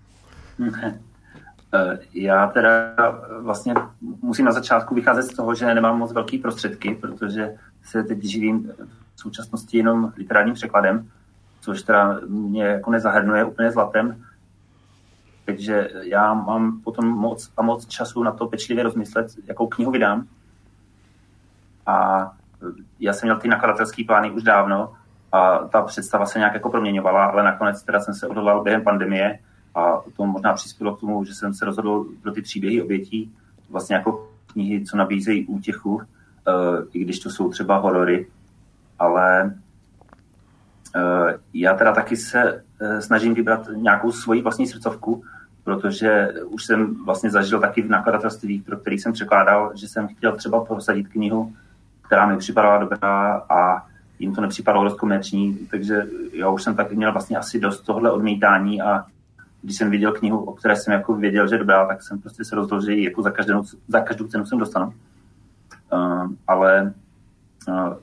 Eh, 1.74 1.98
já 2.14 2.46
teda 2.46 2.94
vlastně 3.40 3.74
musím 4.22 4.44
na 4.44 4.52
začátku 4.52 4.94
vycházet 4.94 5.22
z 5.22 5.36
toho, 5.36 5.54
že 5.54 5.74
nemám 5.74 5.98
moc 5.98 6.12
velký 6.12 6.38
prostředky, 6.38 6.94
protože 6.94 7.54
se 7.82 8.02
teď 8.02 8.24
živím 8.24 8.72
v 9.14 9.20
současnosti 9.20 9.78
jenom 9.78 10.12
literárním 10.16 10.54
překladem, 10.54 11.10
což 11.60 11.82
teda 11.82 12.20
mě 12.28 12.64
jako 12.64 12.90
nezahrnuje 12.90 13.44
úplně 13.44 13.70
zlatem. 13.70 14.24
Takže 15.44 15.90
já 16.02 16.34
mám 16.34 16.80
potom 16.80 17.06
moc 17.08 17.52
a 17.56 17.62
moc 17.62 17.86
času 17.86 18.22
na 18.22 18.32
to 18.32 18.46
pečlivě 18.46 18.84
rozmyslet, 18.84 19.26
jakou 19.46 19.66
knihu 19.66 19.90
vydám. 19.90 20.26
A 21.86 22.30
já 23.00 23.12
jsem 23.12 23.26
měl 23.26 23.40
ty 23.40 23.48
nakladatelské 23.48 24.04
plány 24.04 24.30
už 24.30 24.42
dávno 24.42 24.92
a 25.32 25.58
ta 25.58 25.82
představa 25.82 26.26
se 26.26 26.38
nějak 26.38 26.54
jako 26.54 26.70
proměňovala, 26.70 27.24
ale 27.24 27.42
nakonec 27.42 27.82
teda 27.82 28.00
jsem 28.00 28.14
se 28.14 28.26
odhodlal 28.26 28.62
během 28.62 28.84
pandemie 28.84 29.38
a 29.76 30.02
to 30.16 30.26
možná 30.26 30.52
přispělo 30.52 30.96
k 30.96 31.00
tomu, 31.00 31.24
že 31.24 31.34
jsem 31.34 31.54
se 31.54 31.64
rozhodl 31.64 32.06
pro 32.22 32.32
ty 32.32 32.42
příběhy 32.42 32.82
obětí, 32.82 33.32
vlastně 33.70 33.96
jako 33.96 34.30
knihy, 34.46 34.84
co 34.84 34.96
nabízejí 34.96 35.46
útěchu, 35.46 36.00
Eh, 36.48 36.82
i 36.92 36.98
když 36.98 37.18
to 37.18 37.30
jsou 37.30 37.50
třeba 37.50 37.76
horory, 37.76 38.26
ale 38.98 39.54
eh, 40.96 41.38
já 41.54 41.74
teda 41.74 41.92
taky 41.92 42.16
se 42.16 42.64
eh, 42.80 43.02
snažím 43.02 43.34
vybrat 43.34 43.68
nějakou 43.76 44.12
svoji 44.12 44.42
vlastní 44.42 44.66
srdcovku, 44.66 45.22
protože 45.64 46.34
už 46.46 46.64
jsem 46.64 47.04
vlastně 47.04 47.30
zažil 47.30 47.60
taky 47.60 47.82
v 47.82 47.90
nakladatelství, 47.90 48.60
pro 48.60 48.76
který 48.76 48.98
jsem 48.98 49.12
překládal, 49.12 49.72
že 49.74 49.88
jsem 49.88 50.08
chtěl 50.08 50.36
třeba 50.36 50.64
prosadit 50.64 51.08
knihu, 51.08 51.52
která 52.02 52.26
mi 52.26 52.36
připadala 52.36 52.78
dobrá 52.78 53.42
a 53.50 53.86
jim 54.18 54.34
to 54.34 54.40
nepřipadalo 54.40 54.84
dost 54.84 54.98
komerční, 54.98 55.58
takže 55.70 56.06
já 56.32 56.48
už 56.48 56.62
jsem 56.62 56.76
taky 56.76 56.96
měl 56.96 57.12
vlastně 57.12 57.36
asi 57.36 57.60
dost 57.60 57.80
tohle 57.80 58.10
odmítání 58.10 58.82
a 58.82 59.04
když 59.66 59.76
jsem 59.76 59.90
viděl 59.90 60.12
knihu, 60.12 60.38
o 60.38 60.52
které 60.52 60.76
jsem 60.76 60.92
jako 60.92 61.14
věděl, 61.14 61.48
že 61.48 61.54
je 61.54 61.58
dobrá, 61.58 61.86
tak 61.86 62.02
jsem 62.02 62.18
prostě 62.18 62.44
se 62.44 62.56
rozhodl, 62.56 62.84
že 62.84 62.92
ji 62.92 63.04
jako 63.04 63.22
za, 63.22 63.30
každou, 63.30 63.62
za 63.88 64.00
každou 64.00 64.26
cenu 64.26 64.46
jsem 64.46 64.58
dostanu. 64.58 64.92
Uh, 65.92 66.30
ale 66.46 66.92
uh, 67.68 67.94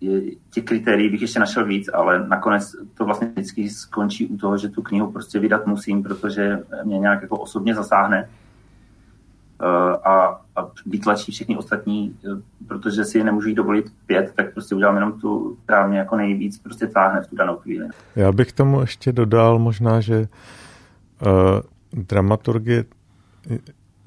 je, 0.00 0.20
těch 0.50 0.64
kritérií 0.64 1.08
bych 1.08 1.20
ještě 1.20 1.40
našel 1.40 1.64
víc, 1.64 1.90
ale 1.92 2.28
nakonec 2.28 2.76
to 2.94 3.04
vlastně 3.04 3.28
vždycky 3.28 3.68
skončí 3.68 4.26
u 4.26 4.36
toho, 4.36 4.58
že 4.58 4.68
tu 4.68 4.82
knihu 4.82 5.12
prostě 5.12 5.38
vydat 5.38 5.66
musím, 5.66 6.02
protože 6.02 6.62
mě 6.84 6.98
nějak 6.98 7.22
jako 7.22 7.38
osobně 7.38 7.74
zasáhne 7.74 8.28
uh, 9.62 9.68
a, 10.04 10.40
a 10.56 10.70
vytlačí 10.86 11.32
všechny 11.32 11.56
ostatní, 11.56 12.16
uh, 12.24 12.38
protože 12.68 13.04
si 13.04 13.24
nemůžu 13.24 13.48
jí 13.48 13.54
dovolit 13.54 13.92
pět, 14.06 14.32
tak 14.36 14.52
prostě 14.52 14.74
udělám 14.74 14.94
jenom 14.94 15.20
tu, 15.20 15.58
která 15.64 15.86
mě 15.86 15.98
jako 15.98 16.16
nejvíc 16.16 16.58
prostě 16.58 16.86
táhne 16.86 17.20
v 17.20 17.26
tu 17.26 17.36
danou 17.36 17.56
chvíli. 17.56 17.88
Já 18.16 18.32
bych 18.32 18.52
tomu 18.52 18.80
ještě 18.80 19.12
dodal 19.12 19.58
možná, 19.58 20.00
že 20.00 20.28
uh, 21.26 22.02
dramaturgie 22.02 22.84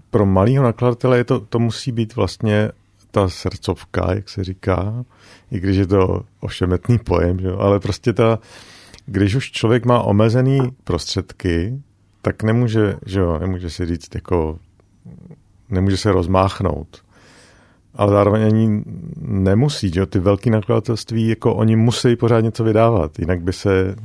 pro 0.10 0.26
malého 0.26 0.64
nakladatele 0.64 1.18
je 1.18 1.24
to, 1.24 1.40
to 1.40 1.60
musí 1.60 1.92
být 1.92 2.16
vlastně 2.16 2.70
ta 3.12 3.30
srdcovka, 3.30 4.14
jak 4.14 4.30
se 4.30 4.44
říká, 4.44 5.06
i 5.52 5.60
když 5.60 5.78
je 5.78 5.88
to 5.88 6.22
ošemetný 6.40 7.00
pojem, 7.00 7.40
že? 7.40 7.50
ale 7.50 7.80
prostě 7.80 8.14
ta, 8.14 8.40
když 9.06 9.36
už 9.36 9.52
člověk 9.52 9.86
má 9.86 10.00
omezený 10.02 10.60
prostředky, 10.84 11.82
tak 12.22 12.44
nemůže, 12.44 12.96
že 13.06 13.20
jo, 13.20 13.40
nemůže 13.40 13.70
si 13.70 13.86
říct 13.86 14.16
jako, 14.16 14.60
nemůže 15.70 15.98
se 15.98 16.12
rozmáchnout. 16.12 17.04
Ale 17.96 18.12
zároveň 18.12 18.44
ani 18.46 18.84
nemusí, 19.22 19.90
že 19.94 20.06
ty 20.06 20.20
velké 20.20 20.50
nakladatelství, 20.50 21.28
jako 21.28 21.56
oni 21.56 21.76
musí 21.76 22.16
pořád 22.16 22.42
něco 22.42 22.64
vydávat, 22.64 23.20
jinak 23.20 23.42
by 23.42 23.54
se 23.54 23.96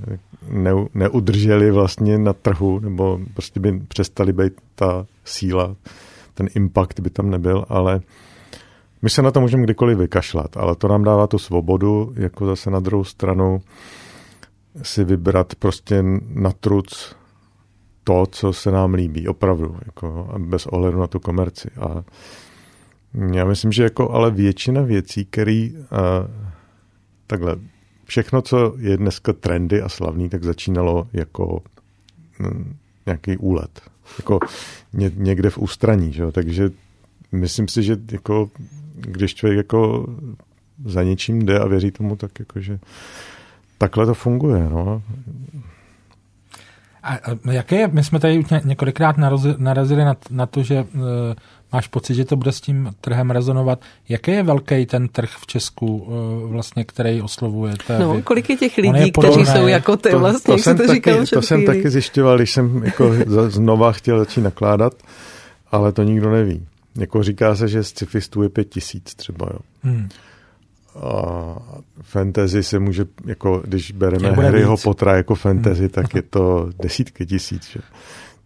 ne, 0.50 0.70
neudrželi 0.94 1.70
vlastně 1.70 2.18
na 2.18 2.32
trhu, 2.32 2.80
nebo 2.80 3.20
prostě 3.34 3.60
by 3.60 3.80
přestali 3.88 4.32
být 4.32 4.52
ta 4.74 5.06
síla, 5.24 5.76
ten 6.34 6.48
impact 6.54 7.00
by 7.00 7.10
tam 7.10 7.30
nebyl, 7.30 7.64
ale 7.68 8.00
my 9.02 9.10
se 9.10 9.22
na 9.22 9.30
to 9.30 9.40
můžeme 9.40 9.62
kdykoliv 9.62 9.98
vykašlat, 9.98 10.56
ale 10.56 10.76
to 10.76 10.88
nám 10.88 11.04
dává 11.04 11.26
tu 11.26 11.38
svobodu, 11.38 12.12
jako 12.16 12.46
zase 12.46 12.70
na 12.70 12.80
druhou 12.80 13.04
stranu 13.04 13.60
si 14.82 15.04
vybrat 15.04 15.54
prostě 15.54 16.04
na 16.34 16.52
truc 16.52 17.14
to, 18.04 18.26
co 18.30 18.52
se 18.52 18.70
nám 18.70 18.94
líbí, 18.94 19.28
opravdu, 19.28 19.76
jako 19.86 20.28
bez 20.38 20.66
ohledu 20.66 20.98
na 20.98 21.06
tu 21.06 21.20
komerci. 21.20 21.70
A 21.80 22.02
já 23.34 23.44
myslím, 23.44 23.72
že 23.72 23.82
jako 23.82 24.10
ale 24.10 24.30
většina 24.30 24.82
věcí, 24.82 25.24
který 25.24 25.72
uh, 25.72 25.78
takhle, 27.26 27.56
všechno, 28.04 28.42
co 28.42 28.74
je 28.78 28.96
dneska 28.96 29.32
trendy 29.32 29.82
a 29.82 29.88
slavný, 29.88 30.28
tak 30.28 30.44
začínalo 30.44 31.08
jako 31.12 31.62
hm, 32.40 32.76
nějaký 33.06 33.36
úlet. 33.36 33.80
Jako 34.18 34.38
ně, 34.92 35.10
někde 35.14 35.50
v 35.50 35.58
ústraní, 35.58 36.12
že? 36.12 36.32
takže 36.32 36.70
myslím 37.32 37.68
si, 37.68 37.82
že 37.82 37.96
jako 38.12 38.50
když 38.94 39.34
člověk 39.34 39.56
jako 39.56 40.06
za 40.84 41.02
něčím 41.02 41.46
jde 41.46 41.58
a 41.58 41.66
věří 41.66 41.90
tomu, 41.90 42.16
tak 42.16 42.38
jakože 42.38 42.78
takhle 43.78 44.06
to 44.06 44.14
funguje. 44.14 44.68
No. 44.68 45.02
A, 47.02 47.14
a 47.14 47.52
jaké, 47.52 47.88
my 47.88 48.04
jsme 48.04 48.20
tady 48.20 48.44
několikrát 48.64 49.16
narazili 49.58 50.04
na, 50.04 50.16
na 50.30 50.46
to, 50.46 50.62
že 50.62 50.82
uh, 50.82 51.02
máš 51.72 51.88
pocit, 51.88 52.14
že 52.14 52.24
to 52.24 52.36
bude 52.36 52.52
s 52.52 52.60
tím 52.60 52.90
trhem 53.00 53.30
rezonovat. 53.30 53.80
Jaký 54.08 54.30
je 54.30 54.42
velký 54.42 54.86
ten 54.86 55.08
trh 55.08 55.30
v 55.40 55.46
Česku, 55.46 55.96
uh, 55.96 56.50
vlastně, 56.50 56.84
který 56.84 57.22
oslovuje? 57.22 57.74
No, 58.00 58.14
vy... 58.14 58.22
kolik 58.22 58.50
je 58.50 58.56
těch 58.56 58.76
lidí, 58.76 59.00
je 59.00 59.10
kteří 59.10 59.46
jsou 59.46 59.66
jako 59.66 59.96
ty 59.96 60.10
to, 60.10 60.18
vlastně, 60.18 60.54
to, 60.54 60.58
jsem 60.58 60.76
to, 60.76 60.82
taky, 60.82 60.94
říkal 60.94 61.26
to 61.26 61.42
jsem 61.42 61.66
taky 61.66 61.90
zjišťoval, 61.90 62.36
když 62.36 62.52
jsem 62.52 62.84
jako 62.84 63.12
znova 63.48 63.92
chtěl 63.92 64.18
začít 64.18 64.40
nakládat, 64.40 64.94
ale 65.70 65.92
to 65.92 66.02
nikdo 66.02 66.30
neví. 66.30 66.66
Jako 66.98 67.22
říká 67.22 67.56
se, 67.56 67.68
že 67.68 67.84
z 67.84 67.92
cifistů 67.92 68.42
je 68.42 68.48
pět 68.48 68.68
tisíc 68.68 69.14
třeba, 69.14 69.46
jo. 69.52 69.58
Hmm. 69.82 70.08
A 71.00 71.56
fantasy 72.02 72.62
se 72.62 72.78
může, 72.78 73.04
jako 73.26 73.62
když 73.64 73.92
bereme 73.92 74.30
Harryho 74.30 74.76
Pottera 74.76 75.16
jako 75.16 75.34
fantasy, 75.34 75.80
hmm. 75.80 75.88
tak 75.88 76.14
je 76.14 76.22
to 76.22 76.70
desítky 76.82 77.26
tisíc. 77.26 77.68
Že? 77.68 77.80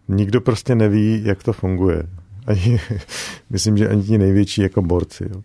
Nikdo 0.07 0.41
prostě 0.41 0.75
neví, 0.75 1.21
jak 1.25 1.43
to 1.43 1.53
funguje. 1.53 2.03
Ani, 2.47 2.79
myslím, 3.49 3.77
že 3.77 3.89
ani 3.89 4.03
ti 4.03 4.17
největší 4.17 4.61
jako 4.61 4.81
borci. 4.81 5.29
Jo. 5.33 5.41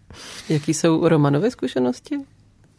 Jaký 0.48 0.74
jsou 0.74 1.08
Romanové 1.08 1.50
zkušenosti? 1.50 2.18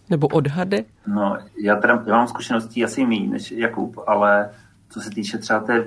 Nebo 0.09 0.27
odhady? 0.27 0.85
No, 1.07 1.37
já, 1.61 1.75
teda, 1.75 2.03
já 2.07 2.15
mám 2.15 2.27
zkušeností 2.27 2.83
asi 2.83 3.05
méně 3.05 3.27
než 3.27 3.51
Jakub, 3.51 3.99
ale 4.07 4.49
co 4.89 5.01
se 5.01 5.09
týče 5.09 5.37
třeba 5.37 5.59
té 5.59 5.85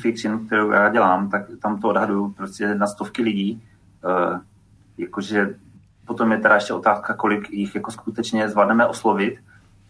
fiction, 0.00 0.46
kterou 0.46 0.70
já 0.70 0.88
dělám, 0.88 1.30
tak 1.30 1.46
tam 1.62 1.80
to 1.80 1.88
odhaduju 1.88 2.28
prostě 2.28 2.74
na 2.74 2.86
stovky 2.86 3.22
lidí. 3.22 3.62
Uh, 4.04 4.38
jakože 4.98 5.54
potom 6.06 6.32
je 6.32 6.38
teda 6.38 6.54
ještě 6.54 6.72
otázka, 6.72 7.14
kolik 7.14 7.50
jich 7.50 7.74
jako 7.74 7.90
skutečně 7.90 8.48
zvládneme 8.48 8.86
oslovit 8.86 9.38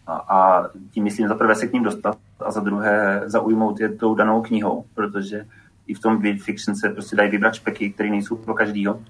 a, 0.07 0.13
a 0.13 0.69
tím 0.91 1.03
myslím 1.03 1.27
za 1.27 1.35
prvé 1.35 1.55
se 1.55 1.67
k 1.67 1.73
ním 1.73 1.83
dostat 1.83 2.17
a 2.39 2.51
za 2.51 2.59
druhé 2.59 3.23
zaujmout 3.25 3.79
je 3.79 3.89
tou 3.89 4.15
danou 4.15 4.41
knihou, 4.41 4.85
protože 4.93 5.45
i 5.87 5.93
v 5.93 5.99
tom 5.99 6.21
fiction 6.37 6.75
se 6.75 6.89
prostě 6.89 7.15
dají 7.15 7.31
vybrat 7.31 7.55
špeky, 7.55 7.89
které 7.89 8.09
nejsou 8.09 8.35
pro 8.35 8.53
každýho. 8.53 9.01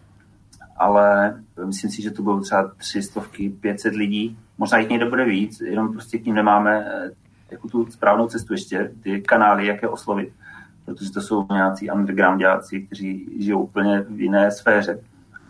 Ale 0.78 1.36
myslím 1.66 1.92
si, 1.92 2.02
že 2.02 2.12
to 2.12 2.24
budou 2.24 2.40
třeba 2.40 2.72
tři 2.78 3.02
stovky, 3.02 3.50
500 3.50 3.96
lidí, 3.96 4.38
možná 4.58 4.78
jich 4.78 4.90
někdo 4.90 5.10
bude 5.10 5.26
víc, 5.26 5.62
jenom 5.62 5.94
prostě 5.94 6.18
k 6.18 6.26
ním 6.26 6.36
nemáme 6.36 6.86
eh, 6.88 7.12
jako 7.52 7.68
tu 7.68 7.86
správnou 7.92 8.28
cestu 8.28 8.54
ještě, 8.54 8.92
ty 9.04 9.22
kanály, 9.22 9.68
jak 9.68 9.82
je 9.82 9.90
oslovit 9.90 10.34
protože 10.86 11.12
to 11.12 11.22
jsou 11.22 11.48
nějací 11.52 11.92
undergroundáci, 11.92 12.82
kteří 12.82 13.30
žijou 13.40 13.64
úplně 13.64 14.02
v 14.02 14.22
jiné 14.22 14.52
sféře. 14.52 15.00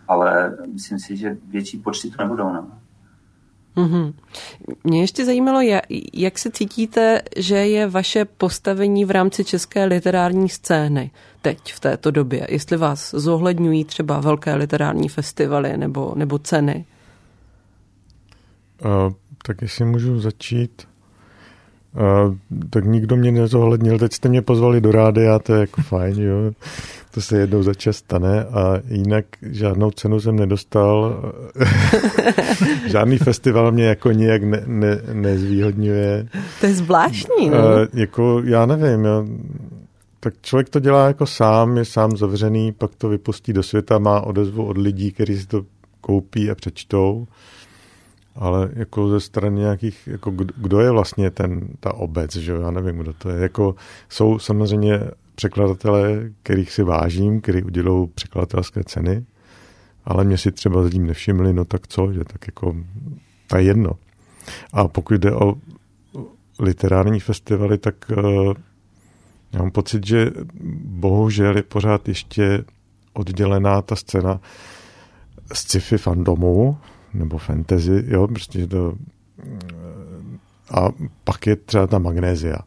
Ale 0.07 0.57
myslím 0.73 0.99
si, 0.99 1.17
že 1.17 1.37
větší 1.47 1.79
počty 1.79 2.09
to 2.09 2.23
nebudou. 2.23 2.53
No. 2.53 2.71
Mm-hmm. 3.77 4.13
Mě 4.83 5.01
ještě 5.01 5.25
zajímalo, 5.25 5.79
jak 6.13 6.39
se 6.39 6.51
cítíte, 6.51 7.21
že 7.37 7.55
je 7.55 7.87
vaše 7.87 8.25
postavení 8.25 9.05
v 9.05 9.11
rámci 9.11 9.43
české 9.43 9.85
literární 9.85 10.49
scény 10.49 11.11
teď, 11.41 11.73
v 11.73 11.79
této 11.79 12.11
době? 12.11 12.47
Jestli 12.49 12.77
vás 12.77 13.11
zohledňují 13.11 13.85
třeba 13.85 14.19
velké 14.19 14.55
literární 14.55 15.09
festivaly 15.09 15.77
nebo, 15.77 16.13
nebo 16.15 16.39
ceny? 16.39 16.85
Uh, 18.85 19.13
tak 19.45 19.61
jestli 19.61 19.85
můžu 19.85 20.19
začít. 20.19 20.87
Uh, 21.95 22.35
tak 22.69 22.85
nikdo 22.85 23.15
mě 23.15 23.31
nezohlednil. 23.31 23.99
Teď 23.99 24.13
jste 24.13 24.29
mě 24.29 24.41
pozvali 24.41 24.81
do 24.81 24.91
rádia, 24.91 25.39
to 25.39 25.53
je 25.53 25.59
jako 25.59 25.81
fajn, 25.87 26.21
jo. 26.21 26.51
To 27.11 27.21
se 27.21 27.37
jednou 27.37 27.63
za 27.63 27.73
čas 27.73 27.97
stane 27.97 28.43
a 28.43 28.79
jinak 28.87 29.25
žádnou 29.41 29.91
cenu 29.91 30.19
jsem 30.19 30.35
nedostal. 30.35 31.21
Žádný 32.87 33.17
festival 33.17 33.71
mě 33.71 33.85
jako 33.85 34.11
nijak 34.11 34.43
ne, 34.43 34.63
ne, 34.65 35.01
nezvýhodňuje. 35.13 36.27
To 36.59 36.65
je 36.65 36.73
zvláštní, 36.73 37.49
no? 37.49 37.57
Uh, 37.57 37.63
jako, 37.93 38.41
já 38.45 38.65
nevím, 38.65 39.05
jo. 39.05 39.25
tak 40.19 40.33
člověk 40.41 40.69
to 40.69 40.79
dělá 40.79 41.07
jako 41.07 41.25
sám, 41.25 41.77
je 41.77 41.85
sám 41.85 42.17
zavřený, 42.17 42.71
pak 42.71 42.95
to 42.95 43.09
vypustí 43.09 43.53
do 43.53 43.63
světa, 43.63 43.99
má 43.99 44.21
odezvu 44.21 44.65
od 44.65 44.77
lidí, 44.77 45.11
kteří 45.11 45.39
si 45.39 45.47
to 45.47 45.65
koupí 46.01 46.51
a 46.51 46.55
přečtou 46.55 47.27
ale 48.35 48.69
jako 48.73 49.09
ze 49.09 49.19
strany 49.19 49.59
nějakých, 49.59 50.07
jako 50.07 50.31
kdo 50.55 50.79
je 50.79 50.91
vlastně 50.91 51.31
ten, 51.31 51.67
ta 51.79 51.93
obec, 51.93 52.35
že 52.35 52.51
jo, 52.51 52.61
já 52.61 52.71
nevím, 52.71 52.97
kdo 52.97 53.13
to 53.13 53.29
je. 53.29 53.41
Jako 53.41 53.75
jsou 54.09 54.39
samozřejmě 54.39 55.01
překladatelé, 55.35 56.31
kterých 56.43 56.71
si 56.71 56.83
vážím, 56.83 57.41
který 57.41 57.63
udělou 57.63 58.07
překladatelské 58.07 58.83
ceny, 58.83 59.25
ale 60.05 60.23
mě 60.23 60.37
si 60.37 60.51
třeba 60.51 60.83
zatím 60.83 61.07
nevšimli, 61.07 61.53
no 61.53 61.65
tak 61.65 61.87
co, 61.87 62.13
že 62.13 62.23
tak 62.23 62.47
jako, 62.47 62.75
je 63.57 63.63
jedno. 63.63 63.91
A 64.73 64.87
pokud 64.87 65.13
jde 65.13 65.33
o 65.33 65.55
literární 66.59 67.19
festivaly, 67.19 67.77
tak 67.77 67.95
uh, 68.17 68.53
já 69.53 69.59
mám 69.59 69.71
pocit, 69.71 70.05
že 70.05 70.31
bohužel 70.83 71.57
je 71.57 71.63
pořád 71.63 72.07
ještě 72.07 72.63
oddělená 73.13 73.81
ta 73.81 73.95
scéna 73.95 74.39
z 75.53 75.59
sci-fi 75.59 75.97
fandomu, 75.97 76.77
nebo 77.15 77.37
fantasy, 77.37 78.03
jo, 78.07 78.27
prostě 78.27 78.67
to 78.67 78.93
a 80.71 80.89
pak 81.23 81.47
je 81.47 81.55
třeba 81.55 81.87
ta 81.87 81.99
magnézia. 81.99 82.57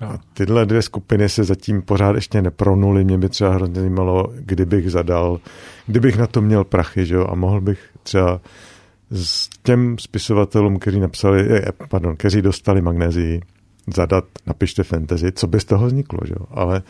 A 0.00 0.18
tyhle 0.32 0.66
dvě 0.66 0.82
skupiny 0.82 1.28
se 1.28 1.44
zatím 1.44 1.82
pořád 1.82 2.16
ještě 2.16 2.42
nepronuly. 2.42 3.04
Mě 3.04 3.18
by 3.18 3.28
třeba 3.28 3.54
hrozně 3.54 3.80
zajímalo, 3.80 4.32
kdybych 4.34 4.90
zadal, 4.90 5.40
kdybych 5.86 6.18
na 6.18 6.26
to 6.26 6.40
měl 6.40 6.64
prachy, 6.64 7.06
že 7.06 7.14
jo, 7.14 7.26
a 7.30 7.34
mohl 7.34 7.60
bych 7.60 7.78
třeba 8.02 8.40
s 9.10 9.48
těm 9.62 9.98
spisovatelům, 9.98 10.78
kteří 10.78 11.00
napsali, 11.00 11.48
eh, 11.50 11.72
pardon, 11.88 12.16
kteří 12.16 12.42
dostali 12.42 12.82
magnézii, 12.82 13.40
zadat, 13.94 14.24
napište 14.46 14.82
fantasy, 14.82 15.32
co 15.32 15.46
by 15.46 15.60
z 15.60 15.64
toho 15.64 15.86
vzniklo, 15.86 16.18
že 16.26 16.34
jo? 16.40 16.46
ale 16.50 16.82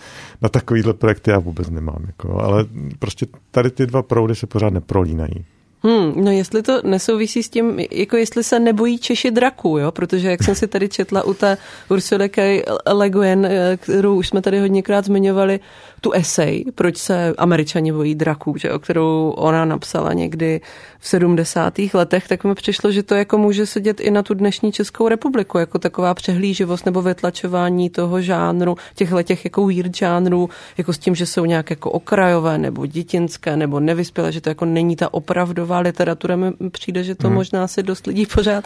na 0.42 0.48
takovýhle 0.48 0.94
projekty 0.94 1.30
já 1.30 1.38
vůbec 1.38 1.70
nemám, 1.70 2.04
jako, 2.06 2.40
ale 2.40 2.64
prostě 2.98 3.26
tady 3.50 3.70
ty 3.70 3.86
dva 3.86 4.02
proudy 4.02 4.34
se 4.34 4.46
pořád 4.46 4.72
neprolínají. 4.72 5.44
Hmm, 5.82 6.24
no 6.24 6.30
jestli 6.30 6.62
to 6.62 6.80
nesouvisí 6.84 7.42
s 7.42 7.48
tím, 7.48 7.80
jako 7.90 8.16
jestli 8.16 8.44
se 8.44 8.60
nebojí 8.60 8.98
Češi 8.98 9.30
draků, 9.30 9.78
jo? 9.78 9.92
protože 9.92 10.30
jak 10.30 10.42
jsem 10.42 10.54
si 10.54 10.68
tady 10.68 10.88
četla 10.88 11.22
u 11.22 11.34
té 11.34 11.56
Ursula 11.90 12.28
K. 12.28 12.62
Le 12.92 13.10
Guin, 13.10 13.46
eh, 13.46 13.76
kterou 13.76 14.16
už 14.16 14.28
jsme 14.28 14.42
tady 14.42 14.60
hodněkrát 14.60 15.04
zmiňovali, 15.04 15.60
tu 16.06 16.12
esej, 16.12 16.64
proč 16.74 16.96
se 16.96 17.34
američani 17.38 17.92
bojí 17.92 18.14
draků, 18.14 18.54
že, 18.56 18.72
o 18.72 18.78
kterou 18.78 19.30
ona 19.36 19.64
napsala 19.64 20.12
někdy 20.12 20.60
v 20.98 21.08
70. 21.08 21.74
letech, 21.94 22.28
tak 22.28 22.44
mi 22.44 22.54
přišlo, 22.54 22.92
že 22.92 23.02
to 23.02 23.14
jako 23.14 23.38
může 23.38 23.66
sedět 23.66 24.00
i 24.00 24.10
na 24.10 24.22
tu 24.22 24.34
dnešní 24.34 24.72
Českou 24.72 25.08
republiku, 25.08 25.58
jako 25.58 25.78
taková 25.78 26.14
přehlíživost 26.14 26.86
nebo 26.86 27.02
vytlačování 27.02 27.90
toho 27.90 28.20
žánru, 28.22 28.76
těchhle 28.94 29.24
těch 29.24 29.44
jako 29.44 29.66
weird 29.66 29.96
žánrů, 29.96 30.48
jako 30.78 30.92
s 30.92 30.98
tím, 30.98 31.14
že 31.14 31.26
jsou 31.26 31.44
nějak 31.44 31.70
jako 31.70 31.90
okrajové 31.90 32.58
nebo 32.58 32.86
dětinské 32.86 33.56
nebo 33.56 33.80
nevyspělé, 33.80 34.32
že 34.32 34.40
to 34.40 34.48
jako 34.48 34.64
není 34.64 34.96
ta 34.96 35.14
opravdová 35.14 35.78
literatura, 35.78 36.36
mi 36.36 36.52
přijde, 36.70 37.04
že 37.04 37.14
to 37.14 37.26
hmm. 37.26 37.34
možná 37.34 37.66
si 37.66 37.82
dost 37.82 38.06
lidí 38.06 38.26
pořád 38.26 38.64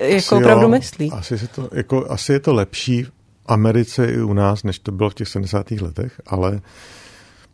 jako 0.00 0.16
asi 0.16 0.34
opravdu 0.34 0.62
jo, 0.62 0.68
myslí. 0.68 1.10
Asi, 1.12 1.38
se 1.38 1.46
to, 1.46 1.68
jako, 1.72 2.06
asi 2.08 2.32
je 2.32 2.40
to 2.40 2.54
lepší 2.54 3.06
Americe 3.48 4.06
i 4.06 4.20
u 4.20 4.32
nás, 4.32 4.64
než 4.64 4.78
to 4.78 4.92
bylo 4.92 5.10
v 5.10 5.14
těch 5.14 5.28
70. 5.28 5.70
letech, 5.70 6.20
ale 6.26 6.60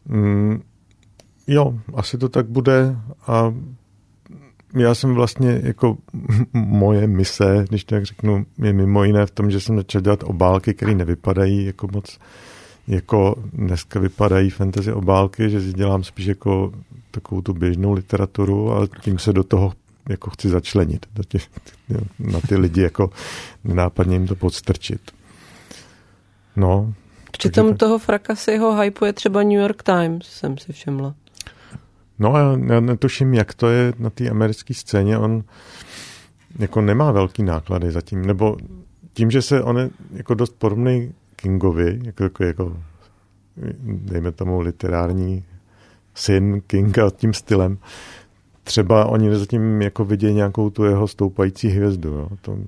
mm, 0.06 0.62
jo, 1.46 1.74
asi 1.94 2.18
to 2.18 2.28
tak 2.28 2.46
bude 2.46 2.96
a 3.26 3.54
já 4.74 4.94
jsem 4.94 5.14
vlastně 5.14 5.60
jako 5.64 5.96
moje 6.52 7.06
mise, 7.06 7.64
když 7.68 7.84
tak 7.84 8.04
řeknu, 8.04 8.46
je 8.58 8.72
mimo 8.72 9.04
jiné 9.04 9.26
v 9.26 9.30
tom, 9.30 9.50
že 9.50 9.60
jsem 9.60 9.76
začal 9.76 10.00
dělat 10.00 10.22
obálky, 10.22 10.74
které 10.74 10.94
nevypadají 10.94 11.64
jako 11.64 11.88
moc 11.92 12.18
jako 12.88 13.34
dneska 13.52 14.00
vypadají 14.00 14.50
fantasy 14.50 14.92
obálky, 14.92 15.50
že 15.50 15.60
si 15.60 15.72
dělám 15.72 16.04
spíš 16.04 16.26
jako 16.26 16.72
takovou 17.10 17.40
tu 17.40 17.54
běžnou 17.54 17.92
literaturu, 17.92 18.70
ale 18.70 18.88
tím 19.00 19.18
se 19.18 19.32
do 19.32 19.44
toho 19.44 19.72
jako 20.08 20.30
chci 20.30 20.48
začlenit, 20.48 21.06
na 22.18 22.40
ty 22.40 22.56
lidi 22.56 22.82
jako 22.82 23.10
nenápadně 23.64 24.14
jim 24.14 24.26
to 24.26 24.34
podstrčit. 24.34 25.00
No. 26.56 26.94
Přitom 27.30 27.68
tak... 27.68 27.78
toho 27.78 27.98
Frakasyho 27.98 28.80
hypuje 28.80 29.12
třeba 29.12 29.42
New 29.42 29.60
York 29.60 29.82
Times, 29.82 30.26
jsem 30.26 30.58
si 30.58 30.72
všimla. 30.72 31.14
No 32.18 32.34
a 32.34 32.58
já 32.66 32.80
netuším, 32.80 33.34
jak 33.34 33.54
to 33.54 33.68
je 33.68 33.92
na 33.98 34.10
té 34.10 34.30
americké 34.30 34.74
scéně. 34.74 35.18
On 35.18 35.44
jako 36.58 36.80
nemá 36.80 37.12
velký 37.12 37.42
náklady 37.42 37.90
zatím, 37.90 38.26
nebo 38.26 38.56
tím, 39.12 39.30
že 39.30 39.42
se 39.42 39.62
on 39.62 39.78
je 39.78 39.90
jako 40.12 40.34
dost 40.34 40.54
podobný 40.58 41.14
Kingovi, 41.36 42.00
jako, 42.04 42.22
jako, 42.22 42.44
jako 42.44 42.76
dejme 43.82 44.32
tomu 44.32 44.60
literární 44.60 45.44
syn 46.14 46.60
Kinga 46.66 47.10
tím 47.10 47.34
stylem, 47.34 47.78
třeba 48.64 49.06
oni 49.06 49.36
zatím 49.36 49.82
jako 49.82 50.04
vidějí 50.04 50.34
nějakou 50.34 50.70
tu 50.70 50.84
jeho 50.84 51.08
stoupající 51.08 51.68
hvězdu. 51.68 52.08
Jo. 52.08 52.28
To, 52.40 52.58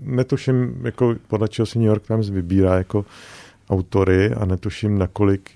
netuším, 0.00 0.80
jako 0.82 1.14
podle 1.28 1.48
čeho 1.48 1.66
si 1.66 1.78
New 1.78 1.88
York 1.88 2.06
Times 2.06 2.30
vybírá 2.30 2.76
jako 2.76 3.04
autory 3.70 4.30
a 4.30 4.44
netuším, 4.44 4.98
nakolik 4.98 5.50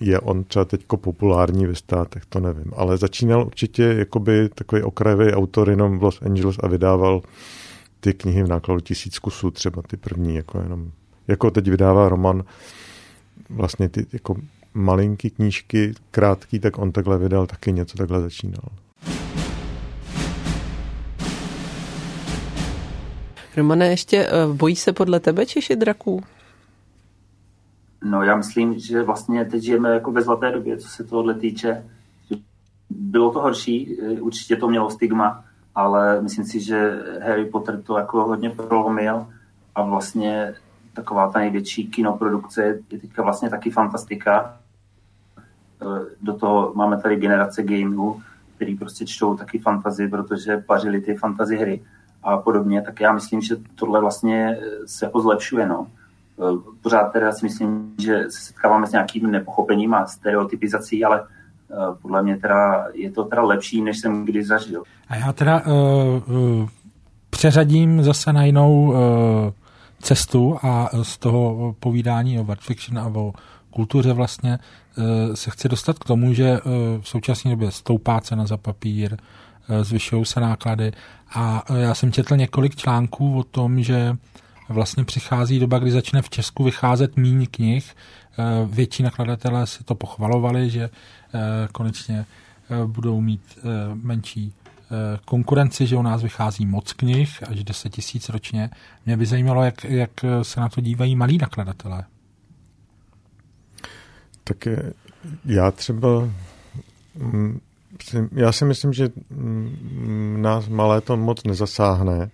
je 0.00 0.20
on 0.20 0.44
třeba 0.44 0.64
teď 0.64 0.84
populární 0.96 1.66
ve 1.66 1.74
státech, 1.74 2.22
to 2.28 2.40
nevím. 2.40 2.72
Ale 2.76 2.96
začínal 2.96 3.46
určitě 3.46 3.82
jakoby 3.82 4.48
takový 4.54 4.82
okrajový 4.82 5.32
autor 5.32 5.70
jenom 5.70 5.98
v 5.98 6.02
Los 6.02 6.22
Angeles 6.22 6.56
a 6.62 6.68
vydával 6.68 7.22
ty 8.00 8.14
knihy 8.14 8.42
v 8.42 8.48
nákladu 8.48 8.80
tisíc 8.80 9.18
kusů, 9.18 9.50
třeba 9.50 9.82
ty 9.82 9.96
první, 9.96 10.36
jako 10.36 10.60
jenom 10.60 10.90
Jako 11.28 11.50
teď 11.50 11.70
vydává 11.70 12.08
Roman 12.08 12.44
vlastně 13.50 13.88
ty 13.88 14.06
jako 14.12 14.36
malinký 14.76 15.30
knížky, 15.30 15.94
krátký, 16.10 16.60
tak 16.60 16.78
on 16.78 16.92
takhle 16.92 17.18
vydal 17.18 17.46
taky 17.46 17.72
něco 17.72 17.98
takhle 17.98 18.20
začínal. 18.20 18.68
Romane, 23.56 23.86
ještě 23.86 24.26
eh, 24.26 24.46
bojí 24.52 24.76
se 24.76 24.92
podle 24.92 25.20
tebe 25.20 25.46
Češi 25.46 25.76
draků? 25.76 26.22
No 28.04 28.22
já 28.22 28.36
myslím, 28.36 28.78
že 28.78 29.02
vlastně 29.02 29.44
teď 29.44 29.62
žijeme 29.62 29.90
jako 29.90 30.12
ve 30.12 30.22
zlaté 30.22 30.52
době, 30.52 30.76
co 30.76 30.88
se 30.88 31.04
tohle 31.04 31.34
týče. 31.34 31.84
Bylo 32.90 33.32
to 33.32 33.40
horší, 33.40 33.98
eh, 34.02 34.20
určitě 34.20 34.56
to 34.56 34.68
mělo 34.68 34.90
stigma, 34.90 35.44
ale 35.74 36.22
myslím 36.22 36.44
si, 36.44 36.60
že 36.60 37.02
Harry 37.22 37.44
Potter 37.44 37.82
to 37.82 37.98
jako 37.98 38.24
hodně 38.24 38.50
prolomil 38.50 39.26
a 39.74 39.82
vlastně 39.82 40.54
taková 40.92 41.30
ta 41.30 41.38
největší 41.38 41.86
kinoprodukce 41.86 42.62
je 42.62 42.98
teďka 43.00 43.22
vlastně 43.22 43.50
taky 43.50 43.70
fantastika. 43.70 44.58
Eh, 45.82 45.86
do 46.22 46.34
toho 46.34 46.72
máme 46.74 47.00
tady 47.00 47.16
generace 47.16 47.62
gameů, 47.62 48.22
který 48.56 48.74
prostě 48.76 49.06
čtou 49.06 49.36
taky 49.36 49.58
fantazy, 49.58 50.08
protože 50.08 50.56
pařili 50.56 51.00
ty 51.00 51.14
fantazy 51.14 51.56
hry 51.56 51.82
a 52.22 52.36
podobně, 52.36 52.82
tak 52.82 53.00
já 53.00 53.12
myslím, 53.12 53.40
že 53.40 53.56
tohle 53.74 54.00
vlastně 54.00 54.58
se 54.86 55.04
jako 55.04 55.20
zlepšuje, 55.20 55.66
no. 55.66 55.86
Eh, 56.38 56.72
pořád 56.82 57.12
teda 57.12 57.32
si 57.32 57.46
myslím, 57.46 57.94
že 57.98 58.24
se 58.28 58.44
setkáváme 58.44 58.86
s 58.86 58.92
nějakým 58.92 59.30
nepochopením 59.30 59.94
a 59.94 60.06
stereotypizací, 60.06 61.04
ale 61.04 61.24
eh, 61.70 61.74
podle 62.02 62.22
mě 62.22 62.36
teda 62.36 62.86
je 62.94 63.10
to 63.10 63.24
teda 63.24 63.42
lepší, 63.42 63.82
než 63.82 63.98
jsem 63.98 64.24
kdy 64.24 64.44
zažil. 64.44 64.82
A 65.08 65.16
já 65.16 65.32
teda 65.32 65.62
uh, 65.66 65.72
uh, 66.36 66.68
přeřadím 67.30 68.02
zase 68.02 68.32
na 68.32 68.44
jinou 68.44 68.88
uh, 68.88 68.96
cestu 70.00 70.58
a 70.62 70.90
z 71.02 71.18
toho 71.18 71.74
povídání 71.80 72.40
o 72.40 72.44
word 72.44 72.60
fiction 72.60 72.98
a 72.98 73.06
o 73.06 73.32
kultuře 73.76 74.12
vlastně 74.12 74.58
uh, 74.58 75.04
se 75.34 75.50
chci 75.50 75.68
dostat 75.68 75.98
k 75.98 76.04
tomu, 76.04 76.32
že 76.32 76.60
uh, 76.60 76.72
v 77.00 77.08
současné 77.08 77.50
době 77.50 77.70
stoupá 77.70 78.20
cena 78.20 78.46
za 78.46 78.56
papír, 78.56 79.12
uh, 79.12 79.82
zvyšují 79.82 80.24
se 80.24 80.40
náklady 80.40 80.92
a 81.34 81.64
já 81.76 81.94
jsem 81.94 82.12
četl 82.12 82.36
několik 82.36 82.76
článků 82.76 83.38
o 83.38 83.42
tom, 83.42 83.82
že 83.82 84.16
vlastně 84.68 85.04
přichází 85.04 85.58
doba, 85.58 85.78
kdy 85.78 85.90
začne 85.90 86.22
v 86.22 86.30
Česku 86.30 86.64
vycházet 86.64 87.16
míň 87.16 87.46
knih. 87.50 87.94
Eh, 88.38 88.42
větší 88.66 89.02
nakladatelé 89.02 89.66
si 89.66 89.84
to 89.84 89.94
pochvalovali, 89.94 90.70
že 90.70 90.82
eh, 90.84 91.68
konečně 91.72 92.26
eh, 92.70 92.86
budou 92.86 93.20
mít 93.20 93.58
menší 93.94 94.52
konkurenci, 95.24 95.86
že 95.86 95.96
u 95.96 96.02
nás 96.02 96.22
vychází 96.22 96.66
moc 96.66 96.92
knih, 96.92 97.42
až 97.48 97.64
10 97.64 97.90
tisíc 97.90 98.28
ročně. 98.28 98.70
Mě 99.06 99.16
by 99.16 99.26
zajímalo, 99.26 99.64
jak, 99.64 99.84
jak 99.84 100.10
se 100.42 100.60
na 100.60 100.68
to 100.68 100.80
dívají 100.80 101.16
malí 101.16 101.38
nakladatelé. 101.38 102.04
Tak 104.46 104.68
já 105.44 105.70
třeba 105.70 106.30
mm, 107.18 107.60
já 108.32 108.52
si 108.52 108.64
myslím, 108.64 108.92
že 108.92 109.08
mm, 109.30 110.36
nás 110.40 110.68
malé 110.68 111.00
to 111.00 111.16
moc 111.16 111.44
nezasáhne, 111.44 112.30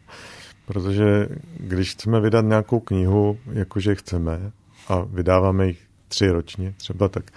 Protože 0.67 1.29
když 1.61 1.93
chceme 1.93 2.21
vydat 2.21 2.45
nějakou 2.45 2.81
knihu, 2.81 3.39
jakože 3.53 3.95
chceme, 3.95 4.53
a 4.89 5.01
vydáváme 5.01 5.67
jich 5.67 5.79
tři 6.09 6.31
ročně 6.31 6.75
třeba, 6.77 7.09
tak, 7.09 7.31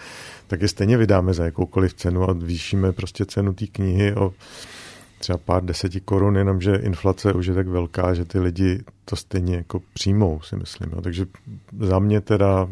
tak 0.48 0.62
je 0.62 0.68
stejně 0.68 0.98
vydáme 0.98 1.34
za 1.34 1.46
jakoukoliv 1.46 1.94
cenu 1.94 2.30
a 2.30 2.34
zvýšíme 2.34 2.92
prostě 2.92 3.26
cenu 3.26 3.54
té 3.54 3.68
knihy 3.68 4.16
o 4.16 4.34
třeba 5.20 5.38
pár 5.38 5.66
deseti 5.66 6.00
korun, 6.00 6.38
jenomže 6.38 6.76
inflace 6.76 7.34
už 7.34 7.46
je 7.46 7.54
tak 7.54 7.68
velká, 7.68 8.14
že 8.14 8.26
ty 8.26 8.40
lidi 8.40 8.84
to 9.06 9.16
stejně 9.16 9.56
jako 9.56 9.82
přijmou, 9.94 10.42
si 10.42 10.56
myslím. 10.56 10.92
No. 10.96 11.02
Takže 11.02 11.26
za 11.80 12.00
mě 12.00 12.22
teda 12.22 12.68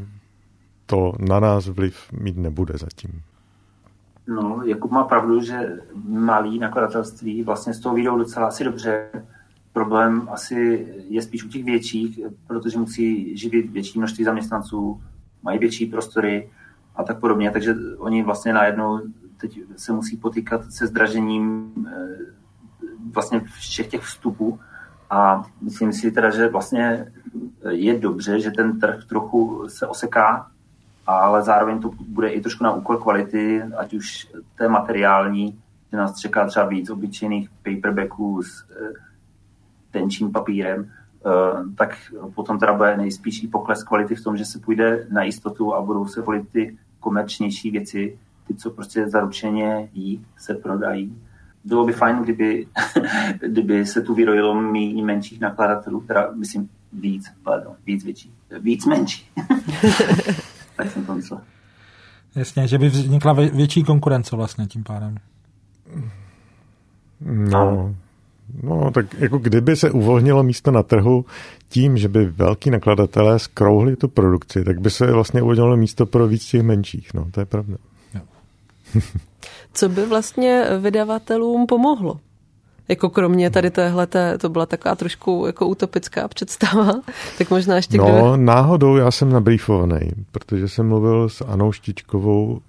to 0.93 1.13
na 1.19 1.39
nás 1.39 1.67
vliv 1.67 1.95
mít 2.11 2.37
nebude 2.37 2.73
zatím. 2.77 3.21
No, 4.27 4.61
Jakub 4.65 4.91
má 4.91 5.03
pravdu, 5.03 5.41
že 5.41 5.79
malý 6.07 6.59
nakladatelství 6.59 7.43
vlastně 7.43 7.73
z 7.73 7.79
toho 7.79 7.95
výjdou 7.95 8.17
docela 8.17 8.47
asi 8.47 8.63
dobře, 8.63 9.09
Problém 9.73 10.27
asi 10.31 10.87
je 11.09 11.21
spíš 11.21 11.43
u 11.43 11.47
těch 11.47 11.63
větších, 11.63 12.19
protože 12.47 12.79
musí 12.79 13.37
živit 13.37 13.71
větší 13.71 13.99
množství 13.99 14.23
zaměstnanců, 14.23 15.01
mají 15.43 15.59
větší 15.59 15.85
prostory 15.85 16.49
a 16.95 17.03
tak 17.03 17.19
podobně, 17.19 17.51
takže 17.51 17.75
oni 17.97 18.23
vlastně 18.23 18.53
najednou 18.53 18.99
teď 19.37 19.59
se 19.75 19.93
musí 19.93 20.17
potýkat 20.17 20.71
se 20.71 20.87
zdražením 20.87 21.73
eh, 21.87 22.17
vlastně 23.13 23.39
všech 23.39 23.87
těch 23.87 24.01
vstupů. 24.01 24.59
A 25.09 25.43
myslím 25.61 25.93
si 25.93 26.11
teda, 26.11 26.29
že 26.29 26.47
vlastně 26.47 27.11
je 27.69 27.99
dobře, 27.99 28.39
že 28.39 28.51
ten 28.51 28.79
trh 28.79 29.05
trochu 29.05 29.65
se 29.67 29.87
oseká, 29.87 30.51
ale 31.05 31.43
zároveň 31.43 31.79
to 31.79 31.91
bude 32.07 32.29
i 32.29 32.41
trošku 32.41 32.63
na 32.63 32.71
úkol 32.71 32.97
kvality, 32.97 33.63
ať 33.77 33.93
už 33.93 34.27
té 34.55 34.67
materiální, 34.67 35.59
že 35.91 35.97
nás 35.97 36.19
čeká 36.19 36.47
třeba 36.47 36.65
víc 36.65 36.89
obyčejných 36.89 37.49
paperbacků 37.49 38.43
s 38.43 38.65
eh, 38.71 38.93
tenčím 39.91 40.31
papírem, 40.31 40.91
eh, 41.25 41.29
tak 41.75 41.97
potom 42.35 42.59
teda 42.59 42.73
bude 42.73 42.97
nejspíš 42.97 43.43
i 43.43 43.47
pokles 43.47 43.83
kvality 43.83 44.15
v 44.15 44.23
tom, 44.23 44.37
že 44.37 44.45
se 44.45 44.59
půjde 44.59 45.07
na 45.11 45.23
jistotu 45.23 45.73
a 45.75 45.81
budou 45.81 46.07
se 46.07 46.21
volit 46.21 46.49
ty 46.49 46.77
komerčnější 46.99 47.71
věci, 47.71 48.19
ty, 48.47 48.55
co 48.55 48.69
prostě 48.69 49.09
zaručeně 49.09 49.89
jí, 49.93 50.25
se 50.37 50.53
prodají. 50.53 51.21
Bylo 51.63 51.85
by 51.85 51.93
fajn, 51.93 52.17
kdyby, 52.17 52.67
kdyby 53.39 53.85
se 53.85 54.01
tu 54.01 54.13
vyrojilo 54.13 54.61
méně 54.61 55.03
menších 55.03 55.39
nakladatelů, 55.39 56.01
teda 56.01 56.31
myslím 56.35 56.69
víc, 56.93 57.31
pardon, 57.43 57.75
víc 57.85 58.03
větší, 58.03 58.33
víc 58.59 58.85
menší. 58.85 59.31
tak 60.77 60.91
jsem 60.91 61.05
to 61.05 61.15
myslel. 61.15 61.41
Jasně, 62.35 62.67
že 62.67 62.77
by 62.77 62.89
vznikla 62.89 63.33
větší 63.33 63.83
konkurence 63.83 64.35
vlastně 64.35 64.67
tím 64.67 64.83
pádem. 64.83 65.17
No, 67.21 67.95
No, 68.63 68.91
tak 68.91 69.13
jako 69.13 69.37
kdyby 69.37 69.75
se 69.75 69.91
uvolnilo 69.91 70.43
místo 70.43 70.71
na 70.71 70.83
trhu 70.83 71.25
tím, 71.69 71.97
že 71.97 72.07
by 72.07 72.25
velký 72.25 72.69
nakladatelé 72.69 73.39
skrouhli 73.39 73.95
tu 73.95 74.07
produkci, 74.07 74.63
tak 74.63 74.81
by 74.81 74.89
se 74.89 75.11
vlastně 75.11 75.41
uvolnilo 75.41 75.77
místo 75.77 76.05
pro 76.05 76.27
víc 76.27 76.45
těch 76.45 76.61
menších. 76.61 77.13
No, 77.13 77.27
to 77.31 77.39
je 77.39 77.45
pravda. 77.45 77.77
Co 79.73 79.89
by 79.89 80.05
vlastně 80.05 80.65
vydavatelům 80.79 81.65
pomohlo? 81.67 82.19
Jako 82.87 83.09
kromě 83.09 83.49
tady 83.49 83.71
téhle, 83.71 84.07
to 84.37 84.49
byla 84.49 84.65
taková 84.65 84.95
trošku 84.95 85.43
jako 85.45 85.67
utopická 85.67 86.27
představa, 86.27 86.93
tak 87.37 87.49
možná 87.49 87.75
ještě 87.75 87.97
No, 87.97 88.05
kdyby... 88.05 88.43
náhodou 88.45 88.95
já 88.95 89.11
jsem 89.11 89.29
nabrýfovaný, 89.29 89.99
protože 90.31 90.67
jsem 90.67 90.87
mluvil 90.87 91.29
s 91.29 91.41
Anou 91.41 91.71
Štičkovou 91.71 92.61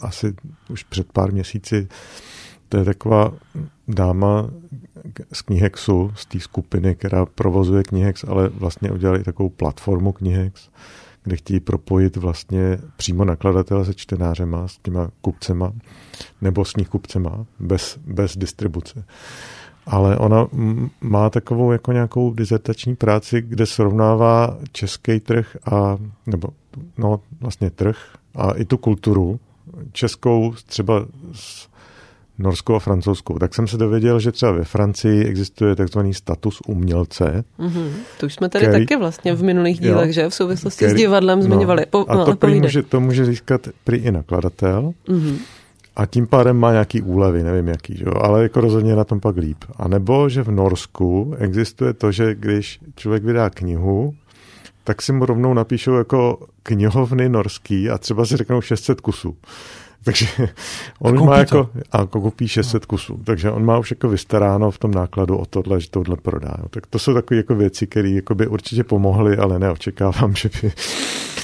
asi 0.00 0.34
už 0.70 0.82
před 0.82 1.12
pár 1.12 1.32
měsíci. 1.32 1.88
To 2.68 2.76
je 2.76 2.84
taková 2.84 3.32
dáma 3.88 4.50
z 5.32 5.42
Knihexu, 5.42 6.12
z 6.16 6.26
té 6.26 6.40
skupiny, 6.40 6.94
která 6.94 7.26
provozuje 7.26 7.82
Knihex, 7.82 8.24
ale 8.28 8.48
vlastně 8.48 8.90
udělali 8.90 9.24
takovou 9.24 9.48
platformu 9.48 10.12
Knihex, 10.12 10.68
kde 11.22 11.36
chtějí 11.36 11.60
propojit 11.60 12.16
vlastně 12.16 12.78
přímo 12.96 13.24
nakladatele 13.24 13.84
se 13.84 13.94
čtenářema, 13.94 14.68
s 14.68 14.78
těma 14.78 15.10
kupcema, 15.20 15.72
nebo 16.40 16.64
s 16.64 16.76
nich 16.76 16.88
kupcema, 16.88 17.46
bez, 17.60 17.98
bez 18.06 18.36
distribuce. 18.36 19.04
Ale 19.86 20.18
ona 20.18 20.46
má 21.00 21.30
takovou 21.30 21.72
jako 21.72 21.92
nějakou 21.92 22.34
dizertační 22.34 22.96
práci, 22.96 23.42
kde 23.42 23.66
srovnává 23.66 24.58
český 24.72 25.20
trh 25.20 25.56
a, 25.72 25.98
nebo 26.26 26.48
no 26.98 27.20
vlastně 27.40 27.70
trh 27.70 27.96
a 28.34 28.50
i 28.50 28.64
tu 28.64 28.76
kulturu 28.76 29.40
českou 29.92 30.54
třeba 30.66 31.06
s 31.32 31.71
norskou 32.38 32.74
a 32.74 32.78
francouzskou, 32.78 33.38
tak 33.38 33.54
jsem 33.54 33.66
se 33.66 33.76
dověděl, 33.76 34.20
že 34.20 34.32
třeba 34.32 34.52
ve 34.52 34.64
Francii 34.64 35.24
existuje 35.24 35.76
takzvaný 35.76 36.14
status 36.14 36.60
umělce. 36.66 37.44
Mm-hmm. 37.58 37.90
To 38.20 38.26
už 38.26 38.34
jsme 38.34 38.48
tady 38.48 38.66
který, 38.66 38.86
taky 38.86 38.96
vlastně 38.96 39.34
v 39.34 39.42
minulých 39.42 39.80
dílech, 39.80 40.06
jo, 40.06 40.12
že 40.12 40.28
v 40.28 40.34
souvislosti 40.34 40.84
který, 40.84 40.98
s 40.98 41.02
divadlem 41.02 41.38
no, 41.38 41.44
zmiňovali. 41.44 41.86
Po, 41.90 42.04
a 42.08 42.14
no, 42.14 42.24
to, 42.24 42.36
prý 42.36 42.60
může, 42.60 42.82
to 42.82 43.00
může 43.00 43.24
získat 43.24 43.68
prý 43.84 43.98
i 43.98 44.12
nakladatel. 44.12 44.92
Mm-hmm. 45.08 45.36
A 45.96 46.06
tím 46.06 46.26
pádem 46.26 46.56
má 46.56 46.72
nějaký 46.72 47.02
úlevy, 47.02 47.42
nevím 47.42 47.68
jaký, 47.68 47.96
že? 47.96 48.04
ale 48.04 48.42
jako 48.42 48.60
rozhodně 48.60 48.96
na 48.96 49.04
tom 49.04 49.20
pak 49.20 49.36
líp. 49.36 49.64
A 49.76 49.88
nebo, 49.88 50.28
že 50.28 50.42
v 50.42 50.50
Norsku 50.50 51.34
existuje 51.38 51.92
to, 51.92 52.12
že 52.12 52.34
když 52.34 52.80
člověk 52.96 53.24
vydá 53.24 53.50
knihu, 53.50 54.14
tak 54.84 55.02
si 55.02 55.12
mu 55.12 55.26
rovnou 55.26 55.54
napíšou 55.54 55.94
jako 55.94 56.46
knihovny 56.62 57.28
norský 57.28 57.90
a 57.90 57.98
třeba 57.98 58.26
si 58.26 58.36
řeknou 58.36 58.60
600 58.60 59.00
kusů. 59.00 59.36
Takže 60.04 60.26
on 60.98 61.18
a 61.18 61.22
má 61.22 61.38
jako, 61.38 61.70
a 61.92 62.06
koupí 62.06 62.48
600 62.48 62.86
kusů, 62.86 63.20
takže 63.24 63.50
on 63.50 63.64
má 63.64 63.78
už 63.78 63.90
jako 63.90 64.08
vystaráno 64.08 64.70
v 64.70 64.78
tom 64.78 64.90
nákladu 64.90 65.36
o 65.36 65.46
tohle, 65.46 65.80
že 65.80 65.90
tohle 65.90 66.16
prodá. 66.16 66.56
Tak 66.70 66.86
to 66.86 66.98
jsou 66.98 67.14
takové 67.14 67.36
jako 67.36 67.54
věci, 67.54 67.86
které 67.86 68.08
jako 68.08 68.34
by 68.34 68.46
určitě 68.46 68.84
pomohly, 68.84 69.36
ale 69.36 69.58
neočekávám, 69.58 70.34
že 70.36 70.50
by 70.62 70.72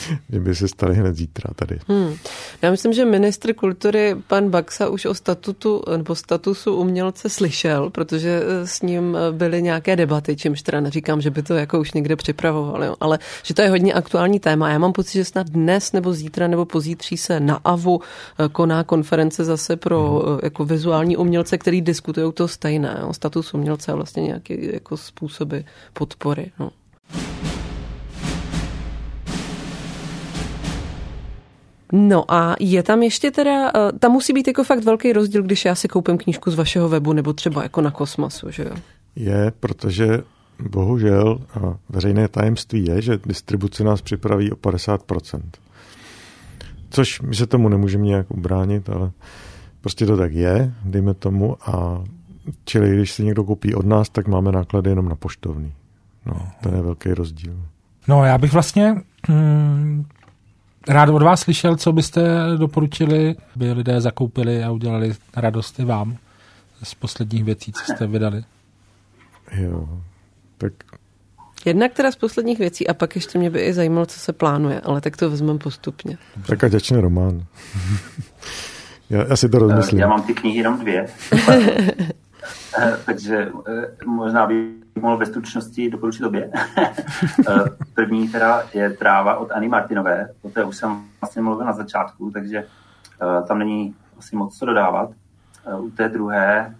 že 0.32 0.40
by 0.40 0.54
se 0.54 0.68
staly 0.68 0.94
hned 0.94 1.16
zítra 1.16 1.54
tady. 1.56 1.78
Hmm. 1.88 2.14
Já 2.62 2.70
myslím, 2.70 2.92
že 2.92 3.04
ministr 3.04 3.54
kultury 3.54 4.16
pan 4.26 4.50
Baxa 4.50 4.88
už 4.88 5.04
o 5.04 5.14
statutu 5.14 5.82
nebo 5.96 6.14
statusu 6.14 6.76
umělce 6.76 7.28
slyšel, 7.28 7.90
protože 7.90 8.42
eh, 8.42 8.66
s 8.66 8.82
ním 8.82 9.16
eh, 9.16 9.32
byly 9.32 9.62
nějaké 9.62 9.96
debaty, 9.96 10.36
čímž 10.36 10.62
teda 10.62 10.80
neříkám, 10.80 11.20
že 11.20 11.30
by 11.30 11.42
to 11.42 11.54
jako 11.54 11.80
už 11.80 11.92
někde 11.92 12.16
připravoval, 12.16 12.84
jo, 12.84 12.94
ale 13.00 13.18
že 13.42 13.54
to 13.54 13.62
je 13.62 13.68
hodně 13.68 13.94
aktuální 13.94 14.40
téma. 14.40 14.70
Já 14.70 14.78
mám 14.78 14.92
pocit, 14.92 15.12
že 15.12 15.24
snad 15.24 15.50
dnes 15.50 15.92
nebo 15.92 16.12
zítra 16.12 16.48
nebo 16.48 16.64
pozítří 16.64 17.16
se 17.16 17.40
na 17.40 17.60
AVU 17.64 18.00
eh, 18.00 18.48
koná 18.48 18.84
konference 18.84 19.44
zase 19.44 19.76
pro 19.76 20.22
hmm. 20.26 20.38
jako 20.42 20.64
vizuální 20.64 21.16
umělce, 21.16 21.58
který 21.58 21.80
diskutují 21.80 22.32
to 22.32 22.48
stejné, 22.48 22.98
jo, 23.00 23.12
status 23.12 23.54
umělce 23.54 23.92
a 23.92 23.94
vlastně 23.94 24.22
nějaké 24.22 24.54
jako 24.72 24.96
způsoby 24.96 25.58
podpory. 25.92 26.52
No. 26.58 26.70
No 31.92 32.32
a 32.32 32.56
je 32.60 32.82
tam 32.82 33.02
ještě 33.02 33.30
teda, 33.30 33.68
eh, 33.68 33.92
tam 33.98 34.12
musí 34.12 34.32
být 34.32 34.46
jako 34.46 34.64
fakt 34.64 34.84
velký 34.84 35.12
rozdíl, 35.12 35.42
když 35.42 35.64
já 35.64 35.74
si 35.74 35.88
koupím 35.88 36.18
knížku 36.18 36.50
z 36.50 36.54
vašeho 36.54 36.88
webu 36.88 37.12
nebo 37.12 37.32
třeba 37.32 37.62
jako 37.62 37.80
na 37.80 37.90
Kosmasu, 37.90 38.50
že 38.50 38.62
jo? 38.62 38.76
Je, 39.16 39.52
protože 39.60 40.22
bohužel 40.70 41.40
a 41.54 41.76
veřejné 41.88 42.28
tajemství 42.28 42.86
je, 42.86 43.02
že 43.02 43.18
distribuce 43.26 43.84
nás 43.84 44.02
připraví 44.02 44.52
o 44.52 44.56
50%. 44.56 45.40
Což 46.90 47.20
my 47.20 47.34
se 47.34 47.46
tomu 47.46 47.68
nemůžeme 47.68 48.04
nějak 48.04 48.30
ubránit, 48.30 48.90
ale 48.90 49.10
prostě 49.80 50.06
to 50.06 50.16
tak 50.16 50.32
je, 50.32 50.72
dejme 50.84 51.14
tomu. 51.14 51.56
A 51.70 52.04
čili 52.64 52.96
když 52.96 53.12
si 53.12 53.24
někdo 53.24 53.44
koupí 53.44 53.74
od 53.74 53.86
nás, 53.86 54.08
tak 54.08 54.28
máme 54.28 54.52
náklady 54.52 54.90
jenom 54.90 55.08
na 55.08 55.14
poštovný. 55.14 55.72
No, 56.26 56.48
to 56.62 56.74
je 56.74 56.82
velký 56.82 57.14
rozdíl. 57.14 57.62
No, 58.08 58.24
já 58.24 58.38
bych 58.38 58.52
vlastně 58.52 59.02
hmm, 59.28 60.06
rád 60.88 61.08
od 61.08 61.22
vás 61.22 61.40
slyšel, 61.40 61.76
co 61.76 61.92
byste 61.92 62.22
doporučili, 62.56 63.36
by 63.56 63.72
lidé 63.72 64.00
zakoupili 64.00 64.64
a 64.64 64.70
udělali 64.70 65.14
radost 65.36 65.80
i 65.80 65.84
vám 65.84 66.16
z 66.82 66.94
posledních 66.94 67.44
věcí, 67.44 67.72
co 67.72 67.92
jste 67.92 68.06
vydali. 68.06 68.44
Jo, 69.52 69.88
tak... 70.58 70.72
Jednak 71.64 71.92
teda 71.92 72.12
z 72.12 72.16
posledních 72.16 72.58
věcí 72.58 72.88
a 72.88 72.94
pak 72.94 73.14
ještě 73.14 73.38
mě 73.38 73.50
by 73.50 73.60
i 73.60 73.72
zajímalo, 73.72 74.06
co 74.06 74.18
se 74.18 74.32
plánuje, 74.32 74.80
ale 74.80 75.00
tak 75.00 75.16
to 75.16 75.30
vezmeme 75.30 75.58
postupně. 75.58 76.18
Tak 76.46 76.64
ať 76.64 76.72
začne 76.72 77.00
román. 77.00 77.44
já, 79.10 79.24
já 79.28 79.36
si 79.36 79.48
to 79.48 79.58
rozmyslím. 79.58 80.00
Já 80.00 80.08
mám 80.08 80.22
ty 80.22 80.34
knihy 80.34 80.58
jenom 80.58 80.78
dvě. 80.80 81.06
Takže 83.04 83.48
eh, 83.68 84.04
možná 84.06 84.46
by 84.46 84.54
mohl 85.02 85.16
ve 85.16 85.26
stručnosti 85.26 85.90
doporučit 85.90 86.24
obě. 86.24 86.50
Eh, 87.50 87.64
první 87.94 88.28
teda 88.28 88.62
je 88.74 88.90
Tráva 88.90 89.36
od 89.36 89.50
Ani 89.50 89.68
Martinové, 89.68 90.28
o 90.42 90.50
té 90.50 90.64
už 90.64 90.76
jsem 90.76 91.04
vlastně 91.20 91.42
mluvil 91.42 91.66
na 91.66 91.72
začátku, 91.72 92.30
takže 92.30 92.58
eh, 92.58 93.42
tam 93.46 93.58
není 93.58 93.94
asi 94.18 94.36
moc 94.36 94.58
co 94.58 94.66
dodávat. 94.66 95.10
U 95.78 95.90
té 95.90 96.08
druhé, 96.08 96.74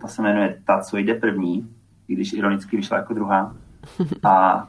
ta 0.00 0.08
se 0.08 0.22
jmenuje 0.22 0.58
Ta, 0.64 0.80
co 0.80 0.96
jde 0.96 1.14
první, 1.14 1.70
i 2.08 2.14
když 2.14 2.32
ironicky 2.32 2.76
vyšla 2.76 2.96
jako 2.96 3.14
druhá. 3.14 3.56
A 4.24 4.68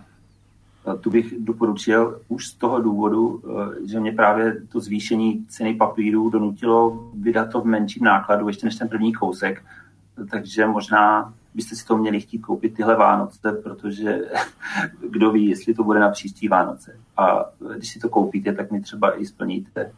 tu 1.02 1.10
bych 1.10 1.34
doporučil 1.40 2.22
už 2.28 2.48
z 2.48 2.54
toho 2.54 2.82
důvodu, 2.82 3.42
že 3.86 4.00
mě 4.00 4.12
právě 4.12 4.62
to 4.72 4.80
zvýšení 4.80 5.46
ceny 5.50 5.74
papíru 5.74 6.30
donutilo 6.30 7.10
vydat 7.14 7.52
to 7.52 7.62
v 7.62 7.66
menším 7.66 8.04
nákladu, 8.04 8.48
ještě 8.48 8.66
než 8.66 8.76
ten 8.76 8.88
první 8.88 9.14
kousek, 9.14 9.64
takže 10.32 10.66
možná 10.66 11.34
byste 11.58 11.76
si 11.76 11.86
to 11.86 11.98
měli 11.98 12.20
chtít 12.20 12.40
koupit 12.40 12.74
tyhle 12.74 12.96
Vánoce, 12.96 13.52
protože 13.64 14.20
kdo 15.10 15.32
ví, 15.32 15.50
jestli 15.50 15.74
to 15.74 15.84
bude 15.84 16.00
na 16.00 16.10
příští 16.10 16.48
Vánoce. 16.48 16.96
A 17.18 17.46
když 17.76 17.90
si 17.90 18.00
to 18.00 18.10
koupíte, 18.10 18.54
tak 18.54 18.72
mi 18.72 18.82
třeba 18.82 19.22
i 19.22 19.26
splníte 19.26 19.92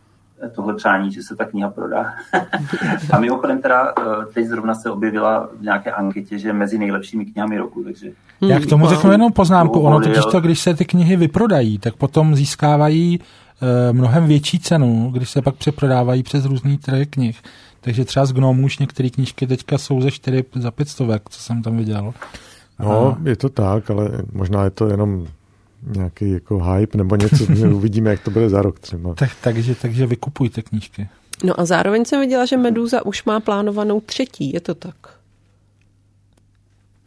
tohle 0.55 0.75
přání, 0.75 1.11
že 1.11 1.23
se 1.23 1.35
ta 1.35 1.45
kniha 1.45 1.69
prodá. 1.69 2.05
a 3.11 3.19
mimochodem 3.19 3.61
teda 3.61 3.93
eh, 3.99 4.03
teď 4.33 4.45
zrovna 4.45 4.75
se 4.75 4.91
objevila 4.91 5.49
v 5.59 5.61
nějaké 5.61 5.91
anketě, 5.91 6.39
že 6.39 6.53
mezi 6.53 6.77
nejlepšími 6.77 7.25
knihami 7.25 7.57
roku, 7.57 7.83
takže... 7.83 8.11
Já 8.41 8.59
k 8.59 8.65
tomu 8.65 8.87
řeknu 8.87 9.11
jenom 9.11 9.31
poznámku, 9.31 9.79
ono 9.79 9.99
totiž 9.99 10.25
to, 10.31 10.41
když 10.41 10.59
se 10.59 10.73
ty 10.73 10.85
knihy 10.85 11.15
vyprodají, 11.15 11.77
tak 11.77 11.95
potom 11.95 12.35
získávají 12.35 13.19
eh, 13.19 13.93
mnohem 13.93 14.27
větší 14.27 14.59
cenu, 14.59 15.11
když 15.13 15.29
se 15.29 15.41
pak 15.41 15.55
přeprodávají 15.55 16.23
přes 16.23 16.45
různý 16.45 16.77
trhy 16.77 17.05
knih. 17.05 17.41
Takže 17.81 18.05
třeba 18.05 18.25
z 18.25 18.33
Gnomu 18.33 18.65
už 18.65 18.79
některé 18.79 19.09
knížky 19.09 19.47
teďka 19.47 19.77
jsou 19.77 20.01
ze 20.01 20.11
4 20.11 20.43
za 20.55 20.71
5 20.71 20.89
stovek, 20.89 21.29
co 21.29 21.41
jsem 21.41 21.63
tam 21.63 21.77
viděl. 21.77 22.13
No, 22.79 23.07
a... 23.07 23.29
je 23.29 23.35
to 23.35 23.49
tak, 23.49 23.89
ale 23.89 24.09
možná 24.33 24.63
je 24.63 24.69
to 24.69 24.87
jenom 24.87 25.27
nějaký 25.87 26.31
jako 26.31 26.63
hype 26.63 26.97
nebo 26.97 27.15
něco, 27.15 27.45
my 27.49 27.73
uvidíme, 27.73 28.09
jak 28.09 28.23
to 28.23 28.31
bude 28.31 28.49
za 28.49 28.61
rok 28.61 28.79
třeba. 28.79 29.13
Tak, 29.13 29.29
takže, 29.43 29.75
takže 29.75 30.05
vykupujte 30.05 30.61
knížky. 30.61 31.09
No 31.43 31.59
a 31.59 31.65
zároveň 31.65 32.05
jsem 32.05 32.19
viděla, 32.19 32.45
že 32.45 32.57
Meduza 32.57 33.05
už 33.05 33.23
má 33.23 33.39
plánovanou 33.39 34.01
třetí, 34.01 34.53
je 34.53 34.59
to 34.59 34.75
tak? 34.75 34.95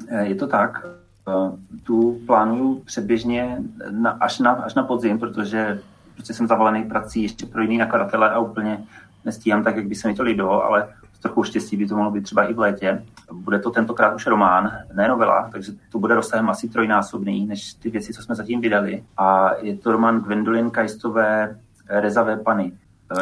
Eh, 0.09 0.27
je 0.27 0.35
to 0.35 0.47
tak. 0.47 0.87
Eh, 1.29 1.57
tu 1.83 2.21
plánuju 2.27 2.83
předběžně 2.85 3.59
na, 3.91 4.11
až, 4.11 4.39
na, 4.39 4.53
až 4.53 4.75
na 4.75 4.83
podzim, 4.83 5.19
protože 5.19 5.81
prostě 6.15 6.35
jsem 6.35 6.47
zavalený 6.47 6.85
prací 6.85 7.23
ještě 7.23 7.47
pro 7.47 7.63
jiný 7.63 7.79
nakladatele 7.79 8.31
a 8.31 8.39
úplně 8.39 8.85
nestíhám 9.25 9.65
tak, 9.65 9.77
jak 9.77 9.87
by 9.87 9.95
se 9.95 10.09
mi 10.09 10.15
to 10.15 10.23
líbilo, 10.23 10.65
ale 10.65 10.89
s 11.13 11.19
trochu 11.19 11.45
štěstí 11.45 11.77
by 11.77 11.87
to 11.87 11.97
mohlo 11.97 12.11
být 12.11 12.23
třeba 12.23 12.45
i 12.45 12.55
v 12.55 12.59
létě. 12.59 13.05
Bude 13.33 13.59
to 13.59 13.71
tentokrát 13.71 14.15
už 14.15 14.27
román, 14.27 14.73
ne 14.95 15.09
novela, 15.09 15.49
takže 15.53 15.73
to 15.93 15.99
bude 15.99 16.15
rozsahem 16.15 16.51
asi 16.51 16.69
trojnásobný, 16.69 17.47
než 17.47 17.75
ty 17.75 17.91
věci, 17.91 18.13
co 18.13 18.23
jsme 18.23 18.35
zatím 18.35 18.61
vydali. 18.61 19.05
A 19.17 19.55
je 19.61 19.77
to 19.77 19.93
román 19.93 20.21
Gwendolyn 20.21 20.71
Kajstové 20.71 21.59
Rezavé 21.89 22.37
pany. 22.37 22.73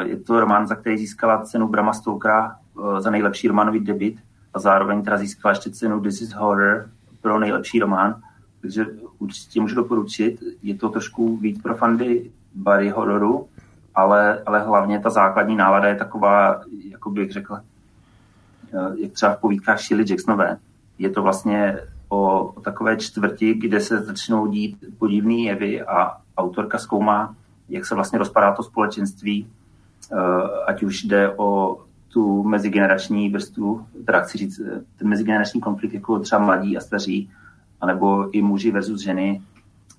Je 0.05 0.17
to 0.17 0.41
román, 0.41 0.67
za 0.67 0.75
který 0.75 0.99
získala 0.99 1.43
cenu 1.43 1.69
Brama 1.69 1.93
Stokera 1.93 2.57
eh, 2.57 3.01
za 3.01 3.11
nejlepší 3.11 3.49
románový 3.49 3.81
debit 3.81 4.17
a 4.55 4.59
zároveň 4.59 5.03
teda 5.03 5.17
získala 5.17 5.53
ještě 5.53 5.71
cenu 5.71 6.01
This 6.01 6.21
is 6.21 6.33
Horror 6.33 6.91
pro 7.21 7.39
nejlepší 7.39 7.81
román. 7.81 8.21
Takže 8.61 8.87
určitě 9.19 9.61
můžu 9.61 9.75
doporučit. 9.75 10.41
Je 10.63 10.75
to 10.75 10.89
trošku 10.89 11.37
víc 11.37 11.63
pro 11.63 11.75
fandy 11.75 12.31
Barry 12.55 12.89
hororu, 12.89 13.49
ale, 13.95 14.43
ale 14.47 14.63
hlavně 14.63 15.01
ta 15.01 15.11
základní 15.11 15.57
nálada 15.57 15.89
je 15.89 15.95
taková, 15.95 16.61
jako 16.91 17.11
bych 17.11 17.33
řekl, 17.33 17.57
eh, 17.57 18.93
jak 18.97 19.13
třeba 19.13 19.35
v 19.35 19.41
povídkách 19.41 19.81
Shirley 19.81 20.07
Jacksonové. 20.11 20.57
Je 20.99 21.11
to 21.11 21.23
vlastně 21.23 21.79
o, 22.09 22.45
o 22.45 22.61
takové 22.61 22.97
čtvrti, 22.97 23.55
kde 23.55 23.81
se 23.81 24.01
začnou 24.01 24.47
dít 24.47 24.85
podivné 24.99 25.35
jevy 25.35 25.83
a 25.83 26.17
autorka 26.37 26.79
zkoumá, 26.79 27.35
jak 27.69 27.87
se 27.87 27.95
vlastně 27.95 28.19
rozpadá 28.19 28.53
to 28.53 28.63
společenství, 28.63 29.47
eh, 30.13 30.17
ať 30.67 30.83
už 30.83 31.05
jde 31.05 31.35
o 31.37 31.81
tu 32.09 32.43
mezigenerační 32.43 33.31
vrstvu, 33.31 33.87
teda 34.07 34.21
chci 34.21 34.39
říct, 34.39 34.61
eh, 34.61 34.81
ten 34.99 35.09
mezigenerační 35.09 35.61
konflikt 35.61 35.95
jako 35.95 36.19
třeba 36.19 36.43
mladí 36.43 36.77
a 36.77 36.81
staří, 36.81 37.31
anebo 37.81 38.31
i 38.31 38.43
muži 38.43 38.71
versus 38.71 39.01
ženy 39.01 39.43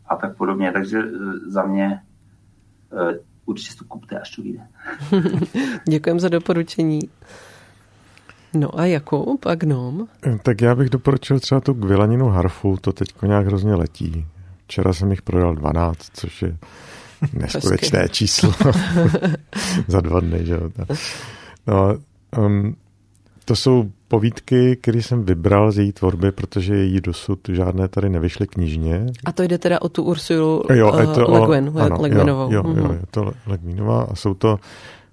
a 0.08 0.16
tak 0.16 0.38
podobně. 0.38 0.72
Takže 0.72 1.04
za 1.46 1.64
mě 1.64 2.02
určitě 3.46 3.76
to 3.80 3.86
kupte, 3.86 4.20
až 4.20 4.36
to 4.36 4.42
vyjde. 4.42 4.68
Děkujem 5.88 6.20
za 6.20 6.30
doporučení. 6.30 7.00
No 8.54 8.80
a 8.80 8.86
Jakub 8.86 9.46
a 9.46 9.56
Gnom? 9.56 10.08
Tak 10.44 10.62
já 10.62 10.76
bych 10.76 10.89
doporučil 10.89 11.39
třeba 11.39 11.62
tu 11.62 11.74
Gvilaninu 11.74 12.28
harfu, 12.28 12.78
to 12.82 12.94
teď 12.94 13.08
nějak 13.22 13.46
hrozně 13.46 13.76
letí. 13.76 14.26
Včera 14.66 14.94
jsem 14.94 15.12
jich 15.12 15.22
prodal 15.22 15.56
12, 15.56 16.10
což 16.14 16.42
je 16.42 16.58
neskutečné 17.34 18.10
číslo 18.10 18.54
za 19.88 20.02
dva 20.02 20.20
dny. 20.20 20.46
Že? 20.46 20.60
No, 21.68 21.98
um, 22.38 22.76
to 23.46 23.56
jsou 23.56 23.92
povídky, 24.12 24.76
které 24.76 25.01
jsem 25.01 25.24
vybral 25.24 25.72
z 25.72 25.78
její 25.78 25.91
tvorby, 25.91 26.32
protože 26.32 26.76
její 26.76 27.01
dosud 27.01 27.39
žádné 27.49 27.88
tady 27.88 28.09
nevyšly 28.09 28.47
knižně. 28.47 29.05
A 29.26 29.32
to 29.32 29.43
jde 29.43 29.57
teda 29.57 29.82
o 29.82 29.89
tu 29.89 30.03
Ursulu 30.03 30.64
jo, 30.74 30.99
je 30.99 31.07
to 31.07 31.28
uh, 31.28 31.34
Legwin, 31.34 31.72
ano, 31.80 32.01
Legwinovou. 32.01 32.51
Jo, 32.51 32.51
jo, 32.51 32.64
mm-hmm. 32.64 32.78
jo, 32.78 32.91
je 32.91 33.05
to 33.12 33.32
Legwinová 33.47 34.03
a 34.03 34.16
jsou 34.16 34.34
to 34.34 34.59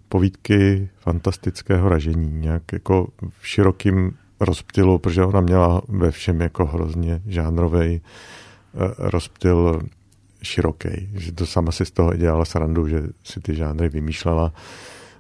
povídky 0.09 0.89
fantastického 0.99 1.89
ražení, 1.89 2.31
nějak 2.33 2.63
jako 2.73 3.07
v 3.39 3.49
širokým 3.49 4.13
rozptylu, 4.41 4.99
protože 4.99 5.25
ona 5.25 5.41
měla 5.41 5.83
ve 5.89 6.11
všem 6.11 6.41
jako 6.41 6.67
hrozně 6.67 7.23
žánrový 7.27 8.01
uh, 8.01 8.83
rozptyl 8.99 9.81
široký, 10.43 11.09
že 11.15 11.33
to 11.33 11.47
sama 11.47 11.73
si 11.73 11.85
z 11.85 11.91
toho 11.91 12.17
dělala 12.17 12.45
srandu, 12.45 12.89
že 12.89 13.03
si 13.25 13.41
ty 13.41 13.55
žánry 13.55 13.89
vymýšlela 13.89 14.53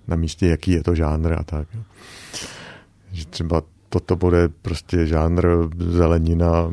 na 0.08 0.16
místě, 0.16 0.46
jaký 0.46 0.70
je 0.70 0.82
to 0.82 0.94
žánr 0.94 1.32
a 1.32 1.42
tak. 1.42 1.68
Že 3.12 3.26
třeba 3.26 3.62
toto 3.88 4.16
bude 4.16 4.48
prostě 4.48 5.06
žánr 5.06 5.48
zelenina 5.78 6.70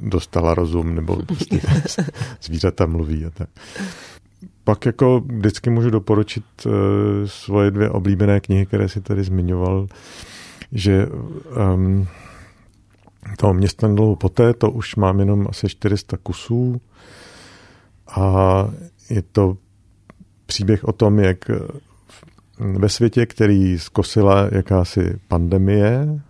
dostala 0.00 0.54
rozum, 0.54 0.94
nebo 0.94 1.16
prostě 1.16 1.60
zvířata 2.42 2.86
mluví 2.86 3.24
a 3.24 3.30
tak. 3.30 3.48
Pak 4.64 4.86
jako 4.86 5.20
vždycky 5.20 5.70
můžu 5.70 5.90
doporučit 5.90 6.44
uh, 6.66 6.72
svoje 7.26 7.70
dvě 7.70 7.90
oblíbené 7.90 8.40
knihy, 8.40 8.66
které 8.66 8.88
si 8.88 9.00
tady 9.00 9.24
zmiňoval, 9.24 9.86
že 10.72 11.06
um, 11.74 12.06
toho 13.38 13.54
města 13.54 13.88
dlouho 13.88 14.16
poté, 14.16 14.54
to 14.54 14.70
už 14.70 14.96
mám 14.96 15.20
jenom 15.20 15.46
asi 15.50 15.68
400 15.68 16.16
kusů 16.16 16.80
a 18.16 18.68
je 19.10 19.22
to 19.22 19.56
příběh 20.46 20.84
o 20.84 20.92
tom, 20.92 21.18
jak 21.18 21.50
ve 22.58 22.88
světě, 22.88 23.26
který 23.26 23.78
zkosila 23.78 24.48
jakási 24.52 25.18
pandemie, 25.28 26.20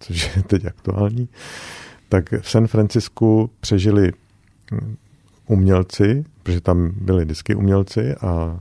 což 0.00 0.36
je 0.36 0.42
teď 0.42 0.64
aktuální, 0.64 1.28
tak 2.08 2.32
v 2.40 2.50
San 2.50 2.66
Francisku 2.66 3.50
přežili 3.60 4.12
umělci, 5.46 6.24
protože 6.42 6.60
tam 6.60 6.92
byli 6.96 7.24
vždycky 7.24 7.54
umělci 7.54 8.14
a 8.14 8.60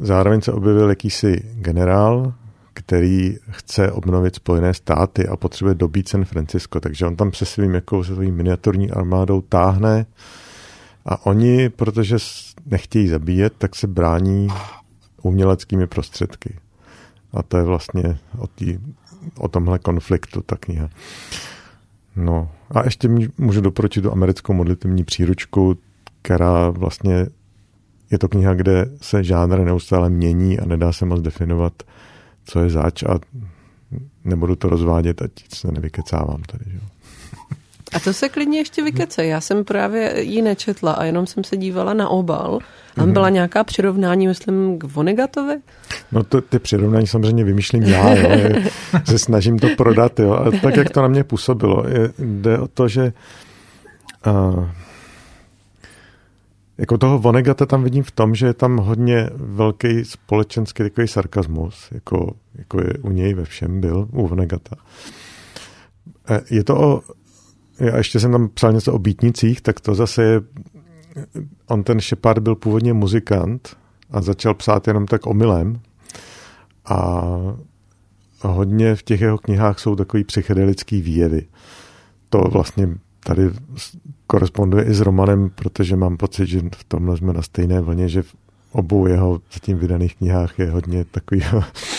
zároveň 0.00 0.40
se 0.40 0.52
objevil 0.52 0.88
jakýsi 0.88 1.42
generál, 1.54 2.34
který 2.74 3.36
chce 3.50 3.92
obnovit 3.92 4.34
Spojené 4.34 4.74
státy 4.74 5.28
a 5.28 5.36
potřebuje 5.36 5.74
dobít 5.74 6.08
San 6.08 6.24
Francisco, 6.24 6.80
takže 6.80 7.06
on 7.06 7.16
tam 7.16 7.32
se 7.32 7.44
svým 7.44 7.74
jako 7.74 8.04
se 8.04 8.14
svým 8.14 8.34
miniaturní 8.34 8.90
armádou 8.90 9.40
táhne 9.40 10.06
a 11.06 11.26
oni, 11.26 11.68
protože 11.68 12.16
nechtějí 12.66 13.08
zabíjet, 13.08 13.52
tak 13.58 13.76
se 13.76 13.86
brání 13.86 14.48
uměleckými 15.22 15.86
prostředky. 15.86 16.58
A 17.32 17.42
to 17.42 17.56
je 17.56 17.62
vlastně 17.62 18.18
o, 18.38 18.46
tý, 18.46 18.78
o 19.38 19.48
tomhle 19.48 19.78
konfliktu 19.78 20.42
ta 20.42 20.56
kniha. 20.56 20.88
No 22.16 22.50
a 22.70 22.84
ještě 22.84 23.08
můžu 23.38 23.60
doporučit 23.60 24.00
do 24.00 24.12
americkou 24.12 24.52
modlitevní 24.52 25.04
příručku, 25.04 25.78
která 26.22 26.70
vlastně 26.70 27.26
je 28.10 28.18
to 28.18 28.28
kniha, 28.28 28.54
kde 28.54 28.90
se 29.00 29.24
žánr 29.24 29.58
neustále 29.58 30.10
mění 30.10 30.58
a 30.58 30.66
nedá 30.66 30.92
se 30.92 31.06
moc 31.06 31.20
definovat, 31.20 31.82
co 32.44 32.60
je 32.60 32.70
zač 32.70 33.02
a 33.02 33.18
nebudu 34.24 34.56
to 34.56 34.68
rozvádět, 34.68 35.22
ať 35.22 35.30
se 35.54 35.72
nevykecávám 35.72 36.42
tady. 36.42 36.64
Že? 36.70 36.80
A 37.92 38.00
to 38.00 38.12
se 38.12 38.28
klidně 38.28 38.58
ještě 38.58 38.82
vykece. 38.82 39.26
Já 39.26 39.40
jsem 39.40 39.64
právě 39.64 40.22
ji 40.22 40.42
nečetla 40.42 40.92
a 40.92 41.04
jenom 41.04 41.26
jsem 41.26 41.44
se 41.44 41.56
dívala 41.56 41.94
na 41.94 42.08
obal. 42.08 42.58
Tam 42.94 43.04
mhm. 43.04 43.12
byla 43.12 43.28
nějaká 43.28 43.64
přirovnání, 43.64 44.26
myslím, 44.26 44.78
k 44.78 44.84
Vonegatovi? 44.84 45.56
No 46.12 46.22
to, 46.22 46.40
ty 46.40 46.58
přirovnání 46.58 47.06
samozřejmě 47.06 47.44
vymýšlím 47.44 47.82
já, 47.82 48.14
jo, 48.14 48.28
že 49.08 49.18
snažím 49.28 49.58
to 49.58 49.68
prodat, 49.76 50.20
jo, 50.20 50.32
a 50.32 50.50
tak, 50.62 50.76
jak 50.76 50.90
to 50.90 51.02
na 51.02 51.08
mě 51.08 51.24
působilo. 51.24 51.84
Je, 51.88 52.12
jde 52.18 52.58
o 52.58 52.68
to, 52.68 52.88
že 52.88 53.12
uh, 54.26 54.68
jako 56.78 56.98
toho 56.98 57.18
Vonegata 57.18 57.66
tam 57.66 57.84
vidím 57.84 58.02
v 58.02 58.10
tom, 58.10 58.34
že 58.34 58.46
je 58.46 58.54
tam 58.54 58.76
hodně 58.76 59.30
velký 59.34 60.04
společenský 60.04 60.82
takový 60.82 61.08
sarkazmus, 61.08 61.88
jako, 61.92 62.34
jako 62.54 62.80
je 62.80 62.92
u 63.02 63.10
něj 63.10 63.34
ve 63.34 63.44
všem 63.44 63.80
byl, 63.80 64.08
u 64.12 64.26
Vonegata. 64.26 64.76
E, 66.28 66.40
je 66.50 66.64
to 66.64 66.80
o, 66.80 67.02
já 67.80 67.96
ještě 67.96 68.20
jsem 68.20 68.32
tam 68.32 68.48
psal 68.48 68.72
něco 68.72 68.92
o 68.92 68.98
býtnicích, 68.98 69.60
tak 69.60 69.80
to 69.80 69.94
zase 69.94 70.22
je, 70.22 70.40
on 71.66 71.82
ten 71.82 72.00
Shepard 72.00 72.38
byl 72.38 72.54
původně 72.54 72.92
muzikant 72.92 73.76
a 74.10 74.22
začal 74.22 74.54
psát 74.54 74.86
jenom 74.86 75.06
tak 75.06 75.26
omylem 75.26 75.80
a 76.84 77.22
hodně 78.40 78.94
v 78.94 79.02
těch 79.02 79.20
jeho 79.20 79.38
knihách 79.38 79.78
jsou 79.78 79.96
takový 79.96 80.24
psychedelický 80.24 81.02
výjevy. 81.02 81.46
To 82.28 82.38
vlastně 82.38 82.88
tady 83.24 83.50
koresponduje 84.26 84.84
i 84.84 84.94
s 84.94 85.00
Romanem, 85.00 85.50
protože 85.50 85.96
mám 85.96 86.16
pocit, 86.16 86.46
že 86.46 86.60
v 86.76 86.84
tomhle 86.84 87.16
jsme 87.16 87.32
na 87.32 87.42
stejné 87.42 87.80
vlně, 87.80 88.08
že 88.08 88.22
v 88.22 88.34
obou 88.72 89.06
jeho 89.06 89.40
zatím 89.52 89.78
vydaných 89.78 90.16
knihách 90.16 90.58
je 90.58 90.70
hodně 90.70 91.04
takový 91.04 91.42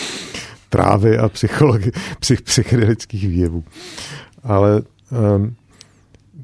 trávy 0.68 1.18
a 1.18 1.28
psych, 1.28 2.42
psychedelických 2.42 3.28
výjevů. 3.28 3.64
Ale 4.42 4.82
um, 5.36 5.54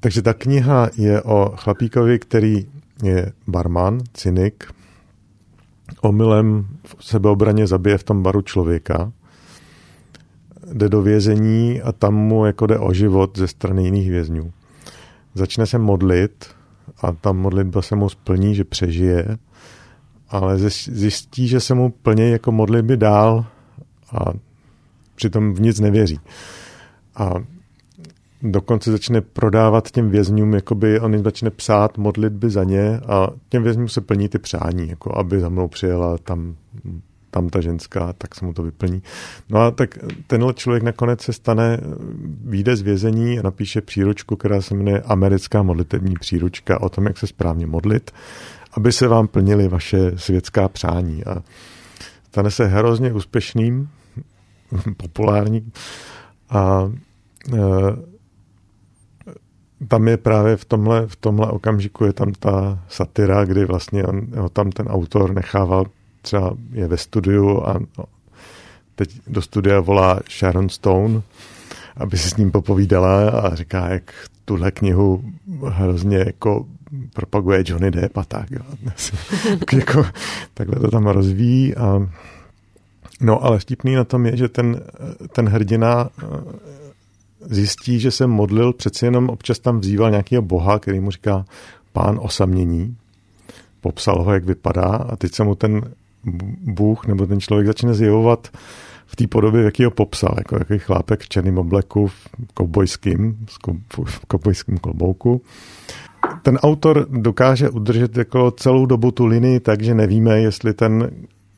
takže 0.04 0.22
ta 0.22 0.34
kniha 0.34 0.88
je 0.96 1.22
o 1.22 1.56
chlapíkovi, 1.56 2.18
který 2.18 2.66
je 3.02 3.32
barman, 3.46 4.00
cynik, 4.12 4.64
omylem 6.00 6.66
v 6.84 7.04
sebeobraně 7.04 7.66
zabije 7.66 7.98
v 7.98 8.04
tom 8.04 8.22
baru 8.22 8.42
člověka, 8.42 9.12
jde 10.72 10.88
do 10.88 11.02
vězení 11.02 11.82
a 11.82 11.92
tam 11.92 12.14
mu 12.14 12.46
jako 12.46 12.66
jde 12.66 12.78
o 12.78 12.92
život 12.92 13.38
ze 13.38 13.48
strany 13.48 13.84
jiných 13.84 14.10
vězňů 14.10 14.52
začne 15.34 15.66
se 15.66 15.78
modlit 15.78 16.46
a 17.02 17.12
ta 17.12 17.32
modlitba 17.32 17.82
se 17.82 17.96
mu 17.96 18.08
splní, 18.08 18.54
že 18.54 18.64
přežije, 18.64 19.38
ale 20.28 20.58
zjistí, 20.58 21.48
že 21.48 21.60
se 21.60 21.74
mu 21.74 21.90
plně 21.90 22.30
jako 22.30 22.52
modlitby 22.52 22.96
dál 22.96 23.46
a 24.12 24.32
přitom 25.14 25.54
v 25.54 25.60
nic 25.60 25.80
nevěří. 25.80 26.20
A 27.14 27.34
dokonce 28.44 28.92
začne 28.92 29.20
prodávat 29.20 29.90
těm 29.90 30.10
vězňům, 30.10 30.54
jakoby 30.54 31.00
on 31.00 31.14
jim 31.14 31.24
začne 31.24 31.50
psát 31.50 31.98
modlitby 31.98 32.50
za 32.50 32.64
ně 32.64 33.00
a 33.08 33.28
těm 33.48 33.62
vězňům 33.62 33.88
se 33.88 34.00
plní 34.00 34.28
ty 34.28 34.38
přání, 34.38 34.88
jako 34.88 35.18
aby 35.18 35.40
za 35.40 35.48
mnou 35.48 35.68
přijela 35.68 36.18
tam 36.18 36.54
tam 37.34 37.48
ta 37.48 37.60
ženská, 37.60 38.12
tak 38.12 38.34
se 38.34 38.44
mu 38.44 38.52
to 38.52 38.62
vyplní. 38.62 39.02
No 39.48 39.60
a 39.60 39.70
tak 39.70 39.98
tenhle 40.26 40.54
člověk 40.54 40.82
nakonec 40.82 41.20
se 41.20 41.32
stane, 41.32 41.80
výjde 42.44 42.76
z 42.76 42.80
vězení 42.82 43.38
a 43.38 43.42
napíše 43.42 43.80
příručku, 43.80 44.36
která 44.36 44.62
se 44.62 44.74
jmenuje 44.74 45.02
Americká 45.02 45.62
modlitební 45.62 46.14
příručka 46.14 46.80
o 46.80 46.88
tom, 46.88 47.06
jak 47.06 47.18
se 47.18 47.26
správně 47.26 47.66
modlit, 47.66 48.10
aby 48.72 48.92
se 48.92 49.08
vám 49.08 49.28
plnily 49.28 49.68
vaše 49.68 50.12
světská 50.16 50.68
přání. 50.68 51.24
A 51.24 51.42
stane 52.28 52.50
se 52.50 52.66
hrozně 52.66 53.12
úspěšným, 53.12 53.88
populární 54.96 55.72
a 56.50 56.92
e, 57.52 57.58
tam 59.88 60.08
je 60.08 60.16
právě 60.16 60.56
v 60.56 60.64
tomhle, 60.64 61.06
v 61.06 61.16
tomhle 61.16 61.46
okamžiku 61.46 62.04
je 62.04 62.12
tam 62.12 62.32
ta 62.32 62.78
satira, 62.88 63.44
kdy 63.44 63.64
vlastně 63.64 64.04
on, 64.04 64.26
tam 64.52 64.72
ten 64.72 64.86
autor 64.86 65.34
nechával 65.34 65.86
třeba 66.22 66.56
je 66.72 66.88
ve 66.88 66.96
studiu 66.96 67.62
a 67.66 67.78
no, 67.98 68.04
teď 68.94 69.20
do 69.26 69.42
studia 69.42 69.80
volá 69.80 70.20
Sharon 70.38 70.68
Stone, 70.68 71.22
aby 71.96 72.18
se 72.18 72.30
s 72.30 72.36
ním 72.36 72.50
popovídala 72.50 73.30
a 73.30 73.54
říká, 73.54 73.88
jak 73.88 74.14
tuhle 74.44 74.70
knihu 74.70 75.24
hrozně 75.68 76.18
jako 76.18 76.66
propaguje 77.12 77.64
Johnny 77.66 77.90
Depp 77.90 78.16
a 78.18 78.24
tak. 78.24 78.50
Jo. 78.50 78.60
jako, 79.72 80.06
takhle 80.54 80.80
to 80.80 80.90
tam 80.90 81.06
rozvíjí. 81.06 81.74
A, 81.74 82.08
no 83.20 83.44
ale 83.44 83.58
vtipný 83.58 83.94
na 83.94 84.04
tom 84.04 84.26
je, 84.26 84.36
že 84.36 84.48
ten, 84.48 84.80
ten 85.32 85.48
hrdina 85.48 86.08
zjistí, 87.46 88.00
že 88.00 88.10
se 88.10 88.26
modlil, 88.26 88.72
přeci 88.72 89.04
jenom 89.04 89.28
občas 89.28 89.58
tam 89.58 89.80
vzýval 89.80 90.10
nějakého 90.10 90.42
boha, 90.42 90.78
který 90.78 91.00
mu 91.00 91.10
říká 91.10 91.44
pán 91.92 92.18
osamění. 92.22 92.96
Popsal 93.80 94.22
ho, 94.22 94.32
jak 94.32 94.44
vypadá 94.44 94.86
a 94.86 95.16
teď 95.16 95.34
se 95.34 95.44
mu 95.44 95.54
ten 95.54 95.80
Bůh 96.60 97.06
nebo 97.06 97.26
ten 97.26 97.40
člověk 97.40 97.66
začne 97.66 97.94
zjevovat 97.94 98.48
v 99.06 99.16
té 99.16 99.26
podobě, 99.26 99.62
jaký 99.62 99.84
ho 99.84 99.90
popsal, 99.90 100.34
jako 100.38 100.56
jaký 100.58 100.78
chlápek 100.78 101.20
v 101.20 101.28
černém 101.28 101.58
obleku, 101.58 102.06
v 102.06 102.28
kobojským, 102.54 103.46
v 103.96 104.26
kobojském 104.26 104.78
klobouku. 104.78 105.42
Ten 106.42 106.56
autor 106.56 107.06
dokáže 107.10 107.70
udržet 107.70 108.16
jako 108.16 108.50
celou 108.50 108.86
dobu 108.86 109.10
tu 109.10 109.26
linii 109.26 109.60
tak, 109.60 109.82
že 109.82 109.94
nevíme, 109.94 110.40
jestli 110.40 110.74
ten 110.74 111.10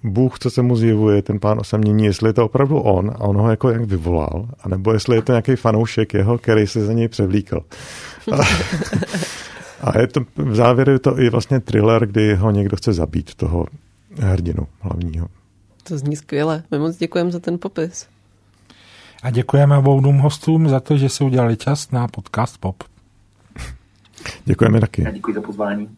Bůh, 0.07 0.39
co 0.39 0.51
se 0.51 0.63
mu 0.63 0.77
zjevuje, 0.77 1.23
ten 1.23 1.41
pán 1.41 1.59
osamění, 1.61 2.05
jestli 2.05 2.29
je 2.29 2.33
to 2.33 2.45
opravdu 2.45 2.79
on 2.79 3.11
a 3.11 3.21
on 3.21 3.37
ho 3.37 3.51
jako 3.51 3.71
jak 3.71 3.85
vyvolal, 3.85 4.49
anebo 4.61 4.93
jestli 4.93 5.17
je 5.17 5.23
to 5.23 5.33
nějaký 5.33 5.57
fanoušek 5.57 6.15
jeho, 6.15 6.39
který 6.39 6.67
se 6.67 6.85
za 6.85 6.93
něj 6.93 7.09
převlíkl. 7.09 7.61
A, 8.33 8.37
a 9.81 9.99
je 9.99 10.07
to, 10.07 10.21
v 10.37 10.55
závěru 10.55 10.93
je 10.93 10.99
to 10.99 11.21
i 11.21 11.31
vlastně 11.31 11.61
thriller, 11.61 12.07
kdy 12.07 12.35
ho 12.35 12.51
někdo 12.51 12.77
chce 12.77 12.93
zabít, 12.93 13.35
toho 13.35 13.67
hrdinu 14.19 14.67
hlavního. 14.81 15.29
To 15.83 15.99
zní 15.99 16.17
skvěle. 16.17 16.63
My 16.71 16.79
moc 16.79 16.97
děkujeme 16.97 17.31
za 17.31 17.41
ten 17.41 17.59
popis. 17.59 18.07
A 19.23 19.31
děkujeme 19.31 19.79
obou 19.79 20.01
dvou 20.01 20.13
hostům 20.13 20.69
za 20.69 20.81
to, 20.81 20.97
že 20.97 21.09
si 21.09 21.25
udělali 21.25 21.57
čas 21.57 21.91
na 21.91 22.09
podcast 22.09 22.59
POP. 22.59 22.85
Děkujeme 24.45 24.81
taky. 24.81 25.07
děkuji 25.13 25.35
za 25.35 25.41
pozvání. 25.41 25.89